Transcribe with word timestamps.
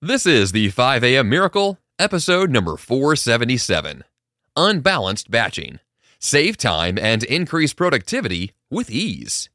This 0.00 0.26
is 0.26 0.52
the 0.52 0.68
5 0.68 1.02
a.m. 1.02 1.28
Miracle, 1.28 1.76
episode 1.98 2.50
number 2.50 2.76
477 2.76 4.04
Unbalanced 4.54 5.28
Batching. 5.28 5.80
Save 6.20 6.56
time 6.56 6.96
and 6.96 7.24
increase 7.24 7.74
productivity 7.74 8.52
with 8.70 8.90
ease. 8.90 9.50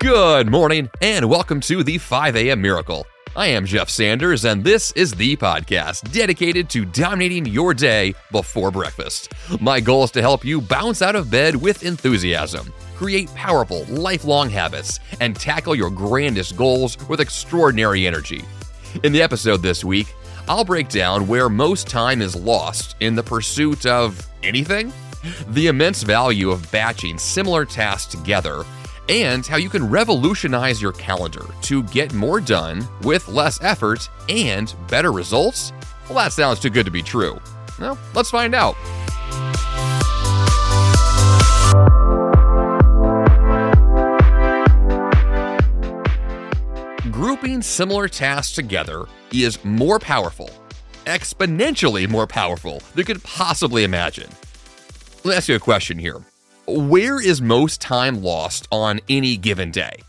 Good 0.00 0.48
morning, 0.48 0.90
and 1.02 1.28
welcome 1.28 1.58
to 1.62 1.82
the 1.82 1.98
5 1.98 2.36
a.m. 2.36 2.62
Miracle. 2.62 3.04
I 3.34 3.48
am 3.48 3.66
Jeff 3.66 3.90
Sanders, 3.90 4.44
and 4.44 4.62
this 4.62 4.92
is 4.92 5.12
the 5.12 5.36
podcast 5.36 6.12
dedicated 6.12 6.70
to 6.70 6.84
dominating 6.84 7.46
your 7.46 7.74
day 7.74 8.14
before 8.30 8.70
breakfast. 8.70 9.32
My 9.60 9.80
goal 9.80 10.04
is 10.04 10.12
to 10.12 10.20
help 10.20 10.44
you 10.44 10.60
bounce 10.60 11.02
out 11.02 11.16
of 11.16 11.32
bed 11.32 11.56
with 11.56 11.82
enthusiasm, 11.82 12.72
create 12.98 13.32
powerful, 13.36 13.84
lifelong 13.84 14.50
habits, 14.50 14.98
and 15.20 15.36
tackle 15.36 15.72
your 15.72 15.88
grandest 15.88 16.56
goals 16.56 16.98
with 17.08 17.20
extraordinary 17.20 18.08
energy. 18.08 18.44
In 19.04 19.12
the 19.12 19.22
episode 19.22 19.62
this 19.62 19.84
week, 19.84 20.12
I'll 20.48 20.64
break 20.64 20.88
down 20.88 21.28
where 21.28 21.48
most 21.48 21.86
time 21.86 22.20
is 22.20 22.34
lost 22.34 22.96
in 22.98 23.14
the 23.14 23.22
pursuit 23.22 23.86
of 23.86 24.26
anything, 24.42 24.92
the 25.50 25.68
immense 25.68 26.02
value 26.02 26.50
of 26.50 26.68
batching 26.72 27.18
similar 27.18 27.64
tasks 27.64 28.10
together 28.10 28.64
and 29.08 29.46
how 29.46 29.58
you 29.58 29.70
can 29.70 29.88
revolutionize 29.88 30.82
your 30.82 30.92
calendar 30.92 31.44
to 31.62 31.84
get 31.84 32.12
more 32.14 32.40
done 32.40 32.86
with 33.02 33.28
less 33.28 33.62
effort 33.62 34.10
and 34.28 34.74
better 34.88 35.12
results? 35.12 35.72
Well, 36.08 36.18
that 36.18 36.32
sounds 36.32 36.58
too 36.58 36.70
good 36.70 36.84
to 36.84 36.90
be 36.90 37.02
true. 37.02 37.40
Well, 37.78 37.96
let's 38.14 38.30
find 38.30 38.56
out. 38.56 38.74
Grouping 47.40 47.62
similar 47.62 48.08
tasks 48.08 48.52
together 48.52 49.04
is 49.32 49.64
more 49.64 50.00
powerful, 50.00 50.50
exponentially 51.04 52.08
more 52.08 52.26
powerful 52.26 52.80
than 52.80 52.98
you 52.98 53.04
could 53.04 53.22
possibly 53.22 53.84
imagine. 53.84 54.28
Let 55.22 55.24
me 55.24 55.34
ask 55.36 55.48
you 55.48 55.54
a 55.54 55.60
question 55.60 56.00
here 56.00 56.20
where 56.66 57.22
is 57.22 57.40
most 57.40 57.80
time 57.80 58.24
lost 58.24 58.66
on 58.72 58.98
any 59.08 59.36
given 59.36 59.70
day? 59.70 60.02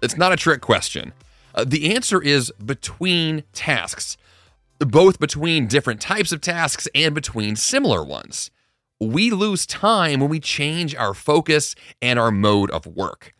It's 0.00 0.16
not 0.16 0.32
a 0.32 0.36
trick 0.36 0.62
question. 0.62 1.12
Uh, 1.54 1.64
the 1.64 1.94
answer 1.94 2.22
is 2.22 2.50
between 2.64 3.44
tasks, 3.52 4.16
both 4.78 5.18
between 5.18 5.66
different 5.66 6.00
types 6.00 6.32
of 6.32 6.40
tasks 6.40 6.88
and 6.94 7.14
between 7.14 7.54
similar 7.54 8.02
ones. 8.02 8.50
We 8.98 9.30
lose 9.30 9.66
time 9.66 10.20
when 10.20 10.30
we 10.30 10.40
change 10.40 10.94
our 10.94 11.12
focus 11.12 11.74
and 12.00 12.18
our 12.18 12.30
mode 12.30 12.70
of 12.70 12.86
work. 12.86 13.34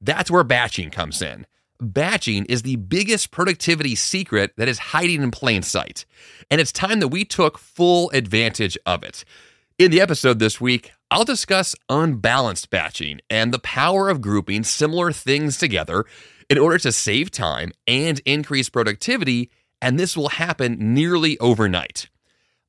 That's 0.00 0.30
where 0.30 0.44
batching 0.44 0.88
comes 0.88 1.20
in. 1.20 1.44
Batching 1.80 2.44
is 2.44 2.60
the 2.60 2.76
biggest 2.76 3.30
productivity 3.30 3.94
secret 3.94 4.52
that 4.58 4.68
is 4.68 4.78
hiding 4.78 5.22
in 5.22 5.30
plain 5.30 5.62
sight, 5.62 6.04
and 6.50 6.60
it's 6.60 6.72
time 6.72 7.00
that 7.00 7.08
we 7.08 7.24
took 7.24 7.56
full 7.56 8.10
advantage 8.10 8.76
of 8.84 9.02
it. 9.02 9.24
In 9.78 9.90
the 9.90 10.02
episode 10.02 10.38
this 10.38 10.60
week, 10.60 10.92
I'll 11.10 11.24
discuss 11.24 11.74
unbalanced 11.88 12.68
batching 12.68 13.20
and 13.30 13.50
the 13.50 13.58
power 13.58 14.10
of 14.10 14.20
grouping 14.20 14.62
similar 14.62 15.10
things 15.10 15.56
together 15.56 16.04
in 16.50 16.58
order 16.58 16.76
to 16.76 16.92
save 16.92 17.30
time 17.30 17.72
and 17.86 18.20
increase 18.26 18.68
productivity, 18.68 19.50
and 19.80 19.98
this 19.98 20.18
will 20.18 20.28
happen 20.28 20.92
nearly 20.92 21.38
overnight. 21.38 22.10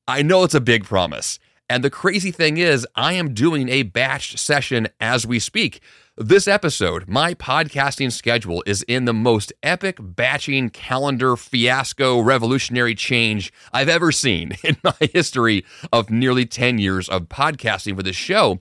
I 0.08 0.22
know 0.22 0.42
it's 0.42 0.54
a 0.54 0.60
big 0.60 0.84
promise, 0.84 1.38
and 1.68 1.84
the 1.84 1.90
crazy 1.90 2.30
thing 2.30 2.56
is, 2.56 2.86
I 2.96 3.12
am 3.12 3.34
doing 3.34 3.68
a 3.68 3.84
batched 3.84 4.38
session 4.38 4.88
as 5.00 5.26
we 5.26 5.38
speak. 5.38 5.82
This 6.18 6.46
episode, 6.46 7.08
my 7.08 7.32
podcasting 7.32 8.12
schedule 8.12 8.62
is 8.66 8.82
in 8.82 9.06
the 9.06 9.14
most 9.14 9.50
epic 9.62 9.96
batching 9.98 10.68
calendar 10.68 11.38
fiasco 11.38 12.20
revolutionary 12.20 12.94
change 12.94 13.50
I've 13.72 13.88
ever 13.88 14.12
seen 14.12 14.52
in 14.62 14.76
my 14.84 14.92
history 15.00 15.64
of 15.90 16.10
nearly 16.10 16.44
10 16.44 16.76
years 16.76 17.08
of 17.08 17.30
podcasting 17.30 17.96
for 17.96 18.02
this 18.02 18.14
show. 18.14 18.60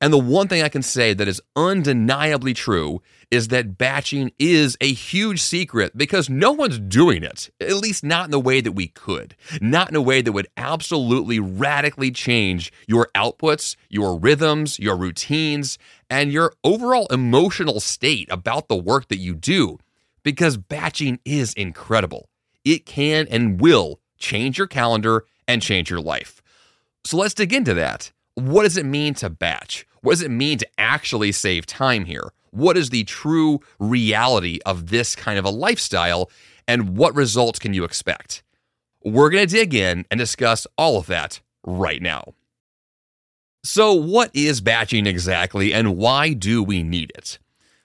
And 0.00 0.12
the 0.12 0.18
one 0.18 0.46
thing 0.46 0.62
I 0.62 0.68
can 0.68 0.82
say 0.82 1.12
that 1.14 1.26
is 1.26 1.40
undeniably 1.56 2.54
true 2.54 3.00
is 3.30 3.48
that 3.48 3.78
batching 3.78 4.30
is 4.38 4.76
a 4.80 4.92
huge 4.92 5.40
secret 5.40 5.96
because 5.96 6.28
no 6.28 6.52
one's 6.52 6.78
doing 6.78 7.22
it, 7.22 7.50
at 7.60 7.76
least 7.76 8.04
not 8.04 8.26
in 8.26 8.30
the 8.30 8.38
way 8.38 8.60
that 8.60 8.72
we 8.72 8.88
could, 8.88 9.34
not 9.60 9.88
in 9.88 9.96
a 9.96 10.02
way 10.02 10.20
that 10.20 10.32
would 10.32 10.48
absolutely 10.56 11.40
radically 11.40 12.10
change 12.10 12.72
your 12.86 13.08
outputs, 13.14 13.74
your 13.88 14.18
rhythms, 14.18 14.78
your 14.78 14.96
routines, 14.96 15.78
and 16.08 16.32
your 16.32 16.52
overall 16.64 17.06
emotional 17.08 17.80
state 17.80 18.28
about 18.30 18.68
the 18.68 18.76
work 18.76 19.08
that 19.08 19.18
you 19.18 19.34
do. 19.34 19.78
Because 20.22 20.56
batching 20.56 21.20
is 21.24 21.52
incredible. 21.54 22.28
It 22.64 22.84
can 22.84 23.26
and 23.28 23.60
will 23.60 24.00
change 24.18 24.58
your 24.58 24.66
calendar 24.66 25.24
and 25.46 25.62
change 25.62 25.88
your 25.90 26.00
life. 26.00 26.42
So 27.04 27.16
let's 27.16 27.34
dig 27.34 27.52
into 27.52 27.74
that. 27.74 28.12
What 28.34 28.64
does 28.64 28.76
it 28.76 28.84
mean 28.84 29.14
to 29.14 29.30
batch? 29.30 29.86
What 30.00 30.12
does 30.12 30.22
it 30.22 30.30
mean 30.30 30.58
to 30.58 30.68
actually 30.78 31.32
save 31.32 31.66
time 31.66 32.04
here? 32.04 32.32
What 32.50 32.76
is 32.76 32.90
the 32.90 33.04
true 33.04 33.60
reality 33.78 34.58
of 34.66 34.88
this 34.88 35.14
kind 35.14 35.38
of 35.38 35.44
a 35.44 35.50
lifestyle? 35.50 36.30
And 36.66 36.96
what 36.96 37.14
results 37.14 37.58
can 37.58 37.74
you 37.74 37.84
expect? 37.84 38.42
We're 39.04 39.30
going 39.30 39.46
to 39.46 39.54
dig 39.54 39.74
in 39.74 40.04
and 40.10 40.18
discuss 40.18 40.66
all 40.76 40.98
of 40.98 41.06
that 41.06 41.40
right 41.64 42.02
now. 42.02 42.34
So, 43.66 43.94
what 43.94 44.30
is 44.32 44.60
batching 44.60 45.06
exactly, 45.06 45.74
and 45.74 45.96
why 45.96 46.34
do 46.34 46.62
we 46.62 46.84
need 46.84 47.10
it? 47.16 47.40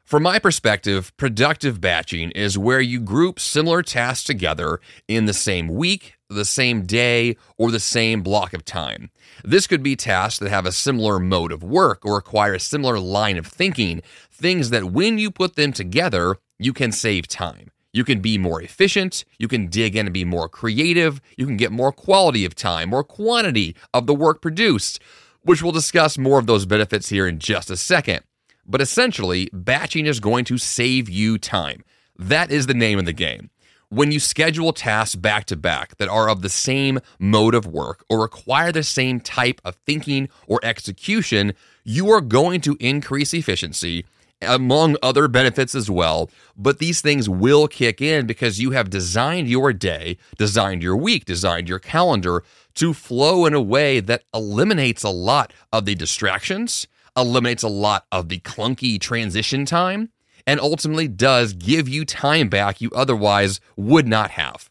From 0.05 0.21
my 0.21 0.37
perspective, 0.37 1.11
productive 1.17 1.81
batching 1.81 2.29
is 2.31 2.55
where 2.55 2.79
you 2.79 2.99
group 2.99 3.39
similar 3.39 3.81
tasks 3.81 4.23
together 4.23 4.79
in 5.07 5.25
the 5.25 5.33
same 5.33 5.69
week, 5.69 6.17
the 6.29 6.45
same 6.45 6.85
day, 6.85 7.35
or 7.57 7.71
the 7.71 7.79
same 7.79 8.21
block 8.21 8.53
of 8.53 8.63
time. 8.63 9.09
This 9.43 9.65
could 9.65 9.81
be 9.81 9.95
tasks 9.95 10.37
that 10.37 10.51
have 10.51 10.67
a 10.67 10.71
similar 10.71 11.17
mode 11.17 11.51
of 11.51 11.63
work 11.63 12.05
or 12.05 12.13
require 12.13 12.53
a 12.53 12.59
similar 12.59 12.99
line 12.99 13.39
of 13.39 13.47
thinking, 13.47 14.03
things 14.31 14.69
that 14.69 14.91
when 14.91 15.17
you 15.17 15.31
put 15.31 15.55
them 15.55 15.73
together, 15.73 16.37
you 16.59 16.73
can 16.73 16.91
save 16.91 17.27
time. 17.27 17.71
You 17.91 18.03
can 18.03 18.21
be 18.21 18.37
more 18.37 18.61
efficient, 18.61 19.25
you 19.39 19.47
can 19.47 19.65
dig 19.65 19.95
in 19.95 20.05
and 20.05 20.13
be 20.13 20.25
more 20.25 20.47
creative, 20.47 21.19
you 21.37 21.47
can 21.47 21.57
get 21.57 21.71
more 21.71 21.91
quality 21.91 22.45
of 22.45 22.53
time, 22.53 22.89
more 22.89 23.03
quantity 23.03 23.75
of 23.95 24.05
the 24.05 24.13
work 24.13 24.43
produced, 24.43 25.01
which 25.43 25.61
we'll 25.61 25.71
discuss 25.71 26.17
more 26.17 26.39
of 26.39 26.47
those 26.47 26.65
benefits 26.65 27.09
here 27.09 27.27
in 27.27 27.39
just 27.39 27.69
a 27.69 27.77
second. 27.77 28.21
But 28.65 28.81
essentially, 28.81 29.49
batching 29.51 30.05
is 30.05 30.19
going 30.19 30.45
to 30.45 30.57
save 30.57 31.09
you 31.09 31.37
time. 31.37 31.83
That 32.17 32.51
is 32.51 32.67
the 32.67 32.73
name 32.73 32.99
of 32.99 33.05
the 33.05 33.13
game. 33.13 33.49
When 33.89 34.11
you 34.11 34.19
schedule 34.19 34.71
tasks 34.71 35.15
back 35.15 35.45
to 35.45 35.57
back 35.57 35.97
that 35.97 36.07
are 36.07 36.29
of 36.29 36.41
the 36.41 36.49
same 36.49 36.99
mode 37.19 37.53
of 37.53 37.65
work 37.65 38.05
or 38.09 38.21
require 38.21 38.71
the 38.71 38.83
same 38.83 39.19
type 39.19 39.59
of 39.65 39.75
thinking 39.85 40.29
or 40.47 40.61
execution, 40.63 41.53
you 41.83 42.09
are 42.09 42.21
going 42.21 42.61
to 42.61 42.77
increase 42.79 43.33
efficiency 43.33 44.05
among 44.41 44.97
other 45.01 45.27
benefits 45.27 45.75
as 45.75 45.89
well. 45.89 46.29
But 46.57 46.79
these 46.79 47.01
things 47.01 47.29
will 47.29 47.67
kick 47.67 48.01
in 48.01 48.27
because 48.27 48.59
you 48.59 48.71
have 48.71 48.89
designed 48.89 49.47
your 49.47 49.73
day, 49.73 50.17
designed 50.37 50.83
your 50.83 50.95
week, 50.95 51.25
designed 51.25 51.69
your 51.69 51.79
calendar 51.79 52.43
to 52.75 52.93
flow 52.93 53.45
in 53.45 53.53
a 53.53 53.61
way 53.61 53.99
that 53.99 54.23
eliminates 54.33 55.03
a 55.03 55.09
lot 55.09 55.53
of 55.71 55.85
the 55.85 55.95
distractions 55.95 56.87
eliminates 57.17 57.63
a 57.63 57.67
lot 57.67 58.05
of 58.11 58.29
the 58.29 58.39
clunky 58.39 58.99
transition 58.99 59.65
time 59.65 60.09
and 60.47 60.59
ultimately 60.59 61.07
does 61.07 61.53
give 61.53 61.87
you 61.87 62.05
time 62.05 62.49
back 62.49 62.81
you 62.81 62.89
otherwise 62.95 63.59
would 63.75 64.07
not 64.07 64.31
have. 64.31 64.69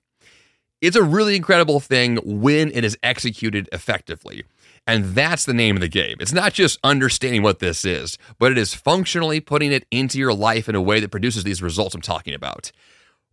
It's 0.81 0.97
a 0.97 1.03
really 1.03 1.37
incredible 1.37 1.79
thing 1.79 2.19
when 2.25 2.73
it 2.73 2.85
is 2.85 2.97
executed 3.03 3.69
effectively. 3.71 4.45
And 4.91 5.15
that's 5.15 5.45
the 5.45 5.55
name 5.55 5.77
of 5.77 5.81
the 5.81 5.89
game. 5.89 6.17
It's 6.19 6.33
not 6.33 6.53
just 6.53 6.81
understanding 6.83 7.45
what 7.45 7.61
this 7.61 7.85
is, 7.85 8.19
but 8.41 8.51
it 8.51 8.59
is 8.59 8.75
functionally 8.75 9.39
putting 9.39 9.71
it 9.71 9.87
into 9.93 10.19
your 10.19 10.35
life 10.35 10.69
in 10.69 10.75
a 10.75 10.83
way 10.83 10.99
that 10.99 11.13
produces 11.13 11.45
these 11.45 11.63
results 11.63 11.95
I'm 11.95 12.01
talking 12.01 12.35
about, 12.35 12.73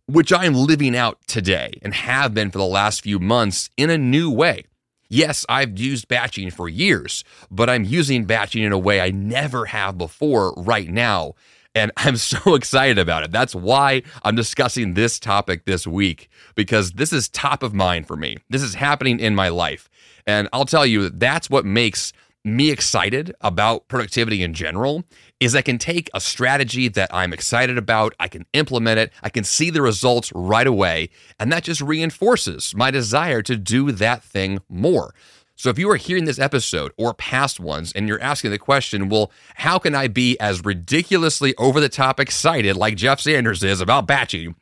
which 0.06 0.32
I 0.32 0.44
am 0.44 0.54
living 0.54 0.96
out 0.96 1.18
today 1.26 1.72
and 1.82 1.92
have 1.94 2.32
been 2.32 2.52
for 2.52 2.58
the 2.58 2.64
last 2.64 3.02
few 3.02 3.18
months 3.18 3.70
in 3.76 3.90
a 3.90 3.98
new 3.98 4.30
way. 4.30 4.66
Yes, 5.08 5.44
I've 5.48 5.76
used 5.76 6.06
batching 6.06 6.52
for 6.52 6.68
years, 6.68 7.24
but 7.50 7.68
I'm 7.68 7.82
using 7.82 8.24
batching 8.24 8.62
in 8.62 8.70
a 8.70 8.78
way 8.78 9.00
I 9.00 9.10
never 9.10 9.64
have 9.64 9.98
before 9.98 10.54
right 10.56 10.88
now. 10.88 11.34
And 11.74 11.90
I'm 11.96 12.18
so 12.18 12.54
excited 12.54 13.00
about 13.00 13.24
it. 13.24 13.32
That's 13.32 13.56
why 13.56 14.04
I'm 14.22 14.36
discussing 14.36 14.94
this 14.94 15.18
topic 15.18 15.64
this 15.64 15.88
week, 15.88 16.28
because 16.54 16.92
this 16.92 17.12
is 17.12 17.28
top 17.28 17.64
of 17.64 17.74
mind 17.74 18.06
for 18.06 18.14
me. 18.14 18.36
This 18.48 18.62
is 18.62 18.74
happening 18.74 19.18
in 19.18 19.34
my 19.34 19.48
life. 19.48 19.88
And 20.28 20.46
I'll 20.52 20.66
tell 20.66 20.84
you, 20.84 21.08
that's 21.08 21.48
what 21.48 21.64
makes 21.64 22.12
me 22.44 22.70
excited 22.70 23.34
about 23.40 23.88
productivity 23.88 24.42
in 24.42 24.52
general 24.52 25.02
is 25.40 25.54
I 25.54 25.62
can 25.62 25.78
take 25.78 26.10
a 26.12 26.20
strategy 26.20 26.88
that 26.88 27.12
I'm 27.12 27.32
excited 27.32 27.78
about, 27.78 28.14
I 28.20 28.28
can 28.28 28.44
implement 28.52 28.98
it, 28.98 29.12
I 29.22 29.30
can 29.30 29.42
see 29.42 29.70
the 29.70 29.82
results 29.82 30.30
right 30.34 30.66
away, 30.66 31.08
and 31.40 31.50
that 31.50 31.64
just 31.64 31.80
reinforces 31.80 32.74
my 32.74 32.90
desire 32.90 33.40
to 33.42 33.56
do 33.56 33.90
that 33.92 34.22
thing 34.22 34.60
more. 34.68 35.14
So 35.56 35.70
if 35.70 35.78
you 35.78 35.90
are 35.90 35.96
hearing 35.96 36.26
this 36.26 36.38
episode 36.38 36.92
or 36.98 37.14
past 37.14 37.58
ones 37.58 37.90
and 37.92 38.06
you're 38.06 38.22
asking 38.22 38.50
the 38.50 38.58
question, 38.58 39.08
well, 39.08 39.32
how 39.54 39.78
can 39.78 39.94
I 39.94 40.08
be 40.08 40.38
as 40.38 40.64
ridiculously 40.64 41.54
over 41.56 41.80
the 41.80 41.88
top 41.88 42.20
excited 42.20 42.76
like 42.76 42.96
Jeff 42.96 43.18
Sanders 43.18 43.64
is 43.64 43.80
about 43.80 44.06
batching? 44.06 44.54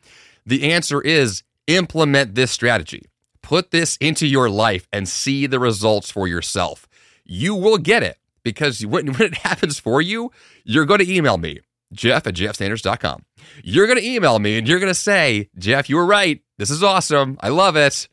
The 0.46 0.72
answer 0.72 1.02
is 1.02 1.42
implement 1.66 2.36
this 2.36 2.52
strategy. 2.52 3.02
Put 3.46 3.70
this 3.70 3.96
into 3.98 4.26
your 4.26 4.50
life 4.50 4.88
and 4.92 5.08
see 5.08 5.46
the 5.46 5.60
results 5.60 6.10
for 6.10 6.26
yourself. 6.26 6.88
You 7.24 7.54
will 7.54 7.78
get 7.78 8.02
it 8.02 8.18
because 8.42 8.84
when, 8.84 9.06
when 9.12 9.22
it 9.22 9.34
happens 9.36 9.78
for 9.78 10.02
you, 10.02 10.32
you're 10.64 10.84
going 10.84 10.98
to 10.98 11.08
email 11.08 11.38
me, 11.38 11.60
Jeff 11.92 12.26
at 12.26 12.34
jeffsanders.com. 12.34 13.24
You're 13.62 13.86
going 13.86 14.00
to 14.00 14.04
email 14.04 14.40
me 14.40 14.58
and 14.58 14.66
you're 14.66 14.80
going 14.80 14.90
to 14.90 14.98
say, 14.98 15.48
Jeff, 15.56 15.88
you 15.88 15.94
were 15.94 16.04
right. 16.04 16.42
This 16.58 16.70
is 16.70 16.82
awesome. 16.82 17.38
I 17.38 17.50
love 17.50 17.76
it. 17.76 18.08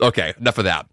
Okay, 0.00 0.34
enough 0.40 0.58
of 0.58 0.64
that. 0.64 0.86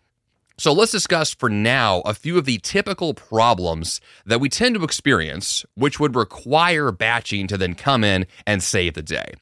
So 0.59 0.71
let's 0.71 0.91
discuss 0.91 1.33
for 1.33 1.49
now 1.49 2.01
a 2.01 2.13
few 2.13 2.37
of 2.37 2.45
the 2.45 2.59
typical 2.59 3.15
problems 3.15 3.99
that 4.27 4.39
we 4.39 4.49
tend 4.49 4.75
to 4.75 4.83
experience, 4.83 5.65
which 5.73 5.99
would 5.99 6.15
require 6.15 6.91
batching 6.91 7.47
to 7.47 7.57
then 7.57 7.73
come 7.73 8.03
in 8.03 8.27
and 8.45 8.61
save 8.61 8.93
the 8.93 9.01
day. 9.01 9.33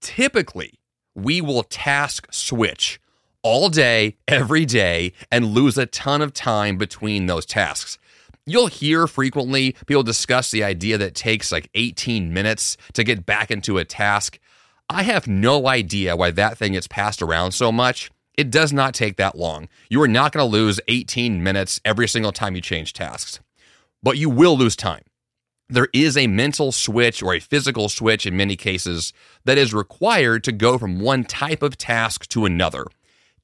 Typically, 0.00 0.80
we 1.14 1.42
will 1.42 1.64
task 1.64 2.28
switch 2.30 2.98
all 3.46 3.68
day, 3.68 4.16
every 4.26 4.64
day, 4.64 5.12
and 5.30 5.46
lose 5.46 5.78
a 5.78 5.86
ton 5.86 6.20
of 6.20 6.34
time 6.34 6.76
between 6.76 7.26
those 7.26 7.46
tasks. 7.46 7.96
You'll 8.44 8.66
hear 8.66 9.06
frequently 9.06 9.76
people 9.86 10.02
discuss 10.02 10.50
the 10.50 10.64
idea 10.64 10.98
that 10.98 11.06
it 11.06 11.14
takes 11.14 11.52
like 11.52 11.70
18 11.76 12.34
minutes 12.34 12.76
to 12.94 13.04
get 13.04 13.24
back 13.24 13.52
into 13.52 13.78
a 13.78 13.84
task. 13.84 14.40
I 14.90 15.04
have 15.04 15.28
no 15.28 15.68
idea 15.68 16.16
why 16.16 16.32
that 16.32 16.58
thing 16.58 16.72
gets 16.72 16.88
passed 16.88 17.22
around 17.22 17.52
so 17.52 17.70
much. 17.70 18.10
It 18.36 18.50
does 18.50 18.72
not 18.72 18.94
take 18.94 19.16
that 19.18 19.38
long. 19.38 19.68
You 19.88 20.02
are 20.02 20.08
not 20.08 20.32
going 20.32 20.44
to 20.44 20.52
lose 20.52 20.80
18 20.88 21.40
minutes 21.40 21.80
every 21.84 22.08
single 22.08 22.32
time 22.32 22.56
you 22.56 22.60
change 22.60 22.94
tasks, 22.94 23.38
but 24.02 24.18
you 24.18 24.28
will 24.28 24.58
lose 24.58 24.74
time. 24.74 25.04
There 25.68 25.88
is 25.92 26.16
a 26.16 26.26
mental 26.26 26.72
switch 26.72 27.22
or 27.22 27.32
a 27.32 27.40
physical 27.40 27.88
switch 27.88 28.26
in 28.26 28.36
many 28.36 28.56
cases 28.56 29.12
that 29.44 29.56
is 29.56 29.72
required 29.72 30.42
to 30.44 30.52
go 30.52 30.78
from 30.78 30.98
one 30.98 31.22
type 31.22 31.62
of 31.62 31.78
task 31.78 32.26
to 32.30 32.44
another. 32.44 32.86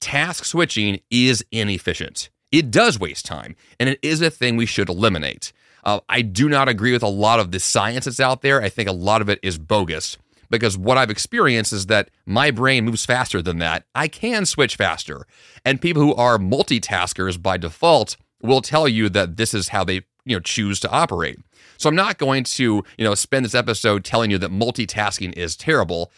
Task 0.02 0.44
switching 0.44 1.00
is 1.12 1.44
inefficient. 1.52 2.28
It 2.50 2.72
does 2.72 2.98
waste 2.98 3.24
time, 3.24 3.54
and 3.78 3.88
it 3.88 4.00
is 4.02 4.20
a 4.20 4.30
thing 4.30 4.56
we 4.56 4.66
should 4.66 4.88
eliminate. 4.88 5.52
Uh, 5.84 6.00
I 6.08 6.22
do 6.22 6.48
not 6.48 6.68
agree 6.68 6.90
with 6.90 7.04
a 7.04 7.08
lot 7.08 7.38
of 7.38 7.52
the 7.52 7.60
science 7.60 8.06
that's 8.06 8.18
out 8.18 8.42
there. 8.42 8.60
I 8.60 8.68
think 8.68 8.88
a 8.88 8.92
lot 8.92 9.22
of 9.22 9.28
it 9.28 9.38
is 9.44 9.58
bogus 9.58 10.18
because 10.50 10.76
what 10.76 10.98
I've 10.98 11.08
experienced 11.08 11.72
is 11.72 11.86
that 11.86 12.10
my 12.26 12.50
brain 12.50 12.84
moves 12.84 13.06
faster 13.06 13.40
than 13.40 13.58
that. 13.58 13.84
I 13.94 14.08
can 14.08 14.44
switch 14.44 14.74
faster. 14.74 15.24
And 15.64 15.80
people 15.80 16.02
who 16.02 16.16
are 16.16 16.36
multitaskers 16.36 17.40
by 17.40 17.56
default 17.56 18.16
will 18.42 18.60
tell 18.60 18.88
you 18.88 19.08
that 19.10 19.36
this 19.36 19.54
is 19.54 19.68
how 19.68 19.84
they, 19.84 20.02
you 20.24 20.36
know, 20.36 20.40
choose 20.40 20.80
to 20.80 20.90
operate. 20.90 21.38
So 21.78 21.88
I'm 21.88 21.94
not 21.94 22.18
going 22.18 22.42
to, 22.42 22.84
you 22.98 23.04
know, 23.04 23.14
spend 23.14 23.44
this 23.44 23.54
episode 23.54 24.04
telling 24.04 24.32
you 24.32 24.38
that 24.38 24.50
multitasking 24.50 25.32
is 25.34 25.56
terrible. 25.56 26.10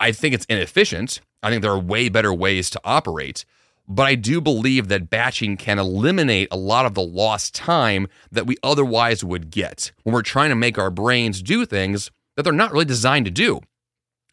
I 0.00 0.12
think 0.12 0.34
it's 0.34 0.46
inefficient. 0.46 1.20
I 1.42 1.50
think 1.50 1.62
there 1.62 1.70
are 1.70 1.78
way 1.78 2.08
better 2.08 2.32
ways 2.34 2.70
to 2.70 2.80
operate. 2.84 3.44
But 3.86 4.06
I 4.06 4.14
do 4.14 4.40
believe 4.40 4.88
that 4.88 5.10
batching 5.10 5.56
can 5.56 5.78
eliminate 5.78 6.48
a 6.50 6.56
lot 6.56 6.86
of 6.86 6.94
the 6.94 7.02
lost 7.02 7.54
time 7.54 8.06
that 8.30 8.46
we 8.46 8.56
otherwise 8.62 9.24
would 9.24 9.50
get 9.50 9.92
when 10.04 10.14
we're 10.14 10.22
trying 10.22 10.50
to 10.50 10.56
make 10.56 10.78
our 10.78 10.90
brains 10.90 11.42
do 11.42 11.66
things 11.66 12.10
that 12.36 12.44
they're 12.44 12.52
not 12.52 12.72
really 12.72 12.84
designed 12.84 13.24
to 13.26 13.30
do. 13.32 13.60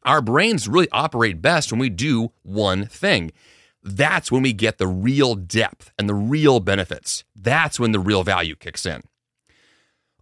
Our 0.04 0.22
brains 0.22 0.68
really 0.68 0.88
operate 0.92 1.42
best 1.42 1.72
when 1.72 1.80
we 1.80 1.90
do 1.90 2.32
one 2.44 2.86
thing. 2.86 3.32
That's 3.84 4.32
when 4.32 4.44
we 4.44 4.54
get 4.54 4.78
the 4.78 4.88
real 4.88 5.36
depth 5.36 5.92
and 5.98 6.08
the 6.08 6.14
real 6.14 6.60
benefits. 6.60 7.24
That's 7.36 7.80
when 7.80 7.94
the 7.94 8.00
real 8.00 8.24
value 8.24 8.56
kicks 8.56 8.86
in. 8.86 9.02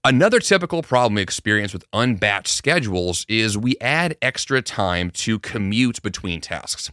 Another 0.05 0.39
typical 0.39 0.83
problem 0.83 1.15
we 1.15 1.23
experience 1.23 1.73
with 1.73 1.83
unbatched 1.91 2.49
schedules 2.49 3.25
is 3.27 3.57
we 3.57 3.75
add 3.81 4.15
extra 4.21 4.61
time 4.61 5.09
to 5.09 5.39
commute 5.39 5.99
between 6.03 6.41
tasks. 6.41 6.91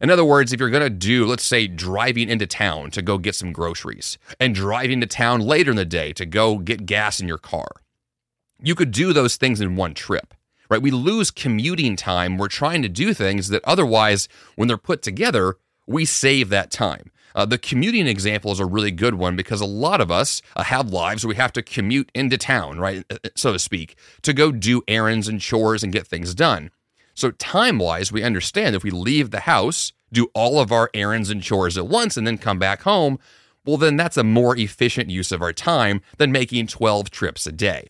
In 0.00 0.08
other 0.08 0.24
words, 0.24 0.54
if 0.54 0.60
you're 0.60 0.70
going 0.70 0.82
to 0.82 0.88
do, 0.88 1.26
let's 1.26 1.44
say, 1.44 1.66
driving 1.66 2.30
into 2.30 2.46
town 2.46 2.90
to 2.92 3.02
go 3.02 3.18
get 3.18 3.34
some 3.34 3.52
groceries 3.52 4.16
and 4.40 4.54
driving 4.54 5.02
to 5.02 5.06
town 5.06 5.42
later 5.42 5.70
in 5.70 5.76
the 5.76 5.84
day 5.84 6.14
to 6.14 6.24
go 6.24 6.56
get 6.56 6.86
gas 6.86 7.20
in 7.20 7.28
your 7.28 7.36
car, 7.36 7.68
you 8.62 8.74
could 8.74 8.90
do 8.90 9.12
those 9.12 9.36
things 9.36 9.60
in 9.60 9.76
one 9.76 9.92
trip 9.92 10.32
right? 10.68 10.82
We 10.82 10.90
lose 10.90 11.30
commuting 11.30 11.94
time. 11.94 12.38
We're 12.38 12.48
trying 12.48 12.82
to 12.82 12.88
do 12.88 13.14
things 13.14 13.48
that 13.50 13.64
otherwise, 13.64 14.28
when 14.56 14.66
they're 14.66 14.76
put 14.76 15.00
together, 15.00 15.58
we 15.86 16.04
save 16.04 16.48
that 16.48 16.72
time. 16.72 17.12
Uh, 17.36 17.44
the 17.44 17.58
commuting 17.58 18.06
example 18.06 18.50
is 18.50 18.58
a 18.58 18.64
really 18.64 18.90
good 18.90 19.14
one 19.14 19.36
because 19.36 19.60
a 19.60 19.66
lot 19.66 20.00
of 20.00 20.10
us 20.10 20.40
uh, 20.56 20.64
have 20.64 20.88
lives 20.88 21.22
where 21.22 21.28
we 21.28 21.36
have 21.36 21.52
to 21.52 21.62
commute 21.62 22.10
into 22.14 22.38
town, 22.38 22.78
right, 22.78 23.04
uh, 23.10 23.18
uh, 23.22 23.28
so 23.36 23.52
to 23.52 23.58
speak, 23.58 23.94
to 24.22 24.32
go 24.32 24.50
do 24.50 24.82
errands 24.88 25.28
and 25.28 25.38
chores 25.38 25.84
and 25.84 25.92
get 25.92 26.06
things 26.06 26.34
done. 26.34 26.70
So, 27.14 27.30
time 27.32 27.78
wise, 27.78 28.10
we 28.10 28.22
understand 28.22 28.74
if 28.74 28.82
we 28.82 28.90
leave 28.90 29.30
the 29.30 29.40
house, 29.40 29.92
do 30.10 30.30
all 30.34 30.58
of 30.58 30.72
our 30.72 30.90
errands 30.94 31.28
and 31.28 31.42
chores 31.42 31.76
at 31.76 31.88
once, 31.88 32.16
and 32.16 32.26
then 32.26 32.38
come 32.38 32.58
back 32.58 32.82
home, 32.82 33.18
well, 33.66 33.76
then 33.76 33.96
that's 33.96 34.16
a 34.16 34.24
more 34.24 34.56
efficient 34.56 35.10
use 35.10 35.30
of 35.30 35.42
our 35.42 35.52
time 35.52 36.00
than 36.16 36.32
making 36.32 36.68
12 36.68 37.10
trips 37.10 37.46
a 37.46 37.52
day. 37.52 37.88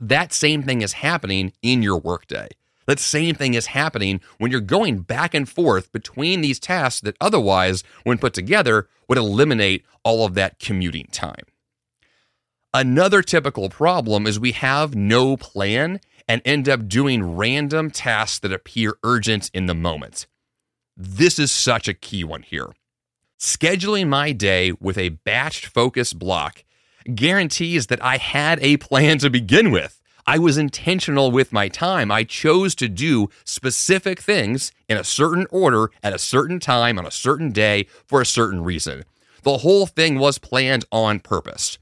That 0.00 0.32
same 0.32 0.64
thing 0.64 0.82
is 0.82 0.94
happening 0.94 1.52
in 1.62 1.82
your 1.82 1.98
workday. 1.98 2.48
That 2.86 2.98
same 2.98 3.34
thing 3.34 3.54
is 3.54 3.66
happening 3.66 4.20
when 4.38 4.50
you're 4.50 4.60
going 4.60 5.00
back 5.00 5.34
and 5.34 5.48
forth 5.48 5.90
between 5.92 6.40
these 6.40 6.58
tasks 6.58 7.00
that 7.02 7.16
otherwise, 7.20 7.82
when 8.04 8.18
put 8.18 8.34
together, 8.34 8.88
would 9.08 9.18
eliminate 9.18 9.84
all 10.02 10.26
of 10.26 10.34
that 10.34 10.58
commuting 10.58 11.06
time. 11.10 11.44
Another 12.72 13.22
typical 13.22 13.68
problem 13.68 14.26
is 14.26 14.40
we 14.40 14.52
have 14.52 14.94
no 14.94 15.36
plan 15.36 16.00
and 16.26 16.42
end 16.44 16.68
up 16.68 16.88
doing 16.88 17.36
random 17.36 17.90
tasks 17.90 18.38
that 18.40 18.52
appear 18.52 18.96
urgent 19.04 19.50
in 19.54 19.66
the 19.66 19.74
moment. 19.74 20.26
This 20.96 21.38
is 21.38 21.52
such 21.52 21.88
a 21.88 21.94
key 21.94 22.24
one 22.24 22.42
here. 22.42 22.74
Scheduling 23.38 24.08
my 24.08 24.32
day 24.32 24.72
with 24.80 24.96
a 24.96 25.10
batched 25.10 25.66
focus 25.66 26.12
block 26.12 26.64
guarantees 27.14 27.88
that 27.88 28.02
I 28.02 28.16
had 28.16 28.58
a 28.62 28.78
plan 28.78 29.18
to 29.18 29.30
begin 29.30 29.70
with. 29.70 30.00
I 30.26 30.38
was 30.38 30.56
intentional 30.56 31.30
with 31.30 31.52
my 31.52 31.68
time. 31.68 32.10
I 32.10 32.24
chose 32.24 32.74
to 32.76 32.88
do 32.88 33.28
specific 33.44 34.20
things 34.20 34.72
in 34.88 34.96
a 34.96 35.04
certain 35.04 35.46
order 35.50 35.90
at 36.02 36.14
a 36.14 36.18
certain 36.18 36.60
time 36.60 36.98
on 36.98 37.06
a 37.06 37.10
certain 37.10 37.52
day 37.52 37.86
for 38.06 38.20
a 38.20 38.26
certain 38.26 38.64
reason. 38.64 39.04
The 39.42 39.58
whole 39.58 39.86
thing 39.86 40.18
was 40.18 40.38
planned 40.38 40.86
on 40.90 41.20
purpose. 41.20 41.78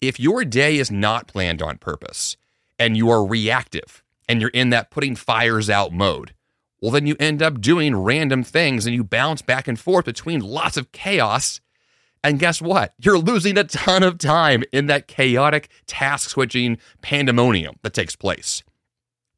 If 0.00 0.18
your 0.18 0.44
day 0.44 0.78
is 0.78 0.90
not 0.90 1.26
planned 1.26 1.60
on 1.60 1.76
purpose 1.76 2.36
and 2.78 2.96
you 2.96 3.10
are 3.10 3.26
reactive 3.26 4.02
and 4.26 4.40
you're 4.40 4.50
in 4.50 4.70
that 4.70 4.90
putting 4.90 5.14
fires 5.14 5.68
out 5.68 5.92
mode, 5.92 6.32
well, 6.80 6.92
then 6.92 7.06
you 7.06 7.16
end 7.20 7.42
up 7.42 7.60
doing 7.60 7.96
random 7.96 8.44
things 8.44 8.86
and 8.86 8.94
you 8.94 9.04
bounce 9.04 9.42
back 9.42 9.68
and 9.68 9.78
forth 9.78 10.06
between 10.06 10.40
lots 10.40 10.76
of 10.76 10.92
chaos 10.92 11.60
and 12.22 12.38
guess 12.38 12.60
what? 12.60 12.94
You're 12.98 13.18
losing 13.18 13.56
a 13.56 13.64
ton 13.64 14.02
of 14.02 14.18
time 14.18 14.64
in 14.72 14.86
that 14.86 15.08
chaotic 15.08 15.68
task 15.86 16.30
switching 16.30 16.78
pandemonium 17.02 17.76
that 17.82 17.94
takes 17.94 18.16
place. 18.16 18.62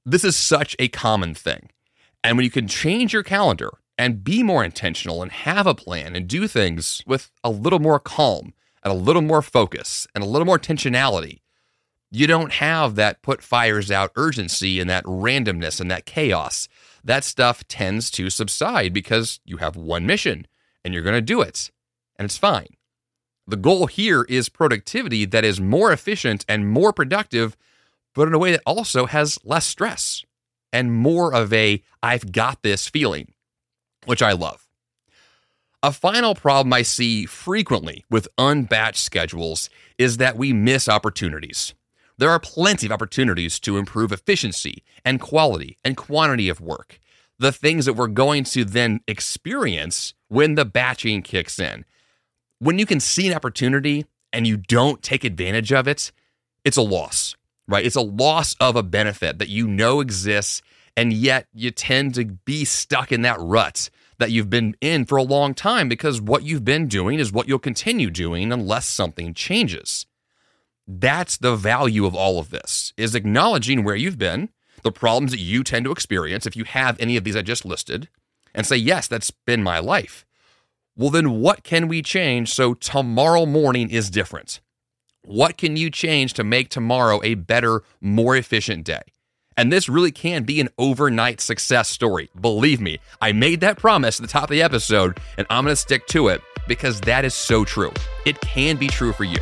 This 0.05 0.25
is 0.25 0.37
such 0.37 0.75
a 0.79 0.89
common 0.89 1.35
thing. 1.35 1.71
And 2.25 2.37
when 2.37 2.45
you 2.45 2.51
can 2.51 2.69
change 2.69 3.13
your 3.13 3.23
calendar 3.23 3.71
and 3.99 4.25
be 4.25 4.43
more 4.43 4.65
intentional 4.65 5.23
and 5.23 5.31
have 5.31 5.67
a 5.67 5.75
plan 5.75 6.17
and 6.17 6.27
do 6.27 6.49
things 6.49 7.03
with 7.07 7.31
a 7.45 7.51
little 7.51 7.79
more 7.79 8.01
calm 8.01 8.55
and 8.83 8.93
a 8.93 8.97
little 8.97 9.23
more 9.23 9.43
focus 9.43 10.07
and 10.15 10.25
a 10.25 10.27
little 10.27 10.47
more 10.47 10.59
intentionality, 10.59 11.41
you 12.11 12.27
don't 12.27 12.55
have 12.55 12.97
that 12.97 13.23
put 13.23 13.43
fires 13.43 13.91
out 13.91 14.11
urgency 14.17 14.81
and 14.81 14.91
that 14.91 15.05
randomness 15.05 15.81
and 15.81 15.91
that 15.91 16.07
chaos. 16.07 16.69
That 17.05 17.25
stuff 17.25 17.67
tends 17.69 18.11
to 18.13 18.31
subside 18.31 18.93
because 18.93 19.41
you 19.45 19.59
have 19.59 19.77
one 19.77 20.07
mission 20.07 20.47
and 20.85 20.93
you're 20.93 21.03
going 21.03 21.15
to 21.15 21.21
do 21.21 21.41
it 21.41 21.71
and 22.21 22.27
it's 22.27 22.37
fine. 22.37 22.69
The 23.47 23.57
goal 23.57 23.87
here 23.87 24.25
is 24.29 24.51
productivity 24.51 25.25
that 25.25 25.43
is 25.43 25.59
more 25.59 25.91
efficient 25.91 26.45
and 26.47 26.69
more 26.69 26.93
productive, 26.93 27.57
but 28.15 28.29
in 28.29 28.35
a 28.35 28.39
way 28.39 28.53
that 28.53 28.61
also 28.67 29.07
has 29.07 29.39
less 29.43 29.67
stress 29.67 30.23
and 30.71 30.93
more 30.93 31.35
of 31.35 31.51
a 31.53 31.83
I've 32.03 32.31
got 32.31 32.63
this 32.63 32.87
feeling, 32.89 33.33
which 34.05 34.21
I 34.21 34.33
love. 34.33 34.69
A 35.83 35.93
final 35.93 36.35
problem 36.35 36.75
I 36.75 36.83
see 36.83 37.25
frequently 37.25 38.05
with 38.11 38.29
unbatched 38.37 39.03
schedules 39.03 39.71
is 39.97 40.19
that 40.19 40.37
we 40.37 40.53
miss 40.53 40.91
opportunities. 40.91 41.73
There 42.19 42.31
are 42.31 42.39
plenty 42.39 42.87
of 42.87 42.93
opportunities 42.93 43.59
to 43.61 43.79
improve 43.79 44.13
efficiency 44.13 44.83
and 45.07 45.23
quality 45.23 45.79
and 45.83 45.97
quantity 45.97 46.51
of 46.51 46.61
work, 46.61 47.01
the 47.39 47.51
things 47.51 47.87
that 47.87 47.95
we're 47.95 48.09
going 48.09 48.45
to 48.45 48.67
then 48.67 49.01
experience 49.09 50.13
when 50.29 50.55
the 50.55 50.67
batching 50.67 51.23
kicks 51.23 51.59
in 51.59 51.87
when 52.61 52.79
you 52.79 52.87
can 52.87 53.01
see 53.01 53.27
an 53.27 53.35
opportunity 53.35 54.07
and 54.33 54.47
you 54.47 54.57
don't 54.57 55.03
take 55.03 55.25
advantage 55.25 55.73
of 55.73 55.89
it, 55.89 56.13
it's 56.65 56.77
a 56.77 56.83
loss, 56.83 57.35
right? 57.67 57.85
It's 57.85 57.97
a 57.97 58.01
loss 58.01 58.55
of 58.61 58.77
a 58.77 58.83
benefit 58.83 59.39
that 59.39 59.49
you 59.49 59.67
know 59.67 60.01
exists, 60.01 60.63
and 60.97 61.13
yet 61.13 61.47
you 61.53 61.71
tend 61.71 62.15
to 62.15 62.25
be 62.25 62.65
stuck 62.65 63.11
in 63.11 63.23
that 63.23 63.41
rut 63.41 63.91
that 64.19 64.31
you've 64.31 64.51
been 64.51 64.77
in 64.83 65.07
for 65.07 65.17
a 65.17 65.23
long 65.23 65.55
time 65.55 65.89
because 65.89 66.21
what 66.21 66.43
you've 66.43 66.65
been 66.65 66.87
doing 66.87 67.19
is 67.19 67.33
what 67.33 67.49
you'll 67.49 67.59
continue 67.59 68.11
doing 68.11 68.53
unless 68.53 68.87
something 68.87 69.33
changes. 69.33 70.07
That's 70.87 71.39
the 71.39 71.57
value 71.57 72.05
of 72.05 72.15
all 72.15 72.39
of 72.39 72.51
this 72.51 72.93
is 72.99 73.15
acknowledging 73.15 73.83
where 73.83 73.97
you've 73.97 74.19
been, 74.19 74.51
the 74.83 74.93
problems 74.93 75.31
that 75.31 75.41
you 75.41 75.65
tend 75.65 75.87
to 75.87 75.93
experience 75.93 76.47
if 76.47 76.57
you 76.57 76.65
have 76.65 77.01
any 77.01 77.17
of 77.17 77.25
these 77.25 77.37
I 77.37 77.43
just 77.43 77.65
listed, 77.65 78.09
and 78.55 78.67
say, 78.67 78.77
"Yes, 78.77 79.07
that's 79.07 79.31
been 79.31 79.63
my 79.63 79.79
life." 79.79 80.27
Well, 81.01 81.09
then 81.09 81.41
what 81.41 81.65
can 81.65 81.89
we 81.89 82.03
change 82.03 82.53
so 82.53 82.75
tomorrow 82.75 83.47
morning 83.47 83.89
is 83.89 84.11
different? 84.11 84.61
What 85.23 85.57
can 85.57 85.79
you 85.79 85.89
change 85.89 86.35
to 86.35 86.45
make 86.45 86.69
tomorrow 86.69 87.23
a 87.25 87.37
better, 87.37 87.85
more 88.03 88.37
efficient 88.37 88.85
day? 88.85 89.01
And 89.57 89.73
this 89.73 89.89
really 89.89 90.13
can 90.13 90.43
be 90.43 90.61
an 90.61 90.69
overnight 90.77 91.41
success 91.41 91.89
story. 91.89 92.29
Believe 92.39 92.83
me, 92.83 92.99
I 93.19 93.33
made 93.33 93.61
that 93.61 93.79
promise 93.79 94.21
at 94.21 94.27
the 94.27 94.31
top 94.31 94.45
of 94.45 94.51
the 94.51 94.61
episode, 94.61 95.19
and 95.39 95.47
I'm 95.49 95.65
to 95.65 95.75
stick 95.75 96.07
to 96.09 96.29
it 96.29 96.43
because 96.69 97.01
that 97.01 97.25
is 97.25 97.33
so 97.33 97.65
true. 97.65 97.95
It 98.27 98.39
can 98.43 98.77
be 98.77 98.89
true 98.89 99.15
for 99.15 99.25
you. 99.25 99.41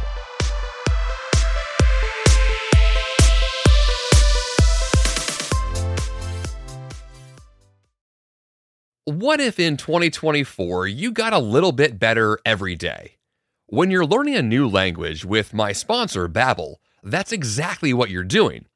What 9.09 9.41
if 9.41 9.59
in 9.59 9.79
2024 9.79 10.87
you 10.87 11.13
got 11.13 11.33
a 11.33 11.39
little 11.39 11.73
bit 11.73 11.99
better 11.99 12.39
every 12.45 12.77
day? 12.77 13.17
When 13.65 13.91
you're 13.91 14.05
learning 14.05 14.35
a 14.37 14.43
new 14.43 14.69
language 14.69 15.25
with 15.25 15.55
my 15.55 15.73
sponsor, 15.73 16.29
Babbel, 16.29 16.75
that's 17.03 17.33
exactly 17.33 17.95
what 17.95 18.11
you're 18.11 18.23
doing. 18.23 18.67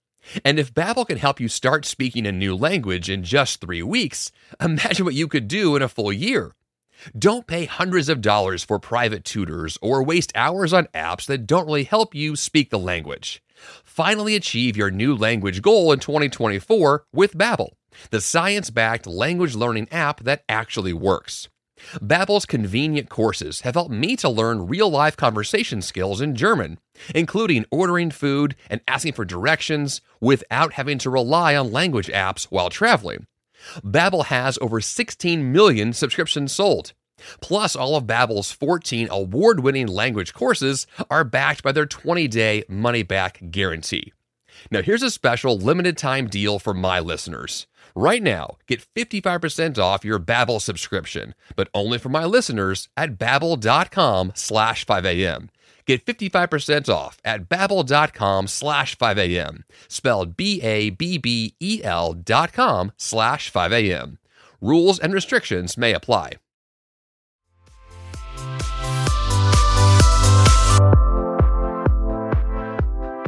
And 0.42 0.58
if 0.58 0.72
Babbel 0.72 1.06
can 1.06 1.18
help 1.18 1.38
you 1.38 1.48
start 1.48 1.84
speaking 1.84 2.26
a 2.26 2.32
new 2.32 2.56
language 2.56 3.10
in 3.10 3.24
just 3.24 3.60
3 3.60 3.82
weeks, 3.82 4.32
imagine 4.58 5.04
what 5.04 5.12
you 5.12 5.28
could 5.28 5.48
do 5.48 5.76
in 5.76 5.82
a 5.82 5.86
full 5.86 6.10
year. 6.10 6.54
Don't 7.14 7.46
pay 7.46 7.66
hundreds 7.66 8.08
of 8.08 8.22
dollars 8.22 8.64
for 8.64 8.78
private 8.78 9.26
tutors 9.26 9.76
or 9.82 10.02
waste 10.02 10.32
hours 10.34 10.72
on 10.72 10.86
apps 10.94 11.26
that 11.26 11.46
don't 11.46 11.66
really 11.66 11.84
help 11.84 12.14
you 12.14 12.36
speak 12.36 12.70
the 12.70 12.78
language. 12.78 13.42
Finally 13.84 14.34
achieve 14.34 14.78
your 14.78 14.90
new 14.90 15.14
language 15.14 15.60
goal 15.60 15.92
in 15.92 15.98
2024 15.98 17.04
with 17.12 17.36
Babbel 17.36 17.72
the 18.10 18.20
science-backed 18.20 19.06
language 19.06 19.54
learning 19.54 19.88
app 19.90 20.20
that 20.20 20.44
actually 20.48 20.92
works. 20.92 21.48
Babbel's 21.96 22.46
convenient 22.46 23.08
courses 23.08 23.62
have 23.62 23.74
helped 23.74 23.90
me 23.90 24.14
to 24.16 24.28
learn 24.28 24.68
real-life 24.68 25.16
conversation 25.16 25.82
skills 25.82 26.20
in 26.20 26.36
German, 26.36 26.78
including 27.14 27.66
ordering 27.70 28.10
food 28.10 28.54
and 28.70 28.80
asking 28.86 29.14
for 29.14 29.24
directions 29.24 30.00
without 30.20 30.74
having 30.74 30.98
to 30.98 31.10
rely 31.10 31.56
on 31.56 31.72
language 31.72 32.08
apps 32.08 32.44
while 32.44 32.70
traveling. 32.70 33.26
Babbel 33.84 34.26
has 34.26 34.58
over 34.60 34.80
16 34.80 35.52
million 35.52 35.92
subscriptions 35.92 36.52
sold. 36.52 36.92
Plus, 37.40 37.76
all 37.76 37.96
of 37.96 38.04
Babbel's 38.04 38.50
14 38.50 39.08
award-winning 39.10 39.86
language 39.86 40.34
courses 40.34 40.86
are 41.10 41.24
backed 41.24 41.62
by 41.62 41.72
their 41.72 41.86
20-day 41.86 42.64
money-back 42.68 43.40
guarantee. 43.50 44.12
Now, 44.70 44.82
here's 44.82 45.02
a 45.02 45.10
special 45.10 45.56
limited 45.56 45.96
time 45.96 46.26
deal 46.28 46.58
for 46.58 46.74
my 46.74 47.00
listeners. 47.00 47.66
Right 47.94 48.22
now, 48.22 48.56
get 48.66 48.86
55% 48.94 49.78
off 49.78 50.04
your 50.04 50.18
Babbel 50.18 50.60
subscription, 50.60 51.34
but 51.56 51.68
only 51.74 51.98
for 51.98 52.08
my 52.08 52.24
listeners 52.24 52.88
at 52.96 53.18
babbel.com 53.18 54.32
slash 54.34 54.86
5am. 54.86 55.48
Get 55.84 56.06
55% 56.06 56.88
off 56.88 57.18
at 57.24 57.48
babbel.com 57.48 58.46
slash 58.46 58.96
5am, 58.96 59.64
spelled 59.88 60.36
B-A-B-B-E-L 60.36 62.12
dot 62.14 62.52
com 62.52 62.92
slash 62.96 63.52
5am. 63.52 64.18
Rules 64.60 64.98
and 65.00 65.12
restrictions 65.12 65.76
may 65.76 65.92
apply. 65.92 66.34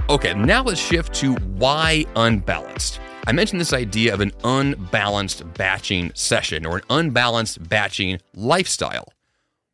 Okay, 0.08 0.34
now 0.34 0.62
let's 0.62 0.80
shift 0.80 1.14
to 1.14 1.34
why 1.34 2.04
unbalanced. 2.14 3.00
I 3.26 3.32
mentioned 3.32 3.58
this 3.58 3.72
idea 3.72 4.12
of 4.12 4.20
an 4.20 4.32
unbalanced 4.44 5.54
batching 5.54 6.12
session 6.14 6.66
or 6.66 6.76
an 6.76 6.82
unbalanced 6.90 7.66
batching 7.68 8.20
lifestyle. 8.34 9.14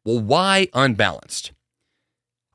Well, 0.04 0.20
why 0.20 0.68
unbalanced? 0.72 1.50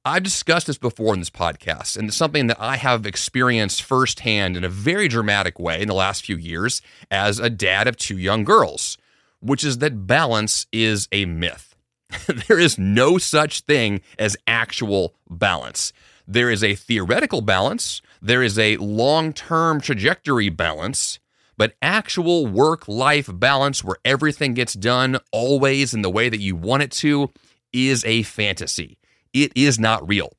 I've 0.05 0.23
discussed 0.23 0.67
this 0.67 0.77
before 0.77 1.13
in 1.13 1.19
this 1.19 1.29
podcast, 1.29 1.97
and 1.97 2.07
it's 2.07 2.15
something 2.15 2.47
that 2.47 2.61
I 2.61 2.77
have 2.77 3.05
experienced 3.05 3.83
firsthand 3.83 4.55
in 4.55 4.63
a 4.63 4.69
very 4.69 5.09
dramatic 5.09 5.59
way 5.59 5.81
in 5.81 5.89
the 5.89 5.93
last 5.93 6.25
few 6.25 6.37
years 6.37 6.81
as 7.11 7.39
a 7.39 7.49
dad 7.49 7.87
of 7.87 7.97
two 7.97 8.17
young 8.17 8.45
girls, 8.45 8.97
which 9.41 9.65
is 9.65 9.79
that 9.79 10.07
balance 10.07 10.65
is 10.71 11.09
a 11.11 11.25
myth. 11.25 11.75
there 12.47 12.59
is 12.59 12.77
no 12.77 13.17
such 13.17 13.61
thing 13.61 13.99
as 14.17 14.37
actual 14.47 15.15
balance. 15.29 15.91
There 16.27 16.49
is 16.49 16.63
a 16.63 16.75
theoretical 16.75 17.41
balance, 17.41 18.01
there 18.25 18.41
is 18.41 18.57
a 18.57 18.77
long 18.77 19.33
term 19.33 19.79
trajectory 19.79 20.49
balance, 20.49 21.19
but 21.57 21.75
actual 21.81 22.47
work 22.47 22.87
life 22.87 23.29
balance 23.31 23.83
where 23.83 23.97
everything 24.03 24.55
gets 24.55 24.73
done 24.73 25.19
always 25.31 25.93
in 25.93 26.01
the 26.01 26.09
way 26.09 26.29
that 26.29 26.39
you 26.39 26.55
want 26.55 26.83
it 26.83 26.91
to 26.91 27.31
is 27.71 28.03
a 28.03 28.23
fantasy. 28.23 28.97
It 29.33 29.51
is 29.55 29.77
not 29.77 30.07
real. 30.07 30.33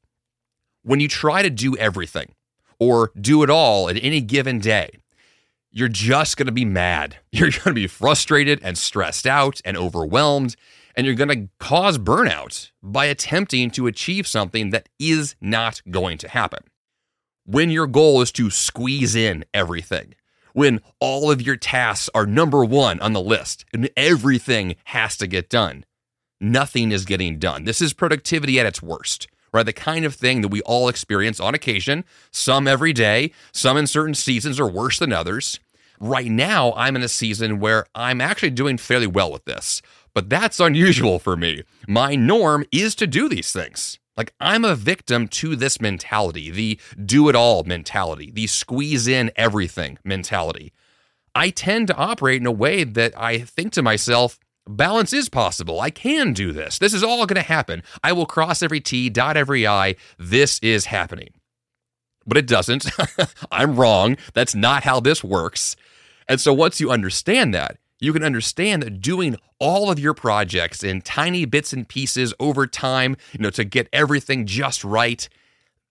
When 0.83 1.01
you 1.01 1.09
try 1.09 1.43
to 1.43 1.51
do 1.51 1.77
everything 1.77 2.35
or 2.81 3.13
do 3.21 3.43
it 3.43 3.51
all 3.51 3.89
at 3.89 4.03
any 4.03 4.21
given 4.21 4.59
day, 4.59 4.91
you're 5.71 5.89
just 5.89 6.37
going 6.37 6.47
to 6.47 6.53
be 6.53 6.65
mad. 6.65 7.19
You're 7.33 7.51
going 7.51 7.65
to 7.67 7.73
be 7.75 7.87
frustrated 7.87 8.61
and 8.63 8.79
stressed 8.79 9.27
out 9.27 9.61
and 9.65 9.77
overwhelmed 9.77 10.57
and 10.97 11.05
you're 11.05 11.15
going 11.15 11.29
to 11.29 11.49
cause 11.61 11.99
burnout 11.99 12.71
by 12.83 13.05
attempting 13.05 13.71
to 13.73 13.87
achieve 13.87 14.27
something 14.27 14.71
that 14.71 14.89
is 14.99 15.37
not 15.43 15.83
going 15.91 16.17
to 16.17 16.29
happen. 16.29 16.61
When 17.49 17.71
your 17.71 17.87
goal 17.87 18.23
is 18.23 18.33
to 18.33 18.51
squeeze 18.51 19.15
in 19.15 19.45
everything, 19.55 20.17
when 20.53 20.81
all 20.99 21.31
of 21.31 21.41
your 21.41 21.55
tasks 21.55 22.11
are 22.13 22.27
number 22.27 22.65
one 22.65 22.99
on 22.99 23.13
the 23.13 23.21
list 23.21 23.65
and 23.73 23.89
everything 23.97 24.75
has 24.87 25.17
to 25.19 25.29
get 25.29 25.49
done, 25.49 25.85
nothing 26.41 26.91
is 26.91 27.05
getting 27.05 27.39
done. 27.39 27.63
This 27.63 27.81
is 27.81 27.93
productivity 27.93 28.59
at 28.59 28.67
its 28.67 28.83
worst, 28.83 29.29
right? 29.53 29.65
The 29.65 29.73
kind 29.73 30.05
of 30.05 30.17
thing 30.17 30.41
that 30.41 30.49
we 30.49 30.61
all 30.63 30.89
experience 30.89 31.39
on 31.39 31.55
occasion, 31.55 32.05
some 32.33 32.67
every 32.67 32.93
day, 32.93 33.31
some 33.53 33.77
in 33.77 33.87
certain 33.87 34.15
seasons 34.15 34.59
are 34.59 34.67
worse 34.67 34.99
than 34.99 35.13
others. 35.13 35.61
Right 36.01 36.27
now, 36.27 36.73
I'm 36.73 36.97
in 36.97 37.03
a 37.05 37.09
season 37.09 37.61
where 37.61 37.87
I'm 37.95 38.21
actually 38.21 38.51
doing 38.51 38.77
fairly 38.77 39.07
well 39.07 39.31
with 39.31 39.45
this. 39.45 39.83
But 40.15 40.29
that's 40.29 40.59
unusual 40.59 41.21
for 41.21 41.37
me. 41.37 41.63
My 41.87 42.17
norm 42.17 42.65
is 42.73 42.97
to 42.97 43.07
do 43.07 43.29
these 43.29 43.53
things. 43.53 44.01
Like, 44.17 44.33
I'm 44.41 44.65
a 44.65 44.75
victim 44.75 45.29
to 45.29 45.57
this 45.57 45.81
mentality, 45.81 46.51
the 46.51 46.81
do 47.05 47.29
it 47.29 47.35
all 47.35 47.65
mentality, 47.65 48.31
the 48.31 48.47
squeeze 48.47 49.07
in 49.07 49.31
everything 49.37 49.99
mentality. 50.05 50.73
I 51.35 51.51
tend 51.51 51.89
to 51.89 51.97
operate 51.97 52.41
in 52.41 52.47
a 52.47 52.53
way 52.53 52.85
that 52.85 53.13
I 53.19 53.41
think 53.41 53.73
to 53.75 53.83
myself, 53.83 54.39
balance 54.67 55.13
is 55.13 55.29
possible. 55.29 55.81
I 55.81 55.91
can 55.91 56.33
do 56.33 56.53
this. 56.53 56.79
This 56.79 56.95
is 56.95 57.03
all 57.03 57.27
going 57.27 57.37
to 57.37 57.43
happen. 57.43 57.83
I 58.03 58.13
will 58.13 58.25
cross 58.25 58.63
every 58.63 58.81
T, 58.81 59.11
dot 59.11 59.37
every 59.37 59.67
I. 59.67 59.97
This 60.19 60.59
is 60.61 60.87
happening. 60.87 61.35
But 62.27 62.39
it 62.39 62.47
doesn't. 62.47 62.87
I'm 63.53 63.77
wrong. 63.77 64.17
That's 64.33 64.55
not 64.55 64.83
how 64.83 64.99
this 64.99 65.23
works. 65.23 65.77
And 66.27 66.41
so 66.41 66.55
once 66.55 66.81
you 66.81 66.91
understand 66.91 67.53
that, 67.55 67.77
you 67.99 68.13
can 68.13 68.23
understand 68.23 68.83
that 68.83 69.01
doing 69.01 69.37
all 69.59 69.91
of 69.91 69.99
your 69.99 70.15
projects 70.15 70.83
in 70.83 71.01
tiny 71.01 71.45
bits 71.45 71.73
and 71.73 71.89
pieces 71.89 72.35
over 72.39 72.67
time, 72.67 73.17
you 73.33 73.39
know, 73.41 73.51
to 73.51 73.65
get 73.65 73.89
everything 73.93 74.47
just 74.47 74.85
right, 74.85 75.29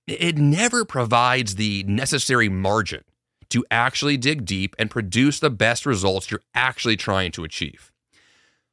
it 0.08 0.38
never 0.38 0.86
provides 0.86 1.56
the 1.56 1.84
necessary 1.84 2.48
margin 2.48 3.04
to 3.50 3.66
actually 3.72 4.18
dig 4.18 4.46
deep 4.46 4.76
and 4.78 4.92
produce 4.92 5.40
the 5.40 5.50
best 5.50 5.86
results 5.86 6.30
you're 6.30 6.42
actually 6.54 6.98
trying 6.98 7.32
to 7.32 7.44
achieve. 7.44 7.92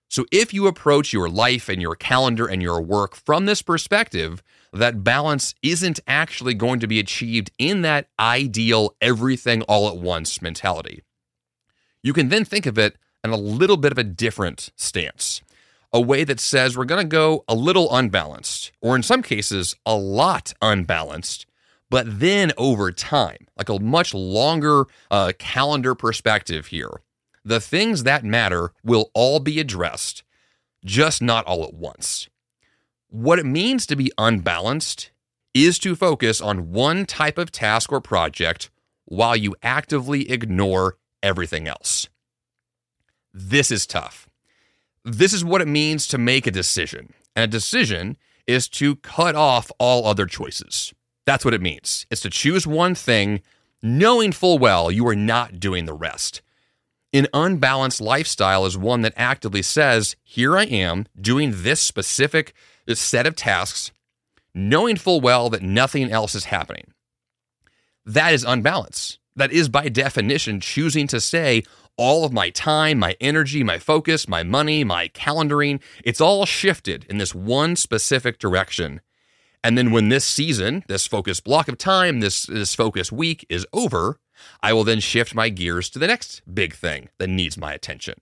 So, 0.08 0.26
if 0.30 0.52
you 0.52 0.66
approach 0.66 1.12
your 1.14 1.30
life 1.30 1.70
and 1.70 1.80
your 1.80 1.94
calendar 1.94 2.46
and 2.46 2.60
your 2.60 2.82
work 2.82 3.16
from 3.16 3.46
this 3.46 3.62
perspective, 3.62 4.42
that 4.70 5.02
balance 5.02 5.54
isn't 5.62 6.00
actually 6.06 6.52
going 6.52 6.80
to 6.80 6.86
be 6.86 6.98
achieved 6.98 7.50
in 7.58 7.80
that 7.82 8.08
ideal 8.18 8.94
everything 9.00 9.62
all 9.62 9.88
at 9.88 9.96
once 9.96 10.42
mentality. 10.42 11.02
You 12.02 12.12
can 12.12 12.28
then 12.28 12.44
think 12.44 12.66
of 12.66 12.78
it 12.78 12.96
and 13.22 13.32
a 13.32 13.36
little 13.36 13.76
bit 13.76 13.92
of 13.92 13.98
a 13.98 14.04
different 14.04 14.70
stance. 14.76 15.40
A 15.92 16.00
way 16.00 16.24
that 16.24 16.40
says 16.40 16.76
we're 16.76 16.84
going 16.84 17.04
to 17.04 17.08
go 17.08 17.44
a 17.46 17.54
little 17.54 17.94
unbalanced, 17.94 18.72
or 18.80 18.96
in 18.96 19.02
some 19.02 19.22
cases, 19.22 19.76
a 19.84 19.94
lot 19.94 20.54
unbalanced, 20.62 21.46
but 21.90 22.20
then 22.20 22.52
over 22.56 22.90
time, 22.90 23.46
like 23.56 23.68
a 23.68 23.78
much 23.78 24.14
longer 24.14 24.86
uh, 25.10 25.32
calendar 25.38 25.94
perspective 25.94 26.68
here, 26.68 27.02
the 27.44 27.60
things 27.60 28.04
that 28.04 28.24
matter 28.24 28.72
will 28.82 29.10
all 29.12 29.40
be 29.40 29.60
addressed, 29.60 30.22
just 30.84 31.20
not 31.20 31.44
all 31.44 31.64
at 31.64 31.74
once. 31.74 32.28
What 33.08 33.38
it 33.38 33.44
means 33.44 33.84
to 33.86 33.96
be 33.96 34.10
unbalanced 34.16 35.10
is 35.52 35.78
to 35.80 35.94
focus 35.94 36.40
on 36.40 36.72
one 36.72 37.04
type 37.04 37.36
of 37.36 37.52
task 37.52 37.92
or 37.92 38.00
project 38.00 38.70
while 39.04 39.36
you 39.36 39.54
actively 39.62 40.30
ignore 40.30 40.96
everything 41.22 41.68
else. 41.68 42.08
This 43.32 43.70
is 43.70 43.86
tough. 43.86 44.28
This 45.04 45.32
is 45.32 45.44
what 45.44 45.60
it 45.60 45.68
means 45.68 46.06
to 46.08 46.18
make 46.18 46.46
a 46.46 46.50
decision. 46.50 47.12
And 47.34 47.44
a 47.44 47.46
decision 47.48 48.16
is 48.46 48.68
to 48.68 48.96
cut 48.96 49.34
off 49.34 49.70
all 49.78 50.06
other 50.06 50.26
choices. 50.26 50.92
That's 51.24 51.44
what 51.44 51.54
it 51.54 51.62
means. 51.62 52.06
It's 52.10 52.20
to 52.22 52.30
choose 52.30 52.66
one 52.66 52.94
thing, 52.94 53.40
knowing 53.82 54.32
full 54.32 54.58
well 54.58 54.90
you 54.90 55.06
are 55.08 55.16
not 55.16 55.60
doing 55.60 55.86
the 55.86 55.94
rest. 55.94 56.42
An 57.12 57.26
unbalanced 57.34 58.00
lifestyle 58.00 58.64
is 58.64 58.78
one 58.78 59.02
that 59.02 59.12
actively 59.16 59.62
says, 59.62 60.16
Here 60.22 60.56
I 60.56 60.64
am 60.64 61.06
doing 61.20 61.52
this 61.54 61.80
specific 61.80 62.54
set 62.94 63.26
of 63.26 63.36
tasks, 63.36 63.92
knowing 64.54 64.96
full 64.96 65.20
well 65.20 65.50
that 65.50 65.62
nothing 65.62 66.10
else 66.10 66.34
is 66.34 66.44
happening. 66.44 66.92
That 68.04 68.32
is 68.32 68.44
unbalance. 68.44 69.18
That 69.36 69.52
is, 69.52 69.68
by 69.68 69.88
definition, 69.88 70.60
choosing 70.60 71.06
to 71.08 71.20
say, 71.20 71.62
all 71.96 72.24
of 72.24 72.32
my 72.32 72.50
time, 72.50 72.98
my 72.98 73.16
energy, 73.20 73.62
my 73.62 73.78
focus, 73.78 74.28
my 74.28 74.42
money, 74.42 74.84
my 74.84 75.08
calendaring, 75.08 75.80
it's 76.04 76.20
all 76.20 76.46
shifted 76.46 77.04
in 77.08 77.18
this 77.18 77.34
one 77.34 77.76
specific 77.76 78.38
direction. 78.38 79.00
And 79.64 79.78
then 79.78 79.92
when 79.92 80.08
this 80.08 80.24
season, 80.24 80.84
this 80.88 81.06
focus 81.06 81.40
block 81.40 81.68
of 81.68 81.78
time, 81.78 82.20
this, 82.20 82.46
this 82.46 82.74
focus 82.74 83.12
week 83.12 83.46
is 83.48 83.66
over, 83.72 84.18
I 84.62 84.72
will 84.72 84.84
then 84.84 85.00
shift 85.00 85.34
my 85.34 85.48
gears 85.50 85.88
to 85.90 85.98
the 85.98 86.06
next 86.06 86.42
big 86.52 86.74
thing 86.74 87.08
that 87.18 87.28
needs 87.28 87.56
my 87.56 87.72
attention. 87.72 88.14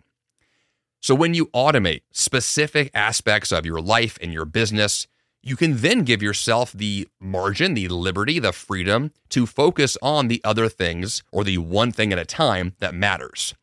So 1.00 1.14
when 1.14 1.32
you 1.32 1.46
automate 1.46 2.02
specific 2.12 2.90
aspects 2.92 3.52
of 3.52 3.64
your 3.64 3.80
life 3.80 4.18
and 4.20 4.34
your 4.34 4.44
business, 4.44 5.06
you 5.42 5.56
can 5.56 5.78
then 5.78 6.02
give 6.02 6.22
yourself 6.22 6.72
the 6.72 7.08
margin, 7.18 7.72
the 7.72 7.88
liberty, 7.88 8.38
the 8.38 8.52
freedom 8.52 9.12
to 9.30 9.46
focus 9.46 9.96
on 10.02 10.28
the 10.28 10.42
other 10.44 10.68
things 10.68 11.22
or 11.32 11.44
the 11.44 11.56
one 11.56 11.92
thing 11.92 12.12
at 12.12 12.18
a 12.18 12.26
time 12.26 12.74
that 12.80 12.94
matters. 12.94 13.54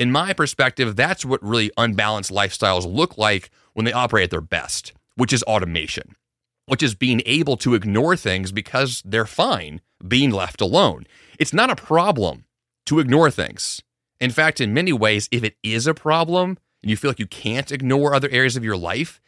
In 0.00 0.10
my 0.10 0.32
perspective, 0.32 0.96
that's 0.96 1.26
what 1.26 1.44
really 1.44 1.70
unbalanced 1.76 2.30
lifestyles 2.30 2.90
look 2.90 3.18
like 3.18 3.50
when 3.74 3.84
they 3.84 3.92
operate 3.92 4.24
at 4.24 4.30
their 4.30 4.40
best, 4.40 4.94
which 5.14 5.30
is 5.30 5.42
automation, 5.42 6.16
which 6.64 6.82
is 6.82 6.94
being 6.94 7.20
able 7.26 7.58
to 7.58 7.74
ignore 7.74 8.16
things 8.16 8.50
because 8.50 9.02
they're 9.04 9.26
fine 9.26 9.82
being 10.08 10.30
left 10.30 10.62
alone. 10.62 11.06
It's 11.38 11.52
not 11.52 11.68
a 11.68 11.76
problem 11.76 12.46
to 12.86 12.98
ignore 12.98 13.30
things. 13.30 13.82
In 14.18 14.30
fact, 14.30 14.58
in 14.58 14.72
many 14.72 14.90
ways, 14.90 15.28
if 15.30 15.44
it 15.44 15.56
is 15.62 15.86
a 15.86 15.92
problem 15.92 16.56
and 16.82 16.88
you 16.88 16.96
feel 16.96 17.10
like 17.10 17.18
you 17.18 17.26
can't 17.26 17.70
ignore 17.70 18.14
other 18.14 18.30
areas 18.30 18.56
of 18.56 18.64
your 18.64 18.78
life, 18.78 19.20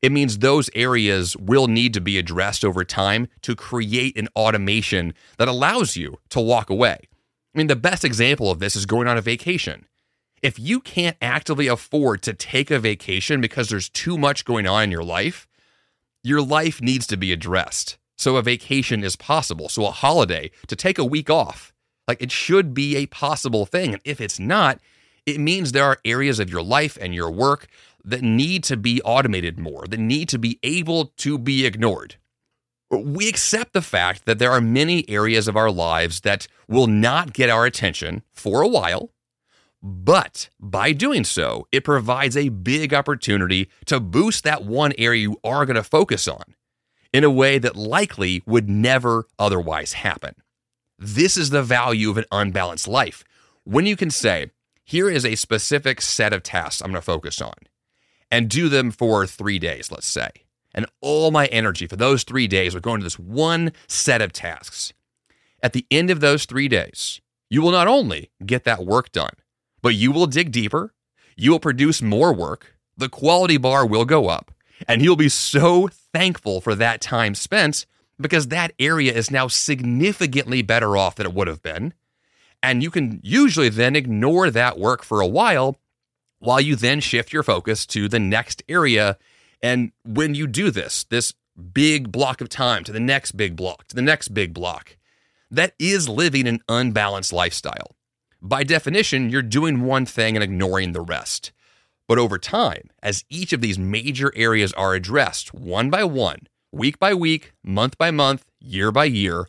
it 0.00 0.12
means 0.12 0.38
those 0.38 0.70
areas 0.76 1.36
will 1.38 1.66
need 1.66 1.92
to 1.94 2.00
be 2.00 2.18
addressed 2.18 2.64
over 2.64 2.84
time 2.84 3.26
to 3.42 3.56
create 3.56 4.16
an 4.16 4.28
automation 4.36 5.12
that 5.38 5.48
allows 5.48 5.96
you 5.96 6.18
to 6.28 6.40
walk 6.40 6.70
away. 6.70 7.00
I 7.52 7.58
mean, 7.58 7.66
the 7.66 7.74
best 7.74 8.04
example 8.04 8.48
of 8.48 8.60
this 8.60 8.76
is 8.76 8.86
going 8.86 9.08
on 9.08 9.18
a 9.18 9.22
vacation 9.22 9.86
if 10.42 10.58
you 10.58 10.80
can't 10.80 11.16
actively 11.20 11.66
afford 11.66 12.22
to 12.22 12.32
take 12.32 12.70
a 12.70 12.78
vacation 12.78 13.40
because 13.40 13.68
there's 13.68 13.88
too 13.88 14.16
much 14.16 14.44
going 14.44 14.66
on 14.66 14.84
in 14.84 14.90
your 14.90 15.04
life, 15.04 15.46
your 16.22 16.42
life 16.42 16.80
needs 16.80 17.06
to 17.08 17.16
be 17.16 17.32
addressed. 17.32 17.98
So 18.16 18.36
a 18.36 18.42
vacation 18.42 19.02
is 19.02 19.16
possible. 19.16 19.68
So 19.68 19.86
a 19.86 19.90
holiday 19.90 20.50
to 20.66 20.76
take 20.76 20.98
a 20.98 21.04
week 21.04 21.30
off, 21.30 21.72
like 22.06 22.22
it 22.22 22.30
should 22.30 22.74
be 22.74 22.96
a 22.96 23.06
possible 23.06 23.66
thing. 23.66 23.92
And 23.94 24.02
if 24.04 24.20
it's 24.20 24.38
not, 24.38 24.78
it 25.26 25.38
means 25.38 25.72
there 25.72 25.84
are 25.84 25.98
areas 26.04 26.38
of 26.38 26.50
your 26.50 26.62
life 26.62 26.98
and 27.00 27.14
your 27.14 27.30
work 27.30 27.66
that 28.04 28.22
need 28.22 28.64
to 28.64 28.76
be 28.76 29.02
automated 29.02 29.58
more, 29.58 29.84
that 29.86 30.00
need 30.00 30.28
to 30.30 30.38
be 30.38 30.58
able 30.62 31.06
to 31.18 31.38
be 31.38 31.66
ignored. 31.66 32.16
We 32.90 33.28
accept 33.28 33.72
the 33.72 33.82
fact 33.82 34.24
that 34.24 34.38
there 34.38 34.50
are 34.50 34.60
many 34.60 35.08
areas 35.08 35.46
of 35.46 35.56
our 35.56 35.70
lives 35.70 36.20
that 36.20 36.48
will 36.66 36.88
not 36.88 37.32
get 37.32 37.48
our 37.48 37.64
attention 37.64 38.22
for 38.32 38.62
a 38.62 38.68
while 38.68 39.10
but 39.82 40.50
by 40.60 40.92
doing 40.92 41.24
so, 41.24 41.66
it 41.72 41.84
provides 41.84 42.36
a 42.36 42.50
big 42.50 42.92
opportunity 42.92 43.70
to 43.86 44.00
boost 44.00 44.44
that 44.44 44.64
one 44.64 44.92
area 44.98 45.22
you 45.22 45.40
are 45.42 45.64
going 45.64 45.76
to 45.76 45.82
focus 45.82 46.28
on 46.28 46.42
in 47.12 47.24
a 47.24 47.30
way 47.30 47.58
that 47.58 47.76
likely 47.76 48.42
would 48.46 48.68
never 48.68 49.26
otherwise 49.38 49.94
happen. 49.94 50.34
This 50.98 51.36
is 51.36 51.50
the 51.50 51.62
value 51.62 52.10
of 52.10 52.18
an 52.18 52.26
unbalanced 52.30 52.86
life. 52.86 53.24
When 53.64 53.86
you 53.86 53.96
can 53.96 54.10
say, 54.10 54.50
here 54.84 55.08
is 55.08 55.24
a 55.24 55.34
specific 55.34 56.00
set 56.02 56.32
of 56.32 56.42
tasks 56.42 56.82
I'm 56.82 56.90
going 56.90 57.00
to 57.00 57.02
focus 57.02 57.40
on 57.40 57.54
and 58.30 58.50
do 58.50 58.68
them 58.68 58.90
for 58.90 59.26
three 59.26 59.58
days, 59.58 59.90
let's 59.90 60.06
say. 60.06 60.28
And 60.74 60.86
all 61.00 61.30
my 61.30 61.46
energy 61.46 61.86
for 61.86 61.96
those 61.96 62.22
three 62.22 62.46
days 62.46 62.74
will 62.74 62.80
go 62.80 62.94
into 62.94 63.04
this 63.04 63.18
one 63.18 63.72
set 63.88 64.20
of 64.20 64.32
tasks. 64.32 64.92
At 65.62 65.72
the 65.72 65.86
end 65.90 66.10
of 66.10 66.20
those 66.20 66.44
three 66.44 66.68
days, 66.68 67.20
you 67.48 67.62
will 67.62 67.72
not 67.72 67.88
only 67.88 68.30
get 68.44 68.64
that 68.64 68.84
work 68.84 69.10
done, 69.10 69.34
but 69.82 69.94
you 69.94 70.12
will 70.12 70.26
dig 70.26 70.52
deeper, 70.52 70.92
you 71.36 71.50
will 71.50 71.60
produce 71.60 72.02
more 72.02 72.32
work, 72.32 72.76
the 72.96 73.08
quality 73.08 73.56
bar 73.56 73.86
will 73.86 74.04
go 74.04 74.28
up, 74.28 74.52
and 74.86 75.02
you'll 75.02 75.16
be 75.16 75.28
so 75.28 75.88
thankful 75.88 76.60
for 76.60 76.74
that 76.74 77.00
time 77.00 77.34
spent 77.34 77.86
because 78.20 78.48
that 78.48 78.72
area 78.78 79.12
is 79.12 79.30
now 79.30 79.48
significantly 79.48 80.62
better 80.62 80.96
off 80.96 81.16
than 81.16 81.26
it 81.26 81.34
would 81.34 81.48
have 81.48 81.62
been. 81.62 81.94
And 82.62 82.82
you 82.82 82.90
can 82.90 83.20
usually 83.22 83.70
then 83.70 83.96
ignore 83.96 84.50
that 84.50 84.78
work 84.78 85.02
for 85.02 85.20
a 85.20 85.26
while 85.26 85.78
while 86.38 86.60
you 86.60 86.76
then 86.76 87.00
shift 87.00 87.32
your 87.32 87.42
focus 87.42 87.86
to 87.86 88.08
the 88.08 88.18
next 88.18 88.62
area. 88.68 89.16
And 89.62 89.92
when 90.04 90.34
you 90.34 90.46
do 90.46 90.70
this, 90.70 91.04
this 91.04 91.32
big 91.72 92.12
block 92.12 92.40
of 92.40 92.48
time 92.48 92.84
to 92.84 92.92
the 92.92 93.00
next 93.00 93.32
big 93.32 93.56
block, 93.56 93.86
to 93.88 93.96
the 93.96 94.02
next 94.02 94.28
big 94.28 94.52
block, 94.52 94.96
that 95.50 95.74
is 95.78 96.08
living 96.08 96.46
an 96.46 96.60
unbalanced 96.68 97.32
lifestyle 97.32 97.96
by 98.42 98.64
definition, 98.64 99.30
you're 99.30 99.42
doing 99.42 99.82
one 99.82 100.06
thing 100.06 100.36
and 100.36 100.42
ignoring 100.42 100.92
the 100.92 101.00
rest. 101.00 101.52
But 102.08 102.18
over 102.18 102.38
time, 102.38 102.90
as 103.02 103.24
each 103.28 103.52
of 103.52 103.60
these 103.60 103.78
major 103.78 104.32
areas 104.34 104.72
are 104.72 104.94
addressed 104.94 105.54
one 105.54 105.90
by 105.90 106.04
one, 106.04 106.40
week 106.72 106.98
by 106.98 107.14
week, 107.14 107.52
month 107.62 107.96
by 107.98 108.10
month, 108.10 108.44
year 108.58 108.90
by 108.90 109.04
year, 109.04 109.46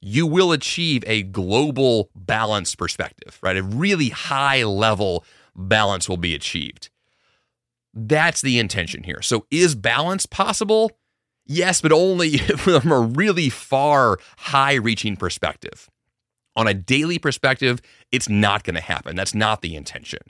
you 0.00 0.26
will 0.26 0.52
achieve 0.52 1.02
a 1.06 1.22
global 1.22 2.10
balance 2.14 2.74
perspective, 2.74 3.38
right? 3.42 3.56
A 3.56 3.62
really 3.62 4.10
high 4.10 4.62
level 4.64 5.24
balance 5.56 6.08
will 6.08 6.18
be 6.18 6.34
achieved. 6.34 6.90
That's 7.94 8.42
the 8.42 8.58
intention 8.58 9.04
here. 9.04 9.22
So, 9.22 9.46
is 9.50 9.74
balance 9.74 10.26
possible? 10.26 10.90
Yes, 11.46 11.80
but 11.80 11.92
only 11.92 12.36
from 12.38 12.90
a 12.92 13.00
really 13.00 13.48
far, 13.48 14.18
high 14.36 14.74
reaching 14.74 15.16
perspective. 15.16 15.88
On 16.56 16.68
a 16.68 16.74
daily 16.74 17.18
perspective, 17.18 17.80
it's 18.14 18.28
not 18.28 18.62
going 18.62 18.74
to 18.74 18.80
happen. 18.80 19.16
That's 19.16 19.34
not 19.34 19.60
the 19.60 19.74
intention. 19.74 20.20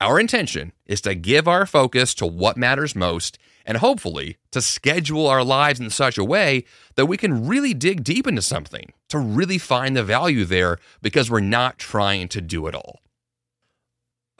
Our 0.00 0.20
intention 0.20 0.72
is 0.86 1.00
to 1.00 1.14
give 1.14 1.48
our 1.48 1.66
focus 1.66 2.14
to 2.14 2.26
what 2.26 2.56
matters 2.56 2.94
most 2.94 3.38
and 3.66 3.78
hopefully 3.78 4.36
to 4.52 4.60
schedule 4.60 5.26
our 5.26 5.42
lives 5.42 5.80
in 5.80 5.90
such 5.90 6.16
a 6.16 6.24
way 6.24 6.64
that 6.94 7.06
we 7.06 7.16
can 7.16 7.48
really 7.48 7.74
dig 7.74 8.04
deep 8.04 8.26
into 8.26 8.42
something, 8.42 8.92
to 9.08 9.18
really 9.18 9.58
find 9.58 9.96
the 9.96 10.04
value 10.04 10.44
there 10.44 10.78
because 11.02 11.30
we're 11.30 11.40
not 11.40 11.78
trying 11.78 12.28
to 12.28 12.40
do 12.40 12.66
it 12.66 12.74
all. 12.74 13.00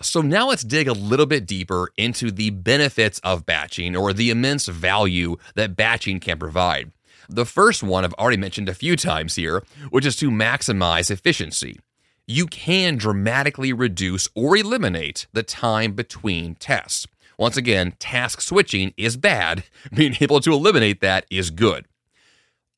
So 0.00 0.20
now 0.20 0.48
let's 0.48 0.64
dig 0.64 0.86
a 0.86 0.92
little 0.92 1.26
bit 1.26 1.46
deeper 1.46 1.90
into 1.96 2.30
the 2.30 2.50
benefits 2.50 3.18
of 3.20 3.46
batching 3.46 3.96
or 3.96 4.12
the 4.12 4.30
immense 4.30 4.66
value 4.66 5.36
that 5.54 5.76
batching 5.76 6.20
can 6.20 6.38
provide. 6.38 6.92
The 7.28 7.46
first 7.46 7.82
one 7.82 8.04
I've 8.04 8.14
already 8.14 8.36
mentioned 8.36 8.68
a 8.68 8.74
few 8.74 8.96
times 8.96 9.36
here, 9.36 9.64
which 9.90 10.04
is 10.04 10.16
to 10.16 10.30
maximize 10.30 11.10
efficiency. 11.10 11.80
You 12.26 12.46
can 12.46 12.96
dramatically 12.96 13.74
reduce 13.74 14.30
or 14.34 14.56
eliminate 14.56 15.26
the 15.34 15.42
time 15.42 15.92
between 15.92 16.54
tests. 16.54 17.06
Once 17.38 17.58
again, 17.58 17.92
task 17.98 18.40
switching 18.40 18.94
is 18.96 19.18
bad. 19.18 19.64
Being 19.94 20.16
able 20.20 20.40
to 20.40 20.54
eliminate 20.54 21.02
that 21.02 21.26
is 21.30 21.50
good. 21.50 21.84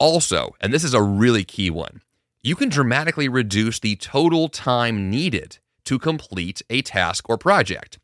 Also, 0.00 0.56
and 0.60 0.72
this 0.72 0.82
is 0.82 0.94
a 0.94 1.02
really 1.02 1.44
key 1.44 1.70
one, 1.70 2.02
you 2.42 2.56
can 2.56 2.68
dramatically 2.68 3.28
reduce 3.28 3.78
the 3.78 3.94
total 3.94 4.48
time 4.48 5.10
needed 5.10 5.58
to 5.84 6.00
complete 6.00 6.60
a 6.68 6.82
task 6.82 7.28
or 7.28 7.38
project. 7.38 8.00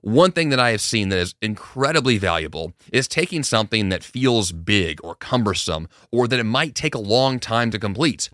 One 0.00 0.32
thing 0.32 0.48
that 0.48 0.60
I 0.60 0.70
have 0.70 0.80
seen 0.80 1.10
that 1.10 1.18
is 1.18 1.34
incredibly 1.42 2.16
valuable 2.16 2.72
is 2.90 3.06
taking 3.06 3.42
something 3.42 3.90
that 3.90 4.02
feels 4.02 4.50
big 4.50 4.98
or 5.04 5.14
cumbersome 5.14 5.88
or 6.10 6.26
that 6.26 6.40
it 6.40 6.44
might 6.44 6.74
take 6.74 6.94
a 6.94 6.98
long 6.98 7.38
time 7.38 7.70
to 7.72 7.78
complete 7.78 8.30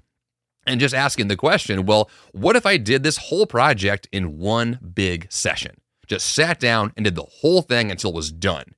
and 0.66 0.80
just 0.80 0.94
asking 0.94 1.28
the 1.28 1.36
question 1.36 1.86
well, 1.86 2.10
what 2.32 2.56
if 2.56 2.66
I 2.66 2.76
did 2.76 3.02
this 3.02 3.16
whole 3.16 3.46
project 3.46 4.08
in 4.12 4.38
one 4.38 4.78
big 4.94 5.30
session? 5.30 5.76
Just 6.06 6.34
sat 6.34 6.60
down 6.60 6.92
and 6.96 7.04
did 7.04 7.14
the 7.14 7.22
whole 7.22 7.62
thing 7.62 7.90
until 7.90 8.10
it 8.10 8.16
was 8.16 8.32
done. 8.32 8.74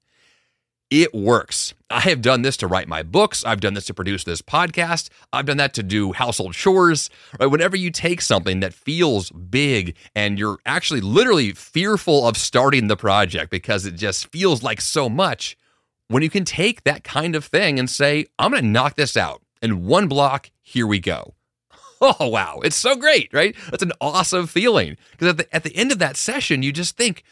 It 0.91 1.15
works. 1.15 1.75
I 1.91 2.01
have 2.01 2.23
done 2.23 2.43
this 2.43 2.57
to 2.59 2.67
write 2.67 2.87
my 2.87 3.03
books. 3.03 3.45
I've 3.45 3.61
done 3.61 3.75
this 3.75 3.87
to 3.87 3.95
produce 3.95 4.23
this 4.25 4.43
podcast. 4.43 5.09
I've 5.33 5.47
done 5.47 5.57
that 5.57 5.75
to 5.75 5.83
do 5.83 6.13
household 6.13 6.55
chores. 6.55 7.11
Right? 7.41 7.47
Whenever 7.47 7.77
you 7.77 7.91
take 7.91 8.21
something 8.21 8.61
that 8.61 8.75
feels 8.75 9.31
big 9.31 9.97
and 10.15 10.39
you're 10.39 10.59
actually 10.67 11.01
literally 11.01 11.53
fearful 11.53 12.29
of 12.29 12.37
starting 12.37 12.87
the 12.87 12.97
project 12.97 13.51
because 13.51 13.87
it 13.87 13.97
just 13.97 14.31
feels 14.31 14.63
like 14.63 14.81
so 14.81 15.09
much, 15.09 15.57
when 16.09 16.23
you 16.23 16.31
can 16.31 16.45
take 16.45 16.85
that 16.85 17.03
kind 17.03 17.35
of 17.35 17.45
thing 17.45 17.79
and 17.79 17.89
say, 17.89 18.27
I'm 18.39 18.53
going 18.53 18.63
to 18.63 18.69
knock 18.69 18.95
this 18.95 19.17
out 19.17 19.43
in 19.63 19.87
one 19.87 20.07
block, 20.07 20.51
here 20.63 20.87
we 20.87 21.01
go. 21.01 21.35
Oh, 22.01 22.29
wow. 22.29 22.61
It's 22.63 22.77
so 22.77 22.97
great, 22.97 23.33
right? 23.33 23.55
That's 23.71 23.83
an 23.83 23.93
awesome 24.01 24.47
feeling. 24.47 24.97
Because 25.13 25.29
at 25.29 25.37
the, 25.39 25.55
at 25.55 25.63
the 25.65 25.77
end 25.77 25.93
of 25.93 25.99
that 26.01 26.17
session, 26.17 26.63
you 26.63 26.73
just 26.73 26.97
think, 26.97 27.23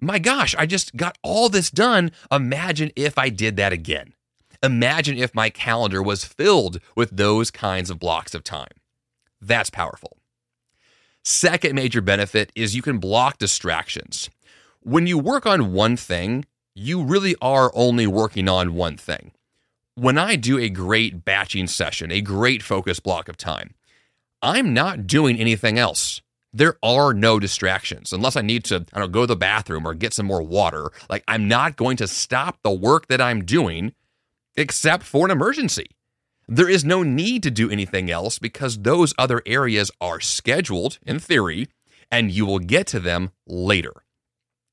my 0.00 0.18
gosh, 0.18 0.54
I 0.56 0.66
just 0.66 0.96
got 0.96 1.18
all 1.22 1.48
this 1.48 1.70
done. 1.70 2.12
Imagine 2.30 2.90
if 2.96 3.18
I 3.18 3.28
did 3.28 3.56
that 3.56 3.72
again. 3.72 4.14
Imagine 4.62 5.18
if 5.18 5.34
my 5.34 5.50
calendar 5.50 6.02
was 6.02 6.24
filled 6.24 6.80
with 6.96 7.16
those 7.16 7.50
kinds 7.50 7.90
of 7.90 7.98
blocks 7.98 8.34
of 8.34 8.44
time. 8.44 8.72
That's 9.40 9.70
powerful. 9.70 10.18
Second 11.24 11.74
major 11.74 12.00
benefit 12.00 12.50
is 12.54 12.74
you 12.74 12.82
can 12.82 12.98
block 12.98 13.38
distractions. 13.38 14.30
When 14.80 15.06
you 15.06 15.18
work 15.18 15.46
on 15.46 15.72
one 15.72 15.96
thing, 15.96 16.44
you 16.74 17.02
really 17.02 17.36
are 17.40 17.70
only 17.74 18.06
working 18.06 18.48
on 18.48 18.74
one 18.74 18.96
thing. 18.96 19.32
When 19.94 20.16
I 20.16 20.36
do 20.36 20.58
a 20.58 20.68
great 20.68 21.24
batching 21.24 21.66
session, 21.66 22.10
a 22.10 22.20
great 22.20 22.62
focus 22.62 22.98
block 22.98 23.28
of 23.28 23.36
time, 23.36 23.74
I'm 24.42 24.74
not 24.74 25.06
doing 25.06 25.38
anything 25.38 25.78
else. 25.78 26.20
There 26.52 26.76
are 26.82 27.14
no 27.14 27.38
distractions 27.38 28.12
unless 28.12 28.36
I 28.36 28.42
need 28.42 28.64
to, 28.64 28.84
I 28.92 28.98
don't 28.98 29.08
know, 29.08 29.08
go 29.08 29.20
to 29.22 29.26
the 29.28 29.36
bathroom 29.36 29.86
or 29.86 29.94
get 29.94 30.12
some 30.12 30.26
more 30.26 30.42
water. 30.42 30.90
Like, 31.08 31.24
I'm 31.26 31.48
not 31.48 31.76
going 31.76 31.96
to 31.98 32.08
stop 32.08 32.58
the 32.62 32.70
work 32.70 33.06
that 33.06 33.20
I'm 33.20 33.44
doing 33.44 33.94
except 34.56 35.04
for 35.04 35.24
an 35.24 35.30
emergency. 35.30 35.86
There 36.48 36.68
is 36.68 36.84
no 36.84 37.02
need 37.02 37.42
to 37.44 37.50
do 37.50 37.70
anything 37.70 38.10
else 38.10 38.38
because 38.38 38.80
those 38.80 39.14
other 39.16 39.40
areas 39.46 39.90
are 40.00 40.20
scheduled 40.20 40.98
in 41.06 41.18
theory, 41.18 41.68
and 42.10 42.30
you 42.30 42.44
will 42.44 42.58
get 42.58 42.86
to 42.88 43.00
them 43.00 43.30
later. 43.46 44.02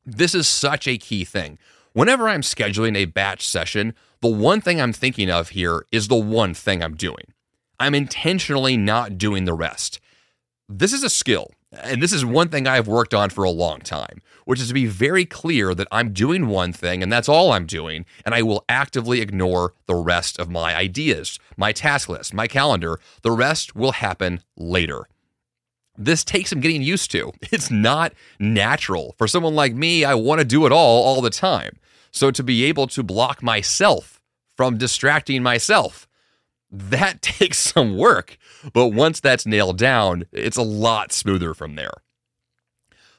This 0.06 0.34
is 0.36 0.48
such 0.48 0.88
a 0.88 0.98
key 0.98 1.24
thing. 1.24 1.60
Whenever 1.94 2.28
I'm 2.28 2.42
scheduling 2.42 2.98
a 2.98 3.06
batch 3.06 3.48
session, 3.48 3.94
the 4.22 4.28
one 4.28 4.60
thing 4.60 4.82
I'm 4.82 4.92
thinking 4.92 5.30
of 5.30 5.50
here 5.50 5.86
is 5.92 6.08
the 6.08 6.16
one 6.16 6.54
thing 6.54 6.84
I'm 6.84 6.96
doing. 6.96 7.34
I'm 7.80 7.96
intentionally 7.96 8.76
not 8.76 9.18
doing 9.18 9.46
the 9.46 9.54
rest. 9.54 10.00
This 10.68 10.94
is 10.94 11.04
a 11.04 11.10
skill, 11.10 11.52
and 11.72 12.02
this 12.04 12.12
is 12.12 12.26
one 12.26 12.50
thing 12.50 12.68
I've 12.68 12.88
worked 12.88 13.14
on 13.14 13.30
for 13.30 13.44
a 13.44 13.50
long 13.50 13.80
time, 13.80 14.22
which 14.46 14.60
is 14.60 14.68
to 14.68 14.74
be 14.74 14.86
very 14.86 15.26
clear 15.26 15.74
that 15.74 15.88
I'm 15.92 16.12
doing 16.14 16.48
one 16.48 16.74
thing 16.74 17.02
and 17.02 17.12
that's 17.12 17.30
all 17.30 17.52
I'm 17.52 17.66
doing, 17.66 18.06
and 18.26 18.36
I 18.36 18.42
will 18.42 18.66
actively 18.68 19.22
ignore 19.22 19.74
the 19.88 19.96
rest 19.96 20.40
of 20.40 20.50
my 20.50 20.76
ideas, 20.76 21.40
my 21.58 21.72
task 21.72 22.10
list, 22.10 22.34
my 22.34 22.48
calendar. 22.48 23.00
The 23.24 23.32
rest 23.32 23.76
will 23.76 23.94
happen 23.94 24.42
later. 24.58 25.08
This 25.98 26.24
takes 26.24 26.50
some 26.52 26.60
getting 26.62 26.82
used 26.82 27.12
to. 27.12 27.32
It's 27.52 27.72
not 27.72 28.14
natural. 28.40 29.16
For 29.18 29.28
someone 29.28 29.56
like 29.56 29.74
me, 29.74 30.06
I 30.06 30.16
want 30.16 30.40
to 30.40 30.46
do 30.46 30.66
it 30.66 30.72
all 30.72 31.04
all 31.04 31.22
the 31.22 31.30
time. 31.30 31.78
So 32.12 32.32
to 32.32 32.44
be 32.44 32.66
able 32.66 32.88
to 32.88 33.04
block 33.04 33.42
myself 33.44 34.22
from 34.56 34.78
distracting 34.78 35.44
myself, 35.44 36.08
that 36.72 37.22
takes 37.22 37.58
some 37.58 37.98
work. 37.98 38.38
But 38.74 38.90
once 38.90 39.20
that's 39.20 39.46
nailed 39.46 39.78
down, 39.78 40.26
it's 40.32 40.58
a 40.58 40.62
lot 40.62 41.12
smoother 41.12 41.54
from 41.54 41.76
there. 41.76 41.94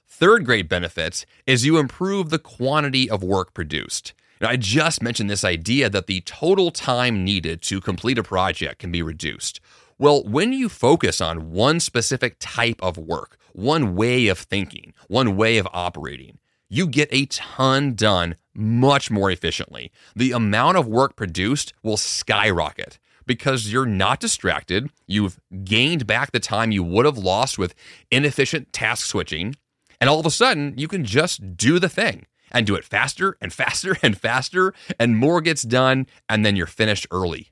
Third 0.06 0.44
great 0.44 0.68
benefit 0.68 1.24
is 1.46 1.64
you 1.64 1.78
improve 1.78 2.28
the 2.28 2.38
quantity 2.38 3.08
of 3.08 3.22
work 3.22 3.54
produced. 3.54 4.12
Now, 4.40 4.50
I 4.50 4.56
just 4.56 5.02
mentioned 5.02 5.30
this 5.30 5.44
idea 5.44 5.88
that 5.90 6.06
the 6.06 6.22
total 6.22 6.70
time 6.70 7.24
needed 7.24 7.62
to 7.62 7.80
complete 7.80 8.18
a 8.18 8.22
project 8.22 8.80
can 8.80 8.90
be 8.90 9.02
reduced. 9.02 9.60
Well, 9.98 10.22
when 10.24 10.52
you 10.52 10.68
focus 10.68 11.20
on 11.20 11.50
one 11.50 11.78
specific 11.80 12.36
type 12.38 12.82
of 12.82 12.96
work, 12.96 13.38
one 13.52 13.94
way 13.94 14.28
of 14.28 14.38
thinking, 14.38 14.94
one 15.08 15.36
way 15.36 15.58
of 15.58 15.68
operating, 15.72 16.38
you 16.68 16.86
get 16.86 17.08
a 17.12 17.26
ton 17.26 17.94
done 17.94 18.36
much 18.54 19.10
more 19.10 19.30
efficiently. 19.30 19.90
The 20.14 20.32
amount 20.32 20.76
of 20.76 20.86
work 20.86 21.16
produced 21.16 21.72
will 21.82 21.96
skyrocket 21.96 22.98
because 23.26 23.72
you're 23.72 23.86
not 23.86 24.20
distracted. 24.20 24.90
You've 25.06 25.38
gained 25.64 26.06
back 26.06 26.32
the 26.32 26.40
time 26.40 26.72
you 26.72 26.82
would 26.82 27.06
have 27.06 27.18
lost 27.18 27.58
with 27.58 27.74
inefficient 28.10 28.72
task 28.72 29.06
switching. 29.06 29.56
And 30.00 30.08
all 30.08 30.20
of 30.20 30.26
a 30.26 30.30
sudden, 30.30 30.74
you 30.76 30.88
can 30.88 31.04
just 31.04 31.56
do 31.56 31.78
the 31.78 31.88
thing 31.88 32.26
and 32.50 32.66
do 32.66 32.74
it 32.74 32.84
faster 32.84 33.36
and 33.40 33.52
faster 33.52 33.96
and 34.02 34.18
faster, 34.18 34.74
and 34.98 35.16
more 35.16 35.40
gets 35.40 35.62
done, 35.62 36.06
and 36.28 36.44
then 36.44 36.56
you're 36.56 36.66
finished 36.66 37.06
early. 37.10 37.50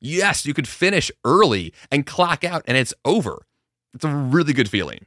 Yes, 0.00 0.46
you 0.46 0.54
could 0.54 0.66
finish 0.66 1.10
early 1.24 1.74
and 1.90 2.06
clock 2.06 2.42
out, 2.42 2.62
and 2.66 2.76
it's 2.76 2.94
over. 3.04 3.42
It's 3.94 4.04
a 4.04 4.14
really 4.14 4.52
good 4.52 4.68
feeling. 4.68 5.06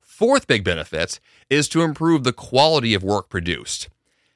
Fourth 0.00 0.46
big 0.46 0.64
benefit 0.64 1.18
is 1.48 1.66
to 1.68 1.82
improve 1.82 2.24
the 2.24 2.32
quality 2.32 2.92
of 2.92 3.02
work 3.02 3.30
produced. 3.30 3.88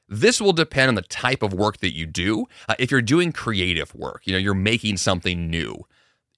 This 0.09 0.41
will 0.41 0.53
depend 0.53 0.91
on 0.91 0.95
the 0.95 1.03
type 1.03 1.43
of 1.43 1.55
work 1.55 1.79
that 1.79 1.95
you 1.95 2.07
do. 2.07 2.47
Uh, 2.69 2.75
if 2.79 2.91
you're 2.91 3.03
doing 3.03 3.33
creative 3.33 3.95
work, 3.95 4.23
you 4.27 4.33
know, 4.33 4.39
you're 4.39 4.55
making 4.55 4.99
something 4.99 5.49
new, 5.49 5.87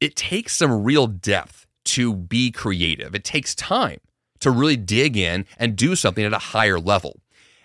it 0.00 0.16
takes 0.16 0.54
some 0.54 0.84
real 0.84 1.06
depth 1.06 1.66
to 1.86 2.14
be 2.14 2.50
creative. 2.50 3.14
It 3.14 3.24
takes 3.24 3.54
time 3.54 4.00
to 4.40 4.50
really 4.50 4.76
dig 4.76 5.16
in 5.16 5.46
and 5.58 5.76
do 5.76 5.96
something 5.96 6.24
at 6.24 6.32
a 6.32 6.38
higher 6.38 6.78
level. 6.78 7.20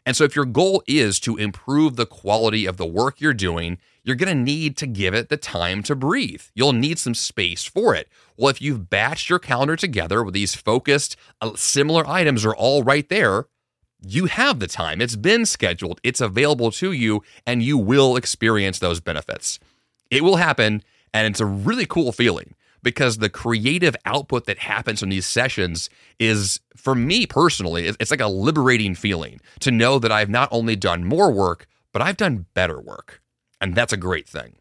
And 0.06 0.16
so, 0.16 0.24
if 0.24 0.36
your 0.36 0.46
goal 0.46 0.82
is 0.88 1.20
to 1.22 1.38
improve 1.38 1.96
the 1.96 2.08
quality 2.08 2.66
of 2.66 2.78
the 2.78 2.88
work 2.88 3.22
you're 3.22 3.36
doing, 3.36 3.78
you're 4.04 4.16
going 4.16 4.36
to 4.36 4.44
need 4.44 4.76
to 4.78 4.88
give 4.88 5.14
it 5.14 5.30
the 5.30 5.38
time 5.38 5.84
to 5.84 5.96
breathe. 5.96 6.42
You'll 6.56 6.74
need 6.74 6.98
some 6.98 7.14
space 7.14 7.66
for 7.66 7.94
it. 7.94 8.10
Well, 8.36 8.50
if 8.50 8.62
you've 8.62 8.90
batched 8.90 9.30
your 9.30 9.38
calendar 9.38 9.76
together 9.76 10.24
with 10.24 10.34
these 10.34 10.56
focused, 10.56 11.16
uh, 11.40 11.52
similar 11.56 12.08
items 12.08 12.44
are 12.46 12.56
all 12.56 12.82
right 12.82 13.08
there, 13.10 13.46
you 14.02 14.26
have 14.26 14.60
the 14.60 14.68
time. 14.68 15.02
It's 15.02 15.16
been 15.16 15.46
scheduled, 15.46 16.00
it's 16.04 16.22
available 16.22 16.72
to 16.72 16.92
you, 16.92 17.24
and 17.46 17.62
you 17.64 17.78
will 17.78 18.16
experience 18.16 18.80
those 18.80 19.00
benefits. 19.00 19.60
It 20.10 20.24
will 20.24 20.38
happen, 20.38 20.84
and 21.14 21.28
it's 21.28 21.40
a 21.40 21.46
really 21.46 21.86
cool 21.86 22.12
feeling 22.12 22.56
because 22.84 23.18
the 23.18 23.30
creative 23.30 23.96
output 24.06 24.46
that 24.46 24.58
happens 24.60 25.00
from 25.00 25.10
these 25.10 25.26
sessions 25.26 25.90
is, 26.20 26.60
for 26.76 26.96
me 26.96 27.26
personally, 27.26 27.88
it's 27.88 28.12
like 28.12 28.22
a 28.22 28.28
liberating 28.28 28.96
feeling 28.96 29.40
to 29.60 29.72
know 29.72 30.00
that 30.00 30.12
I've 30.12 30.30
not 30.30 30.50
only 30.52 30.76
done 30.76 31.06
more 31.06 31.32
work, 31.32 31.68
but 31.92 32.02
I've 32.02 32.18
done 32.18 32.48
better 32.54 32.80
work. 32.80 33.22
And 33.60 33.76
that's 33.76 33.94
a 33.94 33.98
great 33.98 34.28
thing. 34.28 34.56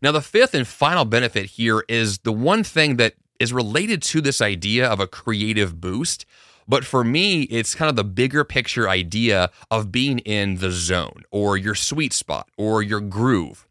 Now, 0.00 0.12
the 0.12 0.22
fifth 0.22 0.54
and 0.54 0.66
final 0.66 1.04
benefit 1.04 1.46
here 1.46 1.84
is 1.88 2.18
the 2.18 2.32
one 2.32 2.64
thing 2.64 2.96
that 2.96 3.14
is 3.38 3.52
related 3.52 4.02
to 4.02 4.20
this 4.20 4.40
idea 4.40 4.86
of 4.88 5.00
a 5.00 5.06
creative 5.06 5.80
boost. 5.80 6.24
But 6.66 6.84
for 6.84 7.04
me, 7.04 7.42
it's 7.42 7.74
kind 7.74 7.90
of 7.90 7.96
the 7.96 8.04
bigger 8.04 8.44
picture 8.44 8.88
idea 8.88 9.50
of 9.70 9.92
being 9.92 10.20
in 10.20 10.56
the 10.56 10.70
zone 10.70 11.24
or 11.30 11.56
your 11.56 11.74
sweet 11.74 12.12
spot 12.12 12.48
or 12.56 12.82
your 12.82 13.00
groove 13.00 13.66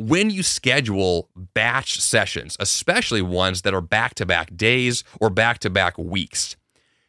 when 0.00 0.30
you 0.30 0.42
schedule 0.42 1.28
batch 1.36 2.00
sessions, 2.00 2.56
especially 2.58 3.20
ones 3.20 3.62
that 3.62 3.74
are 3.74 3.82
back 3.82 4.14
to 4.14 4.24
back 4.24 4.56
days 4.56 5.04
or 5.20 5.28
back 5.28 5.58
to 5.58 5.68
back 5.68 5.98
weeks, 5.98 6.56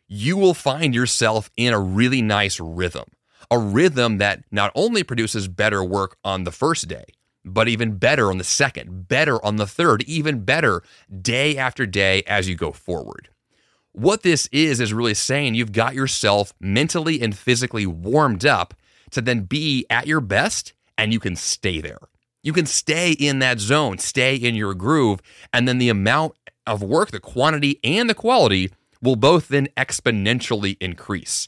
you 0.10 0.36
will 0.36 0.54
find 0.54 0.93
yourself 0.93 1.50
in 1.56 1.74
a 1.74 1.80
really 1.80 2.21
nice 2.21 2.60
rhythm. 2.60 3.06
A 3.50 3.58
rhythm 3.58 4.17
that 4.17 4.43
not 4.52 4.74
only 4.76 5.04
produces 5.04 5.47
better 5.47 5.82
work 5.82 6.17
on 6.26 6.43
the 6.43 6.52
first 6.52 6.89
day, 6.89 7.06
but 7.45 7.69
even 7.69 7.95
better 7.95 8.30
on 8.30 8.38
the 8.38 8.43
second, 8.43 9.08
better 9.08 9.43
on 9.43 9.56
the 9.56 9.65
third, 9.65 10.04
even 10.04 10.43
better 10.43 10.84
day 11.21 11.58
after 11.58 11.86
day 11.86 12.24
as 12.28 12.50
you 12.50 12.56
go 12.56 12.74
forward. 12.74 13.30
What 13.93 14.23
this 14.23 14.47
is, 14.51 14.80
is 14.80 14.93
really 14.93 15.13
saying 15.13 15.56
you've 15.56 15.73
got 15.73 15.95
yourself 15.95 16.54
mentally 16.60 17.21
and 17.21 17.38
physically 17.38 17.86
warmed 17.86 18.45
up 18.45 18.73
to 19.12 19.21
then 19.21 19.41
be 19.41 19.86
at 19.89 20.08
your 20.08 20.21
best 20.21 20.73
and 20.97 21.12
you 21.12 21.19
can 21.19 21.36
stay 21.36 21.82
there. 21.82 21.99
You 22.43 22.54
can 22.54 22.65
stay 22.65 23.12
in 23.12 23.39
that 23.39 23.60
zone, 23.60 23.97
stay 23.99 24.36
in 24.36 24.56
your 24.56 24.73
groove, 24.73 25.21
and 25.54 25.67
then 25.67 25.77
the 25.77 25.89
amount 25.89 26.34
of 26.65 26.82
work, 26.82 27.12
the 27.12 27.19
quantity 27.19 27.80
and 27.84 28.10
the 28.10 28.15
quality 28.15 28.71
will 29.01 29.15
both 29.15 29.47
then 29.47 29.67
exponentially 29.77 30.77
increase. 30.80 31.47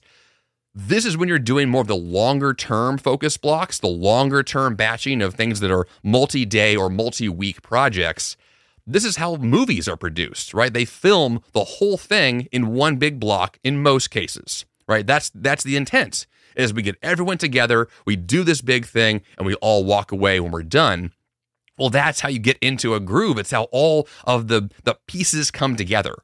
This 0.75 1.05
is 1.05 1.15
when 1.15 1.29
you're 1.29 1.39
doing 1.39 1.69
more 1.69 1.81
of 1.81 1.87
the 1.87 1.95
longer 1.95 2.53
term 2.53 2.97
focus 2.97 3.37
blocks, 3.37 3.79
the 3.79 3.87
longer 3.87 4.41
term 4.41 4.75
batching 4.75 5.21
of 5.21 5.35
things 5.35 5.59
that 5.59 5.71
are 5.71 5.87
multi 6.03 6.45
day 6.45 6.75
or 6.75 6.89
multi 6.89 7.29
week 7.29 7.61
projects. 7.61 8.35
This 8.85 9.05
is 9.05 9.15
how 9.17 9.37
movies 9.37 9.87
are 9.87 9.95
produced, 9.95 10.53
right? 10.53 10.73
They 10.73 10.85
film 10.85 11.41
the 11.53 11.63
whole 11.63 11.97
thing 11.97 12.47
in 12.51 12.73
one 12.73 12.97
big 12.97 13.19
block 13.19 13.57
in 13.63 13.81
most 13.81 14.09
cases, 14.09 14.65
right? 14.87 15.07
That's 15.07 15.31
that's 15.33 15.63
the 15.63 15.77
intent 15.77 16.27
is 16.55 16.73
we 16.73 16.81
get 16.81 16.97
everyone 17.01 17.37
together, 17.37 17.87
we 18.05 18.15
do 18.15 18.43
this 18.43 18.61
big 18.61 18.85
thing, 18.85 19.21
and 19.37 19.45
we 19.45 19.55
all 19.55 19.83
walk 19.83 20.11
away 20.11 20.39
when 20.39 20.51
we're 20.51 20.63
done. 20.63 21.11
Well, 21.77 21.89
that's 21.89 22.19
how 22.19 22.29
you 22.29 22.39
get 22.39 22.57
into 22.59 22.93
a 22.93 22.99
groove. 22.99 23.39
It's 23.39 23.51
how 23.51 23.63
all 23.71 24.07
of 24.25 24.47
the, 24.47 24.69
the 24.83 24.95
pieces 25.07 25.49
come 25.49 25.75
together, 25.75 26.15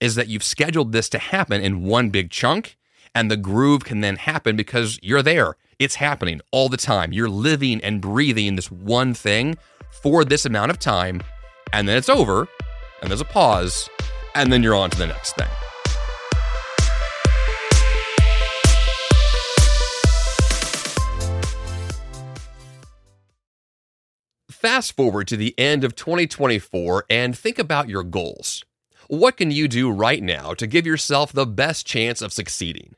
is 0.00 0.14
that 0.14 0.28
you've 0.28 0.42
scheduled 0.42 0.92
this 0.92 1.08
to 1.10 1.18
happen 1.18 1.60
in 1.60 1.84
one 1.84 2.10
big 2.10 2.30
chunk, 2.30 2.76
and 3.14 3.30
the 3.30 3.36
groove 3.36 3.84
can 3.84 4.00
then 4.00 4.16
happen 4.16 4.56
because 4.56 4.98
you're 5.02 5.22
there. 5.22 5.56
It's 5.78 5.96
happening 5.96 6.40
all 6.50 6.68
the 6.68 6.78
time. 6.78 7.12
You're 7.12 7.28
living 7.28 7.82
and 7.82 8.00
breathing 8.00 8.56
this 8.56 8.70
one 8.70 9.12
thing 9.12 9.56
for 10.02 10.24
this 10.24 10.46
amount 10.46 10.70
of 10.70 10.78
time, 10.78 11.22
and 11.72 11.88
then 11.88 11.96
it's 11.96 12.08
over, 12.08 12.48
and 13.00 13.10
there's 13.10 13.20
a 13.20 13.24
pause, 13.24 13.88
and 14.34 14.52
then 14.52 14.62
you're 14.62 14.74
on 14.74 14.90
to 14.90 14.98
the 14.98 15.06
next 15.06 15.36
thing. 15.36 15.48
Fast 24.50 24.96
forward 24.96 25.28
to 25.28 25.36
the 25.36 25.56
end 25.58 25.84
of 25.84 25.94
2024 25.94 27.04
and 27.08 27.38
think 27.38 27.58
about 27.58 27.88
your 27.88 28.02
goals. 28.02 28.64
What 29.08 29.36
can 29.36 29.52
you 29.52 29.68
do 29.68 29.90
right 29.90 30.20
now 30.20 30.54
to 30.54 30.66
give 30.66 30.84
yourself 30.84 31.32
the 31.32 31.46
best 31.46 31.86
chance 31.86 32.20
of 32.20 32.32
succeeding? 32.32 32.96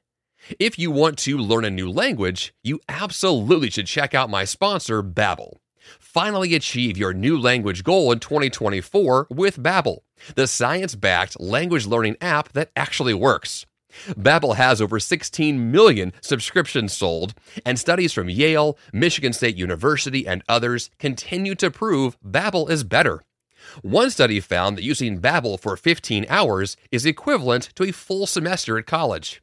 If 0.59 0.79
you 0.79 0.91
want 0.91 1.19
to 1.19 1.37
learn 1.37 1.67
a 1.67 1.71
new 1.71 1.91
language, 1.91 2.55
you 2.63 2.81
absolutely 2.89 3.69
should 3.69 3.87
check 3.87 4.15
out 4.15 4.31
my 4.31 4.45
sponsor, 4.45 5.03
Babbel. 5.03 5.59
Finally 5.99 6.55
achieve 6.55 6.97
your 6.97 7.13
new 7.13 7.39
language 7.39 7.85
goal 7.85 8.13
in 8.13 8.19
2024 8.19 9.29
with 9.31 9.63
Babbel, 9.63 9.99
the 10.35 10.47
science-backed 10.47 11.41
language 11.41 11.87
learning 11.87 12.17
app 12.21 12.53
that 12.53 12.71
actually 12.77 13.15
works. 13.15 13.67
Babbel 14.11 14.57
has 14.57 14.81
over 14.81 15.01
16 15.01 15.71
million 15.71 16.13
subscriptions 16.21 16.93
sold, 16.93 17.35
and 17.65 17.79
studies 17.79 18.13
from 18.13 18.29
Yale, 18.29 18.79
Michigan 18.93 19.33
State 19.33 19.57
University, 19.57 20.27
and 20.27 20.43
others 20.49 20.91
continue 20.99 21.55
to 21.57 21.71
prove 21.71 22.19
Babbel 22.21 22.71
is 22.71 22.85
better. 22.85 23.23
One 23.83 24.11
study 24.11 24.41
found 24.41 24.77
that 24.77 24.85
using 24.85 25.21
Babbel 25.21 25.59
for 25.59 25.77
15 25.77 26.27
hours 26.29 26.77
is 26.91 27.07
equivalent 27.07 27.71
to 27.77 27.85
a 27.85 27.93
full 27.93 28.27
semester 28.27 28.79
at 28.79 28.87
college. 28.87 29.43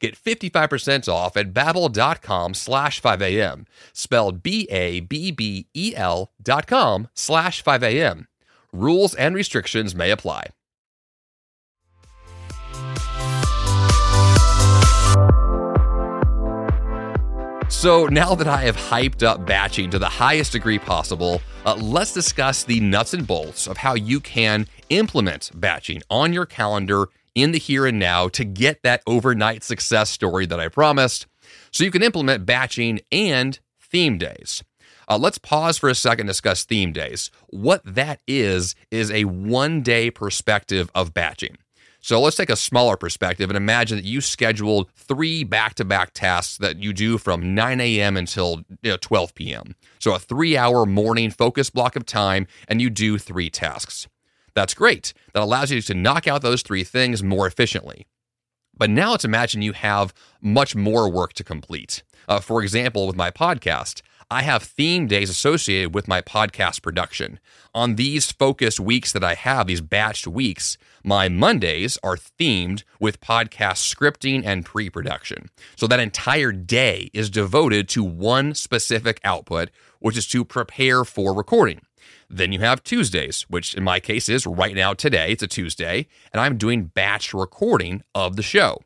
Get 0.00 0.16
55% 0.16 1.08
off 1.08 1.36
at 1.36 1.52
babbel.com 1.52 2.54
slash 2.54 3.00
5am, 3.00 3.66
spelled 3.92 4.42
B-A-B-B-E-L 4.42 6.32
dot 6.42 6.66
com 6.66 7.08
slash 7.14 7.62
5am. 7.62 8.26
Rules 8.72 9.14
and 9.14 9.34
restrictions 9.34 9.94
may 9.94 10.10
apply. 10.10 10.48
So 17.68 18.06
now 18.06 18.34
that 18.34 18.46
I 18.46 18.62
have 18.62 18.76
hyped 18.76 19.22
up 19.22 19.44
batching 19.46 19.90
to 19.90 19.98
the 19.98 20.08
highest 20.08 20.52
degree 20.52 20.78
possible, 20.78 21.42
uh, 21.66 21.74
let's 21.74 22.14
discuss 22.14 22.62
the 22.62 22.80
nuts 22.80 23.14
and 23.14 23.26
bolts 23.26 23.66
of 23.66 23.76
how 23.76 23.94
you 23.94 24.20
can 24.20 24.66
implement 24.88 25.50
batching 25.54 26.00
on 26.08 26.32
your 26.32 26.46
calendar 26.46 27.08
in 27.34 27.52
the 27.52 27.58
here 27.58 27.86
and 27.86 27.98
now 27.98 28.28
to 28.28 28.44
get 28.44 28.82
that 28.82 29.02
overnight 29.06 29.62
success 29.62 30.10
story 30.10 30.46
that 30.46 30.60
I 30.60 30.68
promised. 30.68 31.26
So 31.70 31.84
you 31.84 31.90
can 31.90 32.02
implement 32.02 32.46
batching 32.46 33.00
and 33.10 33.58
theme 33.80 34.18
days. 34.18 34.62
Uh, 35.08 35.18
let's 35.18 35.38
pause 35.38 35.76
for 35.78 35.88
a 35.88 35.94
second 35.94 36.22
and 36.22 36.28
discuss 36.28 36.64
theme 36.64 36.92
days. 36.92 37.30
What 37.48 37.82
that 37.84 38.20
is, 38.26 38.74
is 38.90 39.10
a 39.10 39.24
one 39.24 39.82
day 39.82 40.10
perspective 40.10 40.90
of 40.94 41.12
batching. 41.12 41.56
So 42.00 42.20
let's 42.20 42.36
take 42.36 42.50
a 42.50 42.56
smaller 42.56 42.98
perspective 42.98 43.48
and 43.48 43.56
imagine 43.56 43.96
that 43.96 44.04
you 44.04 44.20
scheduled 44.20 44.90
three 44.94 45.42
back 45.42 45.74
to 45.76 45.86
back 45.86 46.12
tasks 46.12 46.58
that 46.58 46.76
you 46.76 46.92
do 46.92 47.16
from 47.16 47.54
9 47.54 47.80
a.m. 47.80 48.18
until 48.18 48.62
you 48.82 48.90
know, 48.90 48.98
12 49.00 49.34
p.m. 49.34 49.74
So 50.00 50.14
a 50.14 50.18
three 50.18 50.54
hour 50.54 50.84
morning 50.84 51.30
focus 51.30 51.70
block 51.70 51.96
of 51.96 52.04
time, 52.04 52.46
and 52.68 52.82
you 52.82 52.90
do 52.90 53.16
three 53.16 53.48
tasks. 53.48 54.06
That's 54.54 54.74
great. 54.74 55.12
That 55.32 55.42
allows 55.42 55.70
you 55.70 55.80
to 55.82 55.94
knock 55.94 56.26
out 56.26 56.42
those 56.42 56.62
three 56.62 56.84
things 56.84 57.22
more 57.22 57.46
efficiently. 57.46 58.06
But 58.76 58.90
now 58.90 59.12
let's 59.12 59.24
imagine 59.24 59.62
you 59.62 59.72
have 59.72 60.12
much 60.40 60.74
more 60.74 61.08
work 61.10 61.32
to 61.34 61.44
complete. 61.44 62.02
Uh, 62.26 62.40
for 62.40 62.62
example, 62.62 63.06
with 63.06 63.16
my 63.16 63.30
podcast, 63.30 64.02
I 64.30 64.42
have 64.42 64.62
theme 64.62 65.06
days 65.06 65.30
associated 65.30 65.94
with 65.94 66.08
my 66.08 66.20
podcast 66.20 66.82
production. 66.82 67.38
On 67.74 67.96
these 67.96 68.32
focused 68.32 68.80
weeks 68.80 69.12
that 69.12 69.22
I 69.22 69.34
have, 69.34 69.66
these 69.66 69.82
batched 69.82 70.26
weeks, 70.26 70.78
my 71.04 71.28
Mondays 71.28 71.98
are 72.02 72.16
themed 72.16 72.84
with 72.98 73.20
podcast 73.20 73.94
scripting 73.94 74.42
and 74.44 74.64
pre 74.64 74.88
production. 74.88 75.50
So 75.76 75.86
that 75.86 76.00
entire 76.00 76.52
day 76.52 77.10
is 77.12 77.30
devoted 77.30 77.88
to 77.90 78.02
one 78.02 78.54
specific 78.54 79.20
output, 79.24 79.70
which 80.00 80.16
is 80.16 80.26
to 80.28 80.44
prepare 80.44 81.04
for 81.04 81.34
recording. 81.34 81.82
Then 82.28 82.52
you 82.52 82.60
have 82.60 82.82
Tuesdays, 82.82 83.42
which 83.48 83.74
in 83.74 83.84
my 83.84 84.00
case 84.00 84.28
is 84.28 84.46
right 84.46 84.74
now 84.74 84.94
today, 84.94 85.32
it's 85.32 85.42
a 85.42 85.46
Tuesday, 85.46 86.06
and 86.32 86.40
I'm 86.40 86.56
doing 86.56 86.86
batch 86.86 87.34
recording 87.34 88.02
of 88.14 88.36
the 88.36 88.42
show. 88.42 88.80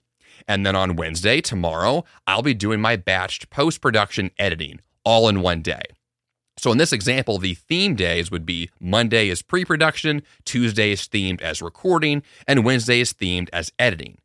And 0.47 0.65
then 0.65 0.77
on 0.77 0.97
Wednesday, 0.97 1.41
tomorrow, 1.41 2.05
I'll 2.27 2.43
be 2.43 2.55
doing 2.55 2.81
my 2.81 2.97
batched 2.97 3.51
post 3.51 3.81
production 3.81 4.31
editing 4.39 4.81
all 5.05 5.29
in 5.29 5.41
one 5.41 5.63
day. 5.63 5.83
So 6.59 6.73
in 6.73 6.79
this 6.79 6.93
example, 6.93 7.39
the 7.39 7.55
theme 7.55 7.95
days 7.95 8.31
would 8.31 8.45
be 8.45 8.71
Monday 8.81 9.29
is 9.29 9.43
pre 9.43 9.65
production, 9.65 10.23
Tuesday 10.45 10.91
is 10.91 11.03
themed 11.03 11.41
as 11.41 11.63
recording, 11.63 12.23
and 12.47 12.65
Wednesday 12.65 13.01
is 13.01 13.13
themed 13.13 13.49
as 13.53 13.73
editing. 13.79 14.19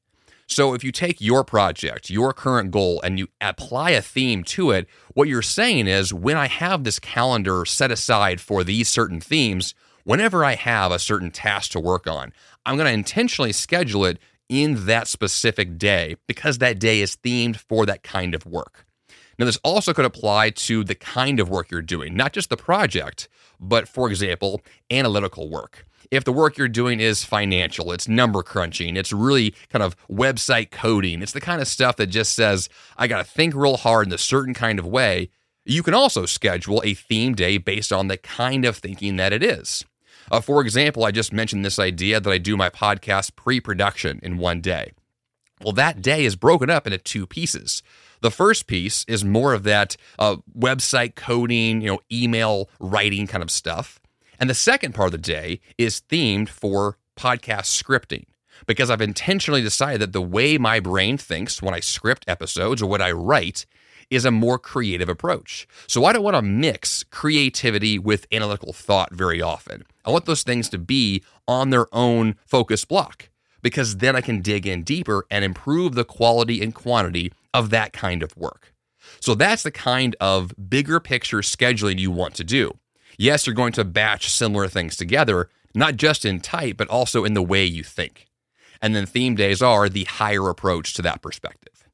So 0.47 0.73
if 0.73 0.83
you 0.83 0.91
take 0.91 1.21
your 1.21 1.43
project, 1.43 2.09
your 2.09 2.33
current 2.33 2.71
goal, 2.71 3.01
and 3.01 3.17
you 3.17 3.27
apply 3.41 3.91
a 3.91 4.01
theme 4.01 4.43
to 4.45 4.71
it, 4.71 4.87
what 5.13 5.27
you're 5.27 5.41
saying 5.41 5.87
is 5.87 6.13
when 6.13 6.37
I 6.37 6.47
have 6.47 6.83
this 6.83 6.99
calendar 6.99 7.65
set 7.65 7.91
aside 7.91 8.41
for 8.41 8.63
these 8.63 8.89
certain 8.89 9.21
themes, 9.21 9.73
whenever 10.03 10.43
I 10.43 10.55
have 10.55 10.91
a 10.91 10.99
certain 10.99 11.31
task 11.31 11.71
to 11.71 11.79
work 11.79 12.07
on, 12.07 12.33
I'm 12.65 12.75
going 12.75 12.87
to 12.87 12.93
intentionally 12.93 13.53
schedule 13.53 14.05
it 14.05 14.19
in 14.49 14.85
that 14.85 15.07
specific 15.07 15.77
day 15.77 16.15
because 16.27 16.57
that 16.57 16.79
day 16.79 17.01
is 17.01 17.15
themed 17.15 17.55
for 17.55 17.85
that 17.85 18.03
kind 18.03 18.35
of 18.35 18.45
work. 18.45 18.85
Now, 19.39 19.45
this 19.45 19.59
also 19.63 19.93
could 19.93 20.05
apply 20.05 20.51
to 20.51 20.83
the 20.83 20.95
kind 20.95 21.39
of 21.39 21.49
work 21.49 21.71
you're 21.71 21.81
doing, 21.81 22.15
not 22.15 22.33
just 22.33 22.49
the 22.49 22.57
project, 22.57 23.27
but 23.59 23.87
for 23.87 24.09
example, 24.09 24.61
analytical 24.91 25.49
work. 25.49 25.85
If 26.11 26.23
the 26.23 26.33
work 26.33 26.57
you're 26.57 26.67
doing 26.67 26.99
is 26.99 27.23
financial, 27.23 27.91
it's 27.91 28.07
number 28.07 28.43
crunching, 28.43 28.95
it's 28.95 29.13
really 29.13 29.55
kind 29.69 29.83
of 29.83 29.95
website 30.07 30.71
coding, 30.71 31.21
it's 31.21 31.31
the 31.31 31.41
kind 31.41 31.61
of 31.61 31.67
stuff 31.67 31.95
that 31.97 32.07
just 32.07 32.35
says, 32.35 32.69
I 32.97 33.07
got 33.07 33.17
to 33.19 33.23
think 33.23 33.55
real 33.55 33.77
hard 33.77 34.07
in 34.07 34.13
a 34.13 34.17
certain 34.17 34.53
kind 34.53 34.79
of 34.79 34.85
way, 34.85 35.29
you 35.65 35.83
can 35.83 35.93
also 35.93 36.25
schedule 36.25 36.81
a 36.83 36.93
theme 36.93 37.35
day 37.35 37.57
based 37.57 37.93
on 37.93 38.07
the 38.07 38.17
kind 38.17 38.65
of 38.65 38.77
thinking 38.77 39.15
that 39.17 39.33
it 39.33 39.43
is. 39.43 39.85
Uh, 40.31 40.41
for 40.41 40.61
example, 40.61 41.05
I 41.05 41.11
just 41.11 41.33
mentioned 41.33 41.65
this 41.65 41.79
idea 41.79 42.19
that 42.19 42.29
I 42.29 42.37
do 42.37 42.57
my 42.57 42.69
podcast 42.69 43.35
pre 43.35 43.59
production 43.59 44.19
in 44.23 44.37
one 44.37 44.61
day. 44.61 44.91
Well, 45.63 45.73
that 45.73 46.01
day 46.01 46.25
is 46.25 46.35
broken 46.35 46.69
up 46.69 46.85
into 46.85 46.97
two 46.97 47.25
pieces. 47.25 47.83
The 48.21 48.31
first 48.31 48.67
piece 48.67 49.05
is 49.07 49.23
more 49.23 49.53
of 49.53 49.63
that 49.63 49.97
uh, 50.17 50.37
website 50.57 51.15
coding, 51.15 51.81
you 51.81 51.87
know, 51.87 51.99
email 52.11 52.69
writing 52.79 53.27
kind 53.27 53.43
of 53.43 53.51
stuff. 53.51 53.99
And 54.43 54.49
the 54.49 54.55
second 54.55 54.93
part 54.93 55.05
of 55.05 55.11
the 55.13 55.19
day 55.19 55.61
is 55.77 56.01
themed 56.09 56.49
for 56.49 56.97
podcast 57.15 57.81
scripting 57.81 58.25
because 58.67 58.89
I've 58.89 58.99
intentionally 58.99 59.61
decided 59.61 60.01
that 60.01 60.11
the 60.11 60.21
way 60.21 60.57
my 60.57 60.81
brain 60.81 61.17
thinks 61.17 61.61
when 61.61 61.73
I 61.73 61.79
script 61.79 62.25
episodes 62.27 62.81
or 62.81 62.87
what 62.87 63.01
I 63.01 63.13
write 63.13 63.65
is 64.09 64.25
a 64.25 64.31
more 64.31 64.59
creative 64.59 65.07
approach. 65.07 65.65
So 65.87 66.03
I 66.03 66.11
don't 66.11 66.25
want 66.25 66.35
to 66.35 66.41
mix 66.41 67.03
creativity 67.03 67.97
with 67.97 68.27
analytical 68.33 68.73
thought 68.73 69.13
very 69.13 69.41
often. 69.41 69.85
I 70.03 70.11
want 70.11 70.25
those 70.25 70.43
things 70.43 70.67
to 70.71 70.77
be 70.77 71.23
on 71.47 71.69
their 71.69 71.87
own 71.95 72.35
focus 72.45 72.83
block 72.83 73.29
because 73.61 73.99
then 73.99 74.13
I 74.13 74.19
can 74.19 74.41
dig 74.41 74.67
in 74.67 74.83
deeper 74.83 75.25
and 75.31 75.45
improve 75.45 75.95
the 75.95 76.03
quality 76.03 76.61
and 76.61 76.75
quantity 76.75 77.31
of 77.53 77.69
that 77.69 77.93
kind 77.93 78.21
of 78.21 78.35
work. 78.35 78.73
So 79.21 79.35
that's 79.35 79.63
the 79.63 79.71
kind 79.71 80.17
of 80.19 80.53
bigger 80.69 80.99
picture 80.99 81.39
scheduling 81.39 81.97
you 81.97 82.11
want 82.11 82.35
to 82.35 82.43
do. 82.43 82.77
Yes, 83.17 83.45
you're 83.45 83.55
going 83.55 83.73
to 83.73 83.83
batch 83.83 84.29
similar 84.29 84.67
things 84.67 84.95
together, 84.95 85.49
not 85.75 85.95
just 85.95 86.25
in 86.25 86.39
type, 86.39 86.77
but 86.77 86.87
also 86.87 87.25
in 87.25 87.33
the 87.33 87.41
way 87.41 87.65
you 87.65 87.83
think. 87.83 88.27
And 88.81 88.95
then 88.95 89.05
theme 89.05 89.35
days 89.35 89.61
are 89.61 89.87
the 89.87 90.03
higher 90.05 90.49
approach 90.49 90.93
to 90.95 91.01
that 91.03 91.21
perspective. 91.21 91.87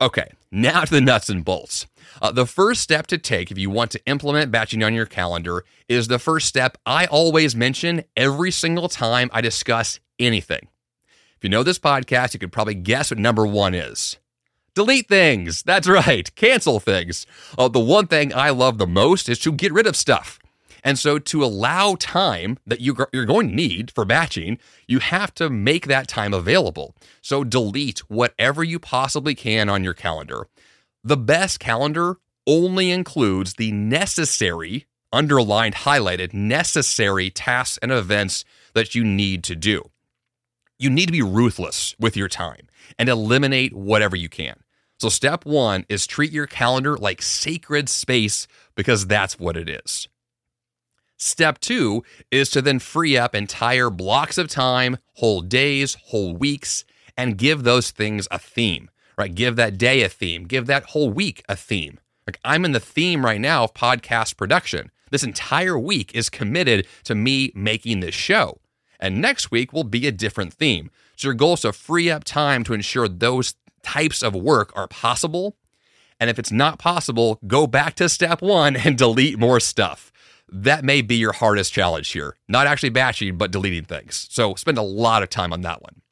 Okay, 0.00 0.32
now 0.50 0.84
to 0.84 0.90
the 0.90 1.00
nuts 1.00 1.28
and 1.28 1.44
bolts. 1.44 1.86
Uh, 2.22 2.32
the 2.32 2.46
first 2.46 2.80
step 2.80 3.06
to 3.08 3.18
take 3.18 3.50
if 3.50 3.58
you 3.58 3.70
want 3.70 3.90
to 3.92 4.04
implement 4.06 4.50
batching 4.50 4.82
on 4.82 4.94
your 4.94 5.06
calendar 5.06 5.64
is 5.88 6.08
the 6.08 6.18
first 6.18 6.46
step 6.46 6.78
I 6.86 7.06
always 7.06 7.54
mention 7.54 8.04
every 8.16 8.50
single 8.50 8.88
time 8.88 9.30
I 9.32 9.40
discuss 9.40 10.00
anything. 10.18 10.68
If 11.36 11.44
you 11.44 11.50
know 11.50 11.62
this 11.62 11.78
podcast, 11.78 12.34
you 12.34 12.40
could 12.40 12.52
probably 12.52 12.74
guess 12.74 13.10
what 13.10 13.18
number 13.18 13.46
one 13.46 13.74
is 13.74 14.18
delete 14.74 15.08
things. 15.08 15.62
That's 15.62 15.88
right, 15.88 16.34
cancel 16.34 16.80
things. 16.80 17.26
Uh, 17.58 17.68
the 17.68 17.80
one 17.80 18.06
thing 18.06 18.32
I 18.34 18.50
love 18.50 18.78
the 18.78 18.86
most 18.86 19.28
is 19.28 19.38
to 19.40 19.52
get 19.52 19.72
rid 19.72 19.86
of 19.86 19.96
stuff. 19.96 20.38
And 20.82 20.98
so, 20.98 21.18
to 21.18 21.44
allow 21.44 21.94
time 21.96 22.58
that 22.66 22.80
you, 22.80 22.96
you're 23.12 23.26
going 23.26 23.48
to 23.48 23.54
need 23.54 23.90
for 23.90 24.04
batching, 24.04 24.58
you 24.88 24.98
have 25.00 25.34
to 25.34 25.50
make 25.50 25.86
that 25.86 26.08
time 26.08 26.32
available. 26.32 26.94
So, 27.20 27.44
delete 27.44 27.98
whatever 28.08 28.64
you 28.64 28.78
possibly 28.78 29.34
can 29.34 29.68
on 29.68 29.84
your 29.84 29.94
calendar. 29.94 30.46
The 31.04 31.16
best 31.16 31.60
calendar 31.60 32.16
only 32.46 32.90
includes 32.90 33.54
the 33.54 33.72
necessary, 33.72 34.86
underlined, 35.12 35.76
highlighted, 35.76 36.32
necessary 36.32 37.30
tasks 37.30 37.78
and 37.82 37.92
events 37.92 38.44
that 38.74 38.94
you 38.94 39.04
need 39.04 39.44
to 39.44 39.56
do. 39.56 39.90
You 40.80 40.88
need 40.88 41.06
to 41.06 41.12
be 41.12 41.20
ruthless 41.20 41.94
with 42.00 42.16
your 42.16 42.26
time 42.26 42.66
and 42.98 43.10
eliminate 43.10 43.74
whatever 43.74 44.16
you 44.16 44.30
can. 44.30 44.60
So, 44.98 45.10
step 45.10 45.44
one 45.44 45.84
is 45.90 46.06
treat 46.06 46.32
your 46.32 46.46
calendar 46.46 46.96
like 46.96 47.20
sacred 47.20 47.90
space 47.90 48.48
because 48.74 49.06
that's 49.06 49.38
what 49.38 49.58
it 49.58 49.68
is. 49.68 50.08
Step 51.18 51.58
two 51.58 52.02
is 52.30 52.48
to 52.50 52.62
then 52.62 52.78
free 52.78 53.14
up 53.14 53.34
entire 53.34 53.90
blocks 53.90 54.38
of 54.38 54.48
time, 54.48 54.96
whole 55.16 55.42
days, 55.42 55.98
whole 56.06 56.34
weeks, 56.34 56.86
and 57.14 57.36
give 57.36 57.62
those 57.62 57.90
things 57.90 58.26
a 58.30 58.38
theme, 58.38 58.88
right? 59.18 59.34
Give 59.34 59.56
that 59.56 59.76
day 59.76 60.02
a 60.02 60.08
theme, 60.08 60.44
give 60.44 60.64
that 60.66 60.84
whole 60.84 61.10
week 61.10 61.44
a 61.46 61.56
theme. 61.56 62.00
Like 62.26 62.40
I'm 62.42 62.64
in 62.64 62.72
the 62.72 62.80
theme 62.80 63.22
right 63.22 63.40
now 63.40 63.64
of 63.64 63.74
podcast 63.74 64.38
production. 64.38 64.90
This 65.10 65.24
entire 65.24 65.78
week 65.78 66.14
is 66.14 66.30
committed 66.30 66.86
to 67.04 67.14
me 67.14 67.52
making 67.54 68.00
this 68.00 68.14
show. 68.14 68.60
And 69.00 69.20
next 69.20 69.50
week 69.50 69.72
will 69.72 69.84
be 69.84 70.06
a 70.06 70.12
different 70.12 70.52
theme. 70.52 70.90
So 71.16 71.28
your 71.28 71.34
goal 71.34 71.54
is 71.54 71.62
to 71.62 71.72
free 71.72 72.10
up 72.10 72.22
time 72.22 72.62
to 72.64 72.74
ensure 72.74 73.08
those 73.08 73.54
types 73.82 74.22
of 74.22 74.34
work 74.34 74.72
are 74.76 74.86
possible. 74.86 75.56
And 76.20 76.28
if 76.28 76.38
it's 76.38 76.52
not 76.52 76.78
possible, 76.78 77.40
go 77.46 77.66
back 77.66 77.94
to 77.94 78.08
step 78.08 78.42
one 78.42 78.76
and 78.76 78.98
delete 78.98 79.38
more 79.38 79.58
stuff. 79.58 80.12
That 80.52 80.84
may 80.84 81.00
be 81.00 81.16
your 81.16 81.32
hardest 81.32 81.72
challenge 81.72 82.10
here. 82.10 82.36
Not 82.46 82.66
actually 82.66 82.90
batching, 82.90 83.38
but 83.38 83.50
deleting 83.50 83.84
things. 83.84 84.28
So 84.30 84.54
spend 84.54 84.76
a 84.76 84.82
lot 84.82 85.22
of 85.22 85.30
time 85.30 85.52
on 85.52 85.62
that 85.62 85.80
one. 85.80 86.02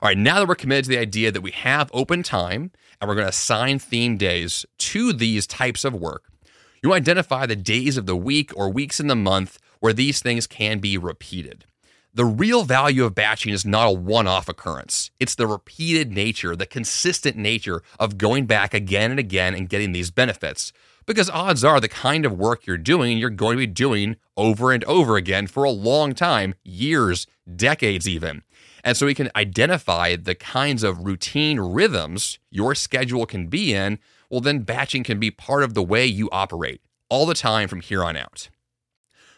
All 0.00 0.08
right, 0.08 0.18
now 0.18 0.40
that 0.40 0.48
we're 0.48 0.54
committed 0.54 0.84
to 0.86 0.90
the 0.90 0.98
idea 0.98 1.30
that 1.30 1.42
we 1.42 1.52
have 1.52 1.90
open 1.92 2.22
time 2.22 2.72
and 3.00 3.08
we're 3.08 3.14
going 3.14 3.26
to 3.26 3.30
assign 3.30 3.78
theme 3.78 4.16
days 4.16 4.64
to 4.78 5.12
these 5.12 5.46
types 5.46 5.84
of 5.84 5.94
work, 5.94 6.24
you 6.82 6.92
identify 6.92 7.46
the 7.46 7.54
days 7.54 7.96
of 7.96 8.06
the 8.06 8.16
week 8.16 8.50
or 8.56 8.68
weeks 8.70 8.98
in 8.98 9.06
the 9.06 9.14
month 9.14 9.58
where 9.78 9.92
these 9.92 10.20
things 10.20 10.46
can 10.46 10.78
be 10.78 10.96
repeated. 10.98 11.66
The 12.14 12.26
real 12.26 12.64
value 12.64 13.04
of 13.04 13.14
batching 13.14 13.54
is 13.54 13.64
not 13.64 13.88
a 13.88 13.90
one 13.90 14.26
off 14.26 14.46
occurrence. 14.46 15.10
It's 15.18 15.34
the 15.34 15.46
repeated 15.46 16.12
nature, 16.12 16.54
the 16.54 16.66
consistent 16.66 17.38
nature 17.38 17.82
of 17.98 18.18
going 18.18 18.44
back 18.44 18.74
again 18.74 19.10
and 19.10 19.18
again 19.18 19.54
and 19.54 19.66
getting 19.66 19.92
these 19.92 20.10
benefits. 20.10 20.74
Because 21.06 21.30
odds 21.30 21.64
are 21.64 21.80
the 21.80 21.88
kind 21.88 22.26
of 22.26 22.38
work 22.38 22.66
you're 22.66 22.76
doing, 22.76 23.16
you're 23.16 23.30
going 23.30 23.56
to 23.56 23.66
be 23.66 23.66
doing 23.66 24.16
over 24.36 24.72
and 24.72 24.84
over 24.84 25.16
again 25.16 25.46
for 25.46 25.64
a 25.64 25.70
long 25.70 26.14
time, 26.14 26.54
years, 26.62 27.26
decades 27.56 28.06
even. 28.06 28.42
And 28.84 28.94
so 28.94 29.06
we 29.06 29.14
can 29.14 29.30
identify 29.34 30.14
the 30.16 30.34
kinds 30.34 30.82
of 30.82 31.06
routine 31.06 31.60
rhythms 31.60 32.38
your 32.50 32.74
schedule 32.74 33.24
can 33.24 33.46
be 33.46 33.72
in. 33.72 33.98
Well, 34.28 34.42
then 34.42 34.64
batching 34.64 35.04
can 35.04 35.18
be 35.18 35.30
part 35.30 35.62
of 35.62 35.72
the 35.72 35.82
way 35.82 36.04
you 36.04 36.28
operate 36.30 36.82
all 37.08 37.24
the 37.24 37.32
time 37.32 37.68
from 37.68 37.80
here 37.80 38.04
on 38.04 38.18
out. 38.18 38.50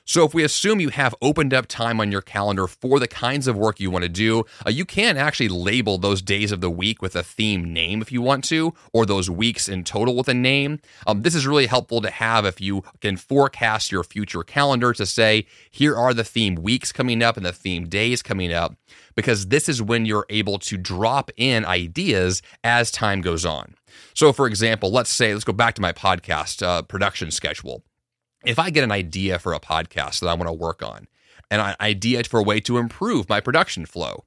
So, 0.06 0.26
if 0.26 0.34
we 0.34 0.44
assume 0.44 0.80
you 0.80 0.90
have 0.90 1.14
opened 1.22 1.54
up 1.54 1.66
time 1.66 1.98
on 1.98 2.12
your 2.12 2.20
calendar 2.20 2.66
for 2.66 3.00
the 3.00 3.08
kinds 3.08 3.46
of 3.46 3.56
work 3.56 3.80
you 3.80 3.90
want 3.90 4.02
to 4.02 4.08
do, 4.10 4.44
uh, 4.66 4.70
you 4.70 4.84
can 4.84 5.16
actually 5.16 5.48
label 5.48 5.96
those 5.96 6.20
days 6.20 6.52
of 6.52 6.60
the 6.60 6.68
week 6.68 7.00
with 7.00 7.16
a 7.16 7.22
theme 7.22 7.72
name 7.72 8.02
if 8.02 8.12
you 8.12 8.20
want 8.20 8.44
to, 8.44 8.74
or 8.92 9.06
those 9.06 9.30
weeks 9.30 9.66
in 9.66 9.82
total 9.82 10.14
with 10.14 10.28
a 10.28 10.34
name. 10.34 10.78
Um, 11.06 11.22
this 11.22 11.34
is 11.34 11.46
really 11.46 11.64
helpful 11.64 12.02
to 12.02 12.10
have 12.10 12.44
if 12.44 12.60
you 12.60 12.84
can 13.00 13.16
forecast 13.16 13.90
your 13.90 14.04
future 14.04 14.42
calendar 14.42 14.92
to 14.92 15.06
say, 15.06 15.46
here 15.70 15.96
are 15.96 16.12
the 16.12 16.22
theme 16.22 16.56
weeks 16.56 16.92
coming 16.92 17.22
up 17.22 17.38
and 17.38 17.46
the 17.46 17.52
theme 17.52 17.88
days 17.88 18.20
coming 18.20 18.52
up, 18.52 18.76
because 19.14 19.46
this 19.46 19.70
is 19.70 19.80
when 19.80 20.04
you're 20.04 20.26
able 20.28 20.58
to 20.58 20.76
drop 20.76 21.30
in 21.38 21.64
ideas 21.64 22.42
as 22.62 22.90
time 22.90 23.22
goes 23.22 23.46
on. 23.46 23.74
So, 24.12 24.34
for 24.34 24.46
example, 24.46 24.90
let's 24.90 25.10
say, 25.10 25.32
let's 25.32 25.44
go 25.44 25.54
back 25.54 25.74
to 25.76 25.82
my 25.82 25.92
podcast 25.92 26.62
uh, 26.62 26.82
production 26.82 27.30
schedule 27.30 27.82
if 28.44 28.58
I 28.58 28.70
get 28.70 28.84
an 28.84 28.92
idea 28.92 29.38
for 29.38 29.52
a 29.52 29.60
podcast 29.60 30.20
that 30.20 30.28
I 30.28 30.34
want 30.34 30.48
to 30.48 30.52
work 30.52 30.82
on, 30.82 31.06
an 31.50 31.74
idea 31.80 32.22
for 32.24 32.40
a 32.40 32.42
way 32.42 32.60
to 32.60 32.78
improve 32.78 33.28
my 33.28 33.40
production 33.40 33.86
flow, 33.86 34.24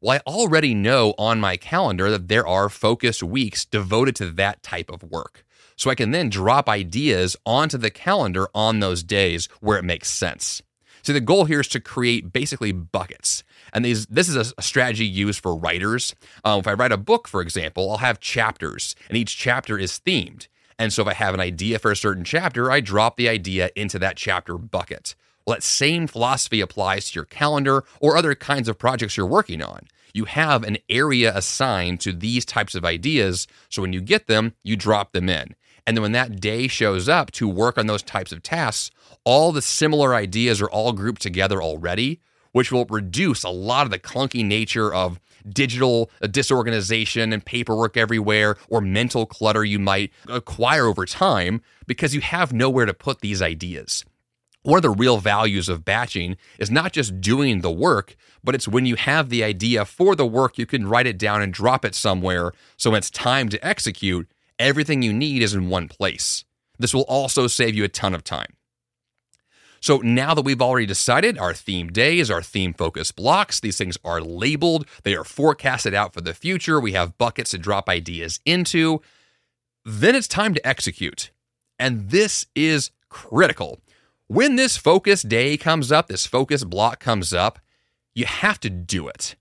well, 0.00 0.16
I 0.16 0.30
already 0.30 0.74
know 0.74 1.14
on 1.18 1.40
my 1.40 1.56
calendar 1.56 2.10
that 2.10 2.28
there 2.28 2.46
are 2.46 2.68
focused 2.68 3.22
weeks 3.22 3.64
devoted 3.64 4.16
to 4.16 4.30
that 4.32 4.62
type 4.62 4.90
of 4.90 5.02
work. 5.02 5.44
So 5.76 5.90
I 5.90 5.94
can 5.94 6.10
then 6.10 6.28
drop 6.28 6.68
ideas 6.68 7.36
onto 7.46 7.78
the 7.78 7.90
calendar 7.90 8.48
on 8.54 8.80
those 8.80 9.02
days 9.02 9.48
where 9.60 9.78
it 9.78 9.84
makes 9.84 10.10
sense. 10.10 10.62
So 11.02 11.12
the 11.12 11.20
goal 11.20 11.46
here 11.46 11.60
is 11.60 11.68
to 11.68 11.80
create 11.80 12.32
basically 12.32 12.72
buckets. 12.72 13.42
And 13.72 13.84
these, 13.84 14.06
this 14.06 14.28
is 14.28 14.36
a, 14.36 14.62
strategy 14.62 15.06
used 15.06 15.40
for 15.40 15.56
writers. 15.56 16.14
Um, 16.44 16.60
if 16.60 16.66
I 16.66 16.74
write 16.74 16.92
a 16.92 16.98
book, 16.98 17.28
for 17.28 17.40
example, 17.40 17.90
I'll 17.90 17.98
have 17.98 18.20
chapters, 18.20 18.94
and 19.08 19.16
each 19.16 19.36
chapter 19.36 19.78
is 19.78 20.00
themed. 20.04 20.48
And 20.80 20.94
so 20.94 21.02
if 21.02 21.08
I 21.08 21.12
have 21.12 21.34
an 21.34 21.40
idea 21.40 21.78
for 21.78 21.92
a 21.92 21.96
certain 21.96 22.24
chapter, 22.24 22.70
I 22.70 22.80
drop 22.80 23.18
the 23.18 23.28
idea 23.28 23.68
into 23.76 23.98
that 23.98 24.16
chapter 24.16 24.56
bucket. 24.56 25.14
Well, 25.46 25.56
that 25.56 25.62
same 25.62 26.06
philosophy 26.06 26.62
applies 26.62 27.10
to 27.10 27.16
your 27.16 27.26
calendar 27.26 27.84
or 28.00 28.16
other 28.16 28.34
kinds 28.34 28.66
of 28.66 28.78
projects 28.78 29.14
you're 29.14 29.26
working 29.26 29.62
on. 29.62 29.80
You 30.14 30.24
have 30.24 30.62
an 30.64 30.78
area 30.88 31.36
assigned 31.36 32.00
to 32.00 32.14
these 32.14 32.46
types 32.46 32.74
of 32.74 32.86
ideas. 32.86 33.46
So 33.68 33.82
when 33.82 33.92
you 33.92 34.00
get 34.00 34.26
them, 34.26 34.54
you 34.64 34.74
drop 34.74 35.12
them 35.12 35.28
in. 35.28 35.54
And 35.86 35.98
then 35.98 36.02
when 36.02 36.12
that 36.12 36.40
day 36.40 36.66
shows 36.66 37.10
up 37.10 37.30
to 37.32 37.46
work 37.46 37.76
on 37.76 37.86
those 37.86 38.02
types 38.02 38.32
of 38.32 38.42
tasks, 38.42 38.90
all 39.22 39.52
the 39.52 39.60
similar 39.60 40.14
ideas 40.14 40.62
are 40.62 40.70
all 40.70 40.94
grouped 40.94 41.20
together 41.20 41.62
already, 41.62 42.22
which 42.52 42.72
will 42.72 42.86
reduce 42.86 43.42
a 43.42 43.50
lot 43.50 43.84
of 43.84 43.90
the 43.90 43.98
clunky 43.98 44.42
nature 44.42 44.94
of 44.94 45.20
digital 45.48 46.10
uh, 46.22 46.26
disorganization 46.26 47.32
and 47.32 47.44
paperwork 47.44 47.96
everywhere 47.96 48.56
or 48.68 48.80
mental 48.80 49.26
clutter 49.26 49.64
you 49.64 49.78
might 49.78 50.12
acquire 50.28 50.86
over 50.86 51.06
time 51.06 51.62
because 51.86 52.14
you 52.14 52.20
have 52.20 52.52
nowhere 52.52 52.86
to 52.86 52.94
put 52.94 53.20
these 53.20 53.42
ideas. 53.42 54.04
One 54.62 54.76
of 54.76 54.82
the 54.82 54.90
real 54.90 55.18
values 55.18 55.70
of 55.70 55.86
batching 55.86 56.36
is 56.58 56.70
not 56.70 56.92
just 56.92 57.20
doing 57.20 57.60
the 57.60 57.70
work, 57.70 58.14
but 58.44 58.54
it's 58.54 58.68
when 58.68 58.84
you 58.84 58.96
have 58.96 59.30
the 59.30 59.42
idea 59.42 59.86
for 59.86 60.14
the 60.14 60.26
work, 60.26 60.58
you 60.58 60.66
can 60.66 60.86
write 60.86 61.06
it 61.06 61.18
down 61.18 61.40
and 61.40 61.52
drop 61.52 61.84
it 61.84 61.94
somewhere. 61.94 62.52
So 62.76 62.90
when 62.90 62.98
it's 62.98 63.10
time 63.10 63.48
to 63.48 63.66
execute, 63.66 64.30
everything 64.58 65.00
you 65.00 65.14
need 65.14 65.42
is 65.42 65.54
in 65.54 65.70
one 65.70 65.88
place. 65.88 66.44
This 66.78 66.92
will 66.92 67.02
also 67.02 67.46
save 67.46 67.74
you 67.74 67.84
a 67.84 67.88
ton 67.88 68.14
of 68.14 68.22
time. 68.22 68.52
So 69.80 69.98
now 69.98 70.34
that 70.34 70.44
we've 70.44 70.60
already 70.60 70.86
decided 70.86 71.38
our 71.38 71.54
theme 71.54 71.88
days, 71.88 72.30
our 72.30 72.42
theme 72.42 72.74
focus 72.74 73.12
blocks, 73.12 73.60
these 73.60 73.78
things 73.78 73.96
are 74.04 74.20
labeled, 74.20 74.86
they 75.04 75.14
are 75.14 75.24
forecasted 75.24 75.94
out 75.94 76.12
for 76.12 76.20
the 76.20 76.34
future, 76.34 76.78
we 76.78 76.92
have 76.92 77.16
buckets 77.16 77.50
to 77.52 77.58
drop 77.58 77.88
ideas 77.88 78.40
into, 78.44 79.00
then 79.84 80.14
it's 80.14 80.28
time 80.28 80.52
to 80.52 80.66
execute. 80.66 81.30
And 81.78 82.10
this 82.10 82.44
is 82.54 82.90
critical. 83.08 83.80
When 84.26 84.56
this 84.56 84.76
focus 84.76 85.22
day 85.22 85.56
comes 85.56 85.90
up, 85.90 86.08
this 86.08 86.26
focus 86.26 86.62
block 86.62 87.00
comes 87.00 87.32
up, 87.32 87.58
you 88.14 88.26
have 88.26 88.60
to 88.60 88.70
do 88.70 89.08
it. 89.08 89.34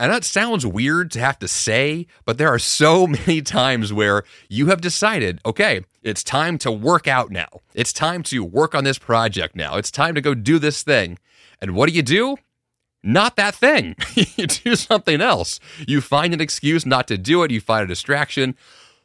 And 0.00 0.10
that 0.10 0.24
sounds 0.24 0.64
weird 0.64 1.10
to 1.10 1.20
have 1.20 1.38
to 1.40 1.46
say, 1.46 2.06
but 2.24 2.38
there 2.38 2.48
are 2.48 2.58
so 2.58 3.06
many 3.26 3.42
times 3.42 3.92
where 3.92 4.24
you 4.48 4.68
have 4.68 4.80
decided, 4.80 5.40
okay, 5.44 5.82
it's 6.02 6.24
time 6.24 6.56
to 6.58 6.72
work 6.72 7.06
out 7.06 7.30
now. 7.30 7.60
It's 7.74 7.92
time 7.92 8.22
to 8.24 8.42
work 8.42 8.74
on 8.74 8.84
this 8.84 8.98
project 8.98 9.54
now. 9.54 9.76
It's 9.76 9.90
time 9.90 10.14
to 10.14 10.22
go 10.22 10.32
do 10.32 10.58
this 10.58 10.82
thing. 10.82 11.18
And 11.60 11.74
what 11.74 11.86
do 11.90 11.94
you 11.94 12.00
do? 12.00 12.38
Not 13.02 13.36
that 13.36 13.54
thing. 13.54 13.94
you 14.14 14.46
do 14.46 14.74
something 14.74 15.20
else. 15.20 15.60
You 15.86 16.00
find 16.00 16.32
an 16.32 16.40
excuse 16.40 16.86
not 16.86 17.06
to 17.08 17.18
do 17.18 17.42
it, 17.42 17.50
you 17.50 17.60
find 17.60 17.84
a 17.84 17.86
distraction. 17.86 18.56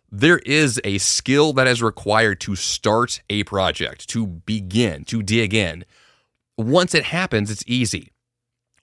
There 0.10 0.40
is 0.40 0.80
a 0.86 0.98
skill 1.00 1.52
that 1.54 1.68
is 1.68 1.84
required 1.84 2.40
to 2.42 2.56
start 2.56 3.22
a 3.30 3.44
project, 3.44 4.08
to 4.10 4.26
begin, 4.26 5.04
to 5.06 5.22
dig 5.22 5.54
in. 5.54 5.84
Once 6.58 6.96
it 6.96 7.04
happens, 7.04 7.52
it's 7.52 7.66
easy. 7.68 8.14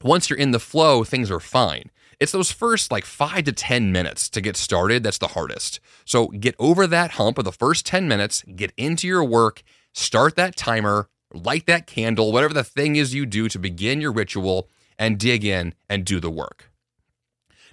Once 0.03 0.29
you're 0.29 0.39
in 0.39 0.51
the 0.51 0.59
flow, 0.59 1.05
things 1.05 1.31
are 1.31 1.41
fine. 1.41 1.91
It's 2.23 2.31
those 2.31 2.53
first 2.53 2.93
like 2.93 3.05
five 3.05 3.43
to 3.47 3.53
10 3.53 3.91
minutes 3.91 4.29
to 4.29 4.41
get 4.41 4.57
started 4.57 5.03
that's 5.03 5.19
the 5.19 5.35
hardest. 5.35 5.81
So 6.05 6.29
get 6.29 6.55
over 6.57 6.87
that 6.87 7.13
hump 7.13 7.37
of 7.37 7.45
the 7.45 7.51
first 7.51 7.85
10 7.85 8.07
minutes, 8.07 8.45
get 8.45 8.73
into 8.77 9.09
your 9.09 9.25
work, 9.25 9.65
start 9.93 10.37
that 10.37 10.55
timer, 10.55 11.09
light 11.35 11.67
that 11.67 11.89
candle, 11.89 12.31
whatever 12.31 12.55
the 12.55 12.63
thing 12.63 12.95
is 12.95 13.13
you 13.13 13.27
do 13.27 13.49
to 13.49 13.59
begin 13.59 14.01
your 14.01 14.13
ritual, 14.13 14.69
and 14.97 15.19
dig 15.19 15.45
in 15.45 15.75
and 15.89 16.05
do 16.05 16.21
the 16.21 16.31
work. 16.31 16.71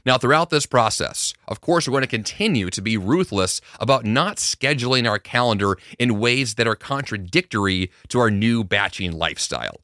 Now, 0.04 0.18
throughout 0.18 0.50
this 0.50 0.66
process, 0.66 1.36
of 1.48 1.62
course, 1.62 1.88
we're 1.88 1.92
going 1.92 2.02
to 2.02 2.08
continue 2.08 2.72
to 2.72 2.82
be 2.82 2.98
ruthless 2.98 3.62
about 3.80 4.04
not 4.04 4.38
scheduling 4.38 5.08
our 5.08 5.20
calendar 5.20 5.78
in 6.00 6.20
ways 6.20 6.56
that 6.56 6.66
are 6.66 6.76
contradictory 6.76 7.92
to 8.08 8.20
our 8.20 8.32
new 8.32 8.64
batching 8.64 9.12
lifestyle. 9.12 9.80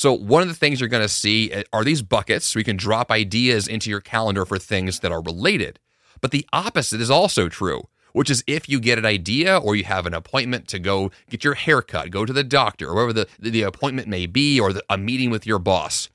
So, 0.00 0.14
one 0.14 0.40
of 0.40 0.48
the 0.48 0.54
things 0.54 0.80
you're 0.80 0.88
going 0.88 1.02
to 1.02 1.10
see 1.10 1.52
uh, 1.52 1.62
are 1.74 1.84
these 1.84 2.00
buckets 2.00 2.46
so 2.46 2.58
you 2.58 2.64
can 2.64 2.78
drop 2.78 3.10
ideas 3.10 3.68
into 3.68 3.90
your 3.90 4.00
calendar 4.00 4.46
for 4.46 4.58
things 4.58 5.00
that 5.00 5.12
are 5.12 5.20
related. 5.20 5.78
But 6.22 6.30
the 6.30 6.48
opposite 6.54 7.02
is 7.02 7.10
also 7.10 7.50
true, 7.50 7.82
which 8.14 8.30
is 8.30 8.42
if 8.46 8.66
you 8.66 8.80
get 8.80 8.96
an 8.96 9.04
idea 9.04 9.58
or 9.58 9.76
you 9.76 9.84
have 9.84 10.06
an 10.06 10.14
appointment 10.14 10.68
to 10.68 10.78
go 10.78 11.10
get 11.28 11.44
your 11.44 11.52
hair 11.52 11.82
cut, 11.82 12.10
go 12.10 12.24
to 12.24 12.32
the 12.32 12.42
doctor, 12.42 12.88
or 12.88 12.94
whatever 12.94 13.12
the, 13.12 13.50
the 13.50 13.60
appointment 13.60 14.08
may 14.08 14.24
be, 14.24 14.58
or 14.58 14.72
the, 14.72 14.82
a 14.88 14.96
meeting 14.96 15.28
with 15.28 15.46
your 15.46 15.58
boss, 15.58 16.08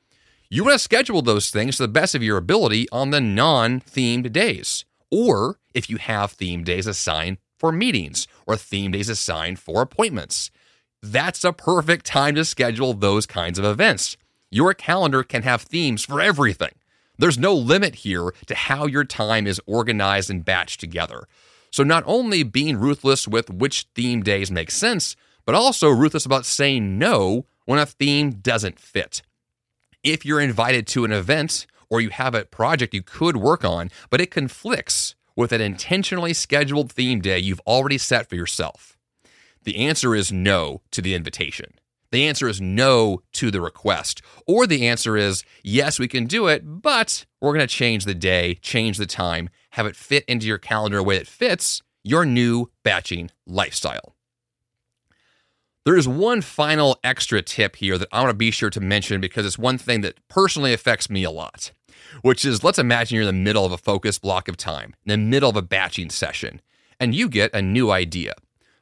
you 0.49 0.63
want 0.63 0.73
to 0.73 0.79
schedule 0.79 1.21
those 1.21 1.51
things 1.51 1.77
to 1.77 1.83
the 1.83 1.87
best 1.87 2.15
of 2.15 2.23
your 2.23 2.37
ability 2.37 2.89
on 2.91 3.11
the 3.11 3.21
non 3.21 3.81
themed 3.81 4.31
days. 4.31 4.83
Or 5.11 5.59
if 5.75 5.91
you 5.91 5.97
have 5.97 6.35
themed 6.35 6.65
days 6.65 6.87
assigned 6.87 7.37
for 7.59 7.71
meetings 7.71 8.27
or 8.47 8.55
themed 8.55 8.93
days 8.93 9.09
assigned 9.09 9.59
for 9.59 9.83
appointments 9.83 10.49
that's 11.11 11.43
a 11.43 11.53
perfect 11.53 12.05
time 12.05 12.35
to 12.35 12.45
schedule 12.45 12.93
those 12.93 13.25
kinds 13.25 13.59
of 13.59 13.65
events. 13.65 14.17
Your 14.49 14.73
calendar 14.73 15.23
can 15.23 15.43
have 15.43 15.61
themes 15.61 16.03
for 16.05 16.21
everything. 16.21 16.71
There's 17.17 17.37
no 17.37 17.53
limit 17.53 17.95
here 17.95 18.33
to 18.47 18.55
how 18.55 18.85
your 18.85 19.03
time 19.03 19.47
is 19.47 19.61
organized 19.65 20.29
and 20.29 20.45
batched 20.45 20.77
together. 20.77 21.27
So, 21.71 21.83
not 21.83 22.03
only 22.05 22.43
being 22.43 22.77
ruthless 22.77 23.27
with 23.27 23.49
which 23.49 23.87
theme 23.95 24.23
days 24.23 24.51
make 24.51 24.71
sense, 24.71 25.15
but 25.45 25.55
also 25.55 25.89
ruthless 25.89 26.25
about 26.25 26.45
saying 26.45 26.97
no 26.97 27.45
when 27.65 27.79
a 27.79 27.85
theme 27.85 28.31
doesn't 28.31 28.79
fit. 28.79 29.21
If 30.03 30.25
you're 30.25 30.39
invited 30.41 30.87
to 30.87 31.05
an 31.05 31.11
event 31.11 31.67
or 31.89 32.01
you 32.01 32.09
have 32.09 32.35
a 32.35 32.45
project 32.45 32.93
you 32.93 33.01
could 33.01 33.37
work 33.37 33.63
on, 33.63 33.89
but 34.09 34.21
it 34.21 34.31
conflicts 34.31 35.15
with 35.35 35.51
an 35.51 35.61
intentionally 35.61 36.33
scheduled 36.33 36.91
theme 36.91 37.19
day 37.19 37.39
you've 37.39 37.61
already 37.61 37.97
set 37.97 38.29
for 38.29 38.35
yourself? 38.35 38.94
The 39.65 39.77
answer 39.77 40.15
is 40.15 40.31
no 40.31 40.81
to 40.91 41.01
the 41.01 41.15
invitation. 41.15 41.73
The 42.11 42.27
answer 42.27 42.47
is 42.47 42.61
no 42.61 43.21
to 43.33 43.51
the 43.51 43.59
request. 43.59 44.21
Or 44.47 44.65
the 44.65 44.87
answer 44.87 45.17
is 45.17 45.43
yes, 45.63 45.99
we 45.99 46.07
can 46.07 46.27
do 46.27 46.47
it, 46.47 46.61
but 46.63 47.25
we're 47.41 47.53
going 47.53 47.67
to 47.67 47.75
change 47.75 48.05
the 48.05 48.15
day, 48.15 48.55
change 48.61 48.97
the 48.97 49.07
time, 49.07 49.49
have 49.71 49.85
it 49.85 49.95
fit 49.95 50.23
into 50.25 50.47
your 50.47 50.59
calendar 50.59 50.99
a 50.99 51.03
way 51.03 51.17
that 51.17 51.27
fits 51.27 51.81
your 52.03 52.25
new 52.25 52.69
batching 52.83 53.31
lifestyle. 53.47 54.15
There 55.83 55.97
is 55.97 56.07
one 56.07 56.41
final 56.41 56.99
extra 57.03 57.41
tip 57.41 57.75
here 57.75 57.97
that 57.97 58.07
I 58.11 58.21
want 58.21 58.29
to 58.29 58.35
be 58.35 58.51
sure 58.51 58.69
to 58.69 58.79
mention 58.79 59.19
because 59.19 59.45
it's 59.45 59.57
one 59.57 59.77
thing 59.77 60.01
that 60.01 60.19
personally 60.27 60.73
affects 60.73 61.09
me 61.09 61.23
a 61.23 61.31
lot, 61.31 61.71
which 62.21 62.45
is 62.45 62.63
let's 62.63 62.79
imagine 62.79 63.15
you're 63.15 63.27
in 63.27 63.35
the 63.35 63.43
middle 63.43 63.65
of 63.65 63.71
a 63.71 63.77
focus 63.77 64.19
block 64.19 64.47
of 64.47 64.57
time, 64.57 64.95
in 65.05 65.09
the 65.09 65.17
middle 65.17 65.49
of 65.49 65.55
a 65.55 65.61
batching 65.61 66.11
session, 66.11 66.61
and 66.99 67.13
you 67.13 67.27
get 67.27 67.53
a 67.53 67.61
new 67.61 67.91
idea. 67.91 68.33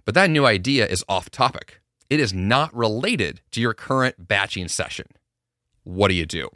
But 0.05 0.15
that 0.15 0.29
new 0.29 0.45
idea 0.45 0.85
is 0.85 1.03
off 1.07 1.29
topic. 1.29 1.81
It 2.09 2.19
is 2.19 2.33
not 2.33 2.75
related 2.75 3.41
to 3.51 3.61
your 3.61 3.73
current 3.73 4.27
batching 4.27 4.67
session. 4.67 5.07
What 5.83 6.09
do 6.09 6.13
you 6.13 6.25
do? 6.25 6.49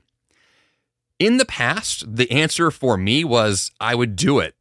In 1.19 1.37
the 1.37 1.45
past, 1.45 2.15
the 2.15 2.29
answer 2.29 2.69
for 2.69 2.95
me 2.95 3.23
was 3.23 3.71
I 3.79 3.95
would 3.95 4.15
do 4.15 4.39
it, 4.39 4.55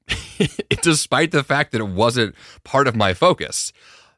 despite 0.82 1.30
the 1.30 1.44
fact 1.44 1.72
that 1.72 1.80
it 1.80 1.88
wasn't 1.88 2.34
part 2.64 2.88
of 2.88 2.96
my 2.96 3.12
focus 3.12 3.72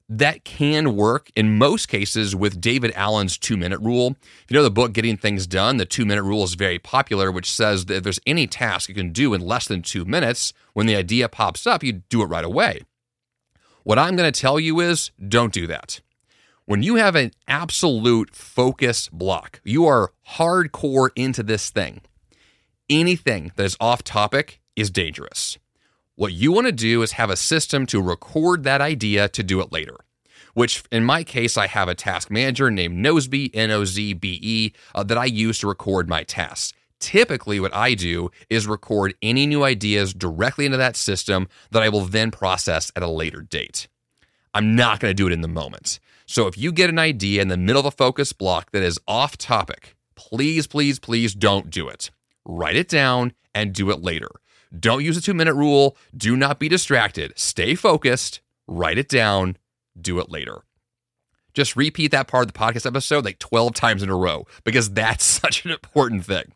that 0.09 0.45
can 0.45 0.97
work 0.97 1.31
in 1.37 1.59
most 1.59 1.87
cases 1.89 2.35
with 2.35 2.61
David 2.61 2.93
Allen's 2.95 3.37
two 3.37 3.57
minute 3.57 3.81
rule. 3.81 4.17
If 4.45 4.51
you 4.51 4.57
know 4.57 4.63
the 4.63 4.71
book 4.71 4.93
Getting 4.93 5.17
Things 5.17 5.47
Done, 5.47 5.77
the 5.77 5.85
two 5.85 6.07
minute 6.07 6.23
rule 6.23 6.45
is 6.45 6.55
very 6.55 6.79
popular, 6.79 7.31
which 7.31 7.51
says 7.51 7.87
that 7.87 7.97
if 7.97 8.03
there's 8.05 8.21
any 8.27 8.47
task 8.47 8.89
you 8.89 8.95
can 8.95 9.13
do 9.13 9.35
in 9.35 9.41
less 9.41 9.69
than 9.69 9.83
two 9.83 10.05
minutes, 10.05 10.53
when 10.73 10.87
the 10.87 10.97
idea 10.97 11.29
pops 11.29 11.67
up, 11.67 11.83
you 11.83 11.93
do 11.93 12.23
it 12.23 12.27
right 12.27 12.45
away. 12.45 12.83
What 13.89 13.99
I'm 13.99 14.17
going 14.17 14.31
to 14.31 14.39
tell 14.39 14.61
you 14.61 14.81
is 14.81 15.13
don't 15.31 15.51
do 15.51 15.67
that. 15.69 16.03
When 16.67 16.83
you 16.83 16.97
have 16.97 17.17
an 17.17 17.31
absolute 17.47 18.37
focus 18.37 19.09
block, 19.09 19.63
you 19.65 19.87
are 19.87 20.13
hardcore 20.33 21.09
into 21.17 21.43
this 21.43 21.71
thing. 21.71 22.03
Anything 22.91 23.51
that 23.57 23.65
is 23.65 23.79
off 23.81 24.05
topic 24.05 24.61
is 24.77 24.91
dangerous. 24.91 25.57
What 26.17 26.35
you 26.35 26.53
want 26.53 26.67
to 26.67 26.73
do 26.73 27.01
is 27.01 27.13
have 27.13 27.31
a 27.31 27.35
system 27.35 27.87
to 27.87 28.03
record 28.03 28.63
that 28.65 28.83
idea 28.83 29.27
to 29.31 29.43
do 29.43 29.59
it 29.63 29.73
later. 29.73 29.97
Which, 30.53 30.85
in 30.93 31.05
my 31.05 31.25
case, 31.25 31.57
I 31.57 31.67
have 31.67 31.89
a 31.89 31.95
task 31.95 32.31
manager 32.31 32.71
named 32.71 33.03
Nozbe, 33.03 33.51
N 33.55 33.71
O 33.71 33.87
Z 33.87 34.13
B 34.13 34.39
E, 34.43 34.73
uh, 34.95 35.03
that 35.05 35.17
I 35.17 35.25
use 35.25 35.61
to 35.61 35.67
record 35.67 36.11
my 36.11 36.25
tasks. 36.25 36.75
Typically, 37.01 37.61
what 37.61 37.75
I 37.75 37.95
do 37.95 38.31
is 38.51 38.67
record 38.67 39.15
any 39.23 39.47
new 39.47 39.63
ideas 39.63 40.13
directly 40.13 40.67
into 40.67 40.79
that 40.79 40.97
system 40.97 41.49
that 41.71 41.83
I 41.83 41.89
will 41.89 42.05
then 42.05 42.31
process 42.31 42.91
at 42.97 43.03
a 43.03 43.09
later 43.09 43.41
date. 43.41 43.89
I'm 44.53 44.75
not 44.75 44.99
going 44.99 45.11
to 45.11 45.15
do 45.15 45.27
it 45.27 45.33
in 45.33 45.41
the 45.41 45.49
moment. 45.49 46.01
So, 46.27 46.47
if 46.47 46.59
you 46.59 46.73
get 46.73 46.91
an 46.91 46.99
idea 46.99 47.41
in 47.41 47.49
the 47.49 47.57
middle 47.57 47.81
of 47.81 47.87
a 47.87 47.91
focus 47.91 48.33
block 48.33 48.73
that 48.73 48.83
is 48.83 48.99
off 49.07 49.39
topic, 49.39 49.97
please, 50.17 50.67
please, 50.67 50.99
please 50.99 51.35
don't 51.35 51.71
do 51.71 51.89
it. 51.89 52.11
Write 52.45 52.77
it 52.77 52.89
down 52.89 53.33
and 53.55 53.73
do 53.73 53.91
it 53.91 54.03
later. 54.03 54.29
Don't 54.79 55.05
use 55.05 55.17
a 55.17 55.23
two 55.23 55.35
minute 55.35 55.55
rule. 55.55 55.97
Do 56.17 56.37
not 56.37 56.59
be 56.59 56.69
distracted. 56.69 57.33
Stay 57.37 57.75
focused. 57.75 58.41
Write 58.67 58.99
it 58.99 59.09
down. 59.09 59.57
Do 59.99 60.19
it 60.19 60.31
later. 60.31 60.63
Just 61.55 61.77
repeat 61.77 62.11
that 62.11 62.29
part 62.29 62.47
of 62.47 62.53
the 62.53 62.59
podcast 62.59 62.87
episode 62.87 63.25
like 63.25 63.39
12 63.39 63.75
times 63.75 64.03
in 64.03 64.11
a 64.11 64.17
row 64.17 64.47
because 64.65 64.91
that's 64.91 65.25
such 65.43 65.65
an 65.65 65.71
important 65.71 66.25
thing. 66.25 66.53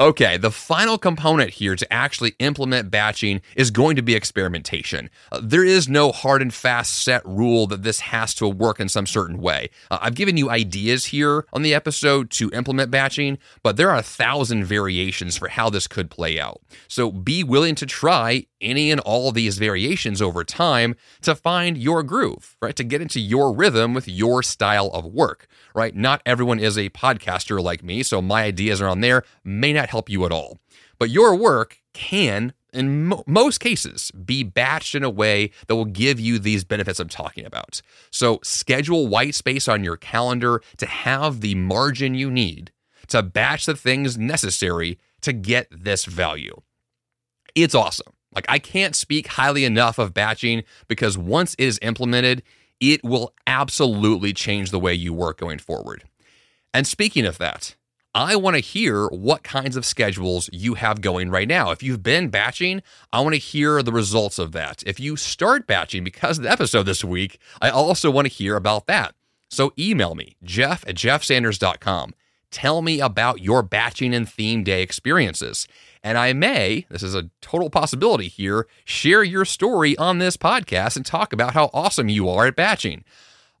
Okay, 0.00 0.38
the 0.38 0.50
final 0.50 0.96
component 0.96 1.50
here 1.50 1.76
to 1.76 1.92
actually 1.92 2.34
implement 2.38 2.90
batching 2.90 3.42
is 3.54 3.70
going 3.70 3.96
to 3.96 4.02
be 4.02 4.14
experimentation. 4.14 5.10
Uh, 5.30 5.40
there 5.42 5.62
is 5.62 5.90
no 5.90 6.10
hard 6.10 6.40
and 6.40 6.54
fast 6.54 7.02
set 7.04 7.20
rule 7.26 7.66
that 7.66 7.82
this 7.82 8.00
has 8.00 8.32
to 8.36 8.48
work 8.48 8.80
in 8.80 8.88
some 8.88 9.06
certain 9.06 9.38
way. 9.42 9.68
Uh, 9.90 9.98
I've 10.00 10.14
given 10.14 10.38
you 10.38 10.48
ideas 10.48 11.04
here 11.06 11.44
on 11.52 11.60
the 11.60 11.74
episode 11.74 12.30
to 12.30 12.50
implement 12.52 12.90
batching, 12.90 13.36
but 13.62 13.76
there 13.76 13.90
are 13.90 13.98
a 13.98 14.02
thousand 14.02 14.64
variations 14.64 15.36
for 15.36 15.48
how 15.48 15.68
this 15.68 15.86
could 15.86 16.08
play 16.08 16.40
out. 16.40 16.62
So 16.88 17.12
be 17.12 17.44
willing 17.44 17.74
to 17.74 17.84
try 17.84 18.46
any 18.60 18.90
and 18.90 19.00
all 19.00 19.32
these 19.32 19.58
variations 19.58 20.20
over 20.20 20.44
time 20.44 20.96
to 21.22 21.34
find 21.34 21.76
your 21.78 22.02
groove, 22.02 22.56
right? 22.60 22.76
To 22.76 22.84
get 22.84 23.00
into 23.00 23.20
your 23.20 23.54
rhythm 23.54 23.94
with 23.94 24.08
your 24.08 24.42
style 24.42 24.88
of 24.88 25.04
work, 25.04 25.46
right? 25.74 25.94
Not 25.94 26.22
everyone 26.24 26.58
is 26.58 26.76
a 26.76 26.90
podcaster 26.90 27.62
like 27.62 27.82
me, 27.82 28.02
so 28.02 28.20
my 28.20 28.44
ideas 28.44 28.80
around 28.80 29.00
there 29.00 29.24
may 29.44 29.72
not 29.72 29.88
help 29.88 30.08
you 30.08 30.24
at 30.24 30.32
all. 30.32 30.58
But 30.98 31.10
your 31.10 31.34
work 31.34 31.78
can, 31.94 32.52
in 32.72 33.06
mo- 33.06 33.24
most 33.26 33.58
cases, 33.58 34.10
be 34.10 34.44
batched 34.44 34.94
in 34.94 35.02
a 35.02 35.10
way 35.10 35.50
that 35.66 35.76
will 35.76 35.86
give 35.86 36.20
you 36.20 36.38
these 36.38 36.64
benefits 36.64 37.00
I'm 37.00 37.08
talking 37.08 37.46
about. 37.46 37.80
So 38.10 38.38
schedule 38.42 39.06
white 39.08 39.34
space 39.34 39.66
on 39.66 39.82
your 39.82 39.96
calendar 39.96 40.62
to 40.76 40.86
have 40.86 41.40
the 41.40 41.54
margin 41.54 42.14
you 42.14 42.30
need 42.30 42.72
to 43.08 43.22
batch 43.22 43.66
the 43.66 43.76
things 43.76 44.16
necessary 44.16 44.98
to 45.22 45.32
get 45.32 45.68
this 45.70 46.04
value. 46.04 46.60
It's 47.54 47.74
awesome. 47.74 48.12
Like, 48.34 48.46
I 48.48 48.58
can't 48.58 48.94
speak 48.94 49.26
highly 49.26 49.64
enough 49.64 49.98
of 49.98 50.14
batching 50.14 50.62
because 50.88 51.18
once 51.18 51.54
it 51.54 51.64
is 51.64 51.78
implemented, 51.82 52.42
it 52.80 53.04
will 53.04 53.34
absolutely 53.46 54.32
change 54.32 54.70
the 54.70 54.80
way 54.80 54.94
you 54.94 55.12
work 55.12 55.38
going 55.38 55.58
forward. 55.58 56.04
And 56.72 56.86
speaking 56.86 57.26
of 57.26 57.38
that, 57.38 57.74
I 58.14 58.34
want 58.34 58.56
to 58.56 58.60
hear 58.60 59.06
what 59.08 59.44
kinds 59.44 59.76
of 59.76 59.86
schedules 59.86 60.50
you 60.52 60.74
have 60.74 61.00
going 61.00 61.30
right 61.30 61.46
now. 61.46 61.70
If 61.70 61.82
you've 61.82 62.02
been 62.02 62.28
batching, 62.28 62.82
I 63.12 63.20
want 63.20 63.34
to 63.34 63.40
hear 63.40 63.82
the 63.82 63.92
results 63.92 64.38
of 64.38 64.50
that. 64.52 64.82
If 64.84 64.98
you 64.98 65.16
start 65.16 65.66
batching 65.66 66.02
because 66.02 66.38
of 66.38 66.44
the 66.44 66.50
episode 66.50 66.84
this 66.84 67.04
week, 67.04 67.38
I 67.60 67.70
also 67.70 68.10
want 68.10 68.26
to 68.26 68.32
hear 68.32 68.56
about 68.56 68.86
that. 68.86 69.14
So 69.48 69.72
email 69.78 70.14
me, 70.14 70.36
jeff 70.42 70.84
at 70.88 70.96
jeffsanders.com. 70.96 72.14
Tell 72.50 72.82
me 72.82 73.00
about 73.00 73.40
your 73.40 73.62
batching 73.62 74.12
and 74.12 74.28
theme 74.28 74.64
day 74.64 74.82
experiences. 74.82 75.68
And 76.02 76.16
I 76.16 76.32
may, 76.32 76.86
this 76.88 77.02
is 77.02 77.14
a 77.14 77.30
total 77.40 77.68
possibility 77.68 78.28
here, 78.28 78.66
share 78.84 79.22
your 79.22 79.44
story 79.44 79.96
on 79.98 80.18
this 80.18 80.36
podcast 80.36 80.96
and 80.96 81.04
talk 81.04 81.32
about 81.32 81.54
how 81.54 81.70
awesome 81.74 82.08
you 82.08 82.28
are 82.28 82.46
at 82.46 82.56
batching. 82.56 83.04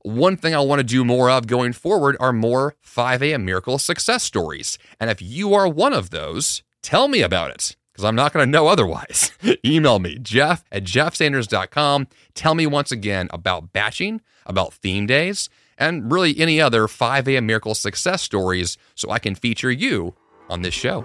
One 0.02 0.36
thing 0.36 0.54
I 0.54 0.60
want 0.60 0.78
to 0.80 0.84
do 0.84 1.04
more 1.04 1.30
of 1.30 1.46
going 1.46 1.74
forward 1.74 2.16
are 2.18 2.32
more 2.32 2.74
5 2.80 3.22
a.m. 3.22 3.44
Miracle 3.44 3.78
success 3.78 4.22
stories. 4.22 4.78
And 4.98 5.10
if 5.10 5.20
you 5.20 5.52
are 5.52 5.68
one 5.68 5.92
of 5.92 6.08
those, 6.08 6.62
tell 6.80 7.08
me 7.08 7.20
about 7.20 7.50
it 7.50 7.76
because 7.92 8.04
I'm 8.04 8.14
not 8.14 8.32
going 8.32 8.46
to 8.46 8.50
know 8.50 8.68
otherwise. 8.68 9.32
Email 9.64 9.98
me, 9.98 10.18
jeff 10.18 10.64
at 10.72 10.84
jeffsanders.com. 10.84 12.08
Tell 12.34 12.54
me 12.54 12.66
once 12.66 12.90
again 12.90 13.28
about 13.30 13.74
batching, 13.74 14.22
about 14.46 14.72
theme 14.72 15.06
days, 15.06 15.50
and 15.76 16.10
really 16.10 16.38
any 16.38 16.62
other 16.62 16.88
5 16.88 17.28
a.m. 17.28 17.44
Miracle 17.44 17.74
success 17.74 18.22
stories 18.22 18.78
so 18.94 19.10
I 19.10 19.18
can 19.18 19.34
feature 19.34 19.70
you 19.70 20.14
on 20.48 20.62
this 20.62 20.74
show. 20.74 21.04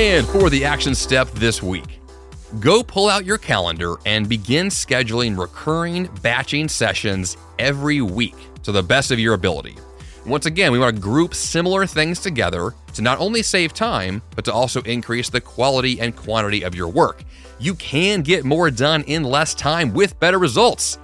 And 0.00 0.26
for 0.26 0.48
the 0.48 0.64
action 0.64 0.94
step 0.94 1.30
this 1.32 1.62
week, 1.62 2.00
go 2.58 2.82
pull 2.82 3.10
out 3.10 3.26
your 3.26 3.36
calendar 3.36 3.96
and 4.06 4.26
begin 4.26 4.68
scheduling 4.68 5.38
recurring 5.38 6.08
batching 6.22 6.68
sessions 6.68 7.36
every 7.58 8.00
week 8.00 8.34
to 8.62 8.72
the 8.72 8.82
best 8.82 9.10
of 9.10 9.18
your 9.18 9.34
ability. 9.34 9.76
Once 10.24 10.46
again, 10.46 10.72
we 10.72 10.78
want 10.78 10.96
to 10.96 11.02
group 11.02 11.34
similar 11.34 11.84
things 11.84 12.18
together 12.18 12.72
to 12.94 13.02
not 13.02 13.18
only 13.18 13.42
save 13.42 13.74
time, 13.74 14.22
but 14.34 14.46
to 14.46 14.52
also 14.54 14.80
increase 14.84 15.28
the 15.28 15.38
quality 15.38 16.00
and 16.00 16.16
quantity 16.16 16.62
of 16.62 16.74
your 16.74 16.88
work. 16.88 17.22
You 17.58 17.74
can 17.74 18.22
get 18.22 18.46
more 18.46 18.70
done 18.70 19.02
in 19.02 19.22
less 19.22 19.54
time 19.54 19.92
with 19.92 20.18
better 20.18 20.38
results. 20.38 20.96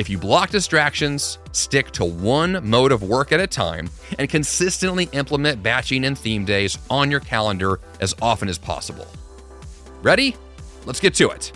If 0.00 0.08
you 0.08 0.16
block 0.16 0.48
distractions, 0.48 1.36
stick 1.52 1.90
to 1.90 2.06
one 2.06 2.66
mode 2.66 2.90
of 2.90 3.02
work 3.02 3.32
at 3.32 3.40
a 3.40 3.46
time, 3.46 3.90
and 4.18 4.30
consistently 4.30 5.10
implement 5.12 5.62
batching 5.62 6.06
and 6.06 6.16
theme 6.16 6.46
days 6.46 6.78
on 6.88 7.10
your 7.10 7.20
calendar 7.20 7.80
as 8.00 8.14
often 8.22 8.48
as 8.48 8.56
possible. 8.56 9.06
Ready? 10.02 10.38
Let's 10.86 11.00
get 11.00 11.12
to 11.16 11.28
it. 11.28 11.52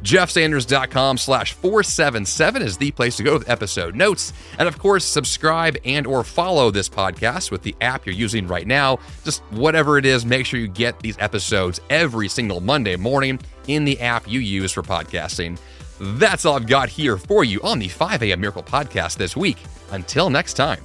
jeffsanders.com 0.00 1.18
slash 1.18 1.52
477 1.52 2.62
is 2.62 2.76
the 2.78 2.90
place 2.90 3.16
to 3.18 3.22
go 3.22 3.34
with 3.34 3.48
episode 3.48 3.94
notes 3.94 4.32
and 4.58 4.66
of 4.66 4.76
course 4.76 5.04
subscribe 5.04 5.76
and 5.84 6.04
or 6.04 6.24
follow 6.24 6.72
this 6.72 6.88
podcast 6.88 7.52
with 7.52 7.62
the 7.62 7.76
app 7.80 8.04
you're 8.04 8.14
using 8.16 8.48
right 8.48 8.66
now 8.66 8.98
just 9.22 9.40
whatever 9.50 9.96
it 9.96 10.04
is 10.04 10.26
make 10.26 10.46
sure 10.46 10.58
you 10.58 10.66
get 10.66 10.98
these 10.98 11.16
episodes 11.20 11.80
every 11.90 12.26
single 12.26 12.58
monday 12.58 12.96
morning 12.96 13.38
in 13.68 13.84
the 13.84 14.00
app 14.00 14.28
you 14.28 14.40
use 14.40 14.72
for 14.72 14.82
podcasting 14.82 15.56
that's 16.00 16.44
all 16.44 16.56
I've 16.56 16.66
got 16.66 16.88
here 16.88 17.16
for 17.16 17.44
you 17.44 17.60
on 17.62 17.78
the 17.78 17.88
5 17.88 18.22
a.m. 18.22 18.40
Miracle 18.40 18.62
Podcast 18.62 19.16
this 19.16 19.36
week. 19.36 19.58
Until 19.92 20.30
next 20.30 20.54
time, 20.54 20.82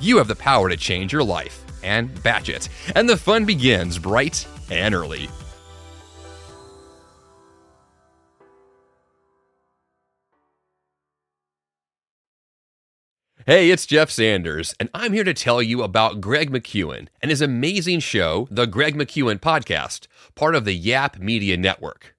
you 0.00 0.18
have 0.18 0.28
the 0.28 0.36
power 0.36 0.68
to 0.68 0.76
change 0.76 1.12
your 1.12 1.22
life 1.22 1.64
and 1.82 2.22
batch 2.22 2.48
it. 2.48 2.68
And 2.94 3.08
the 3.08 3.16
fun 3.16 3.44
begins 3.44 3.98
bright 3.98 4.46
and 4.70 4.94
early. 4.94 5.28
Hey, 13.44 13.72
it's 13.72 13.86
Jeff 13.86 14.08
Sanders, 14.08 14.72
and 14.78 14.88
I'm 14.94 15.12
here 15.12 15.24
to 15.24 15.34
tell 15.34 15.60
you 15.60 15.82
about 15.82 16.20
Greg 16.20 16.52
McKeown 16.52 17.08
and 17.20 17.28
his 17.28 17.40
amazing 17.40 17.98
show, 17.98 18.46
The 18.52 18.66
Greg 18.66 18.94
McKeown 18.94 19.40
Podcast, 19.40 20.06
part 20.36 20.54
of 20.54 20.64
the 20.64 20.74
Yap 20.74 21.18
Media 21.18 21.56
Network. 21.56 22.14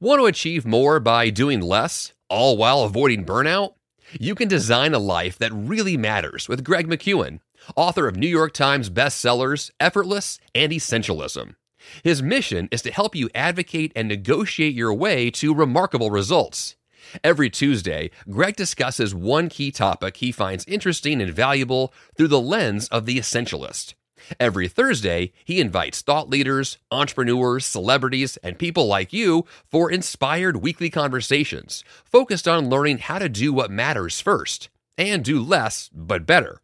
Want 0.00 0.20
to 0.20 0.26
achieve 0.26 0.66
more 0.66 0.98
by 0.98 1.30
doing 1.30 1.60
less, 1.60 2.12
all 2.28 2.56
while 2.56 2.82
avoiding 2.82 3.24
burnout? 3.24 3.74
You 4.18 4.34
can 4.34 4.48
design 4.48 4.92
a 4.92 4.98
life 4.98 5.38
that 5.38 5.52
really 5.52 5.96
matters 5.96 6.48
with 6.48 6.64
Greg 6.64 6.88
McKeown, 6.88 7.38
author 7.76 8.08
of 8.08 8.16
New 8.16 8.28
York 8.28 8.52
Times 8.52 8.90
bestsellers 8.90 9.70
Effortless 9.78 10.40
and 10.52 10.72
Essentialism. 10.72 11.54
His 12.02 12.22
mission 12.22 12.68
is 12.72 12.82
to 12.82 12.90
help 12.90 13.14
you 13.14 13.30
advocate 13.36 13.92
and 13.94 14.08
negotiate 14.08 14.74
your 14.74 14.92
way 14.92 15.30
to 15.32 15.54
remarkable 15.54 16.10
results. 16.10 16.74
Every 17.22 17.48
Tuesday, 17.48 18.10
Greg 18.28 18.56
discusses 18.56 19.14
one 19.14 19.48
key 19.48 19.70
topic 19.70 20.16
he 20.16 20.32
finds 20.32 20.64
interesting 20.64 21.20
and 21.22 21.32
valuable 21.32 21.94
through 22.16 22.28
the 22.28 22.40
lens 22.40 22.88
of 22.88 23.06
the 23.06 23.18
essentialist. 23.18 23.94
Every 24.40 24.68
Thursday, 24.68 25.32
he 25.44 25.60
invites 25.60 26.02
thought 26.02 26.28
leaders, 26.28 26.78
entrepreneurs, 26.90 27.64
celebrities, 27.64 28.36
and 28.38 28.58
people 28.58 28.86
like 28.86 29.12
you 29.12 29.44
for 29.66 29.90
inspired 29.90 30.58
weekly 30.58 30.90
conversations 30.90 31.84
focused 32.04 32.48
on 32.48 32.68
learning 32.68 32.98
how 32.98 33.18
to 33.18 33.28
do 33.28 33.52
what 33.52 33.70
matters 33.70 34.20
first 34.20 34.68
and 34.96 35.24
do 35.24 35.42
less 35.42 35.90
but 35.92 36.26
better. 36.26 36.60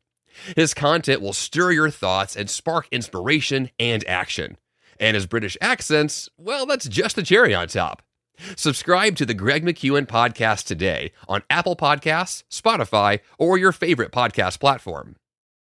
His 0.57 0.75
content 0.75 1.21
will 1.21 1.33
stir 1.33 1.73
your 1.73 1.91
thoughts 1.91 2.37
and 2.37 2.49
spark 2.49 2.87
inspiration 2.91 3.71
and 3.79 4.07
action. 4.07 4.57
And 4.99 5.15
his 5.15 5.27
British 5.27 5.57
accents, 5.61 6.29
well, 6.37 6.67
that's 6.67 6.89
just 6.89 7.17
the 7.17 7.23
cherry 7.23 7.55
on 7.55 7.69
top. 7.69 8.03
Subscribe 8.57 9.17
to 9.17 9.27
the 9.27 9.35
Greg 9.35 9.65
McKeown 9.65 10.07
podcast 10.07 10.65
today 10.67 11.13
on 11.29 11.43
Apple 11.51 11.77
Podcasts, 11.77 12.45
Spotify, 12.51 13.21
or 13.39 13.59
your 13.59 13.73
favorite 13.73 14.13
podcast 14.13 14.61
platform. 14.61 15.17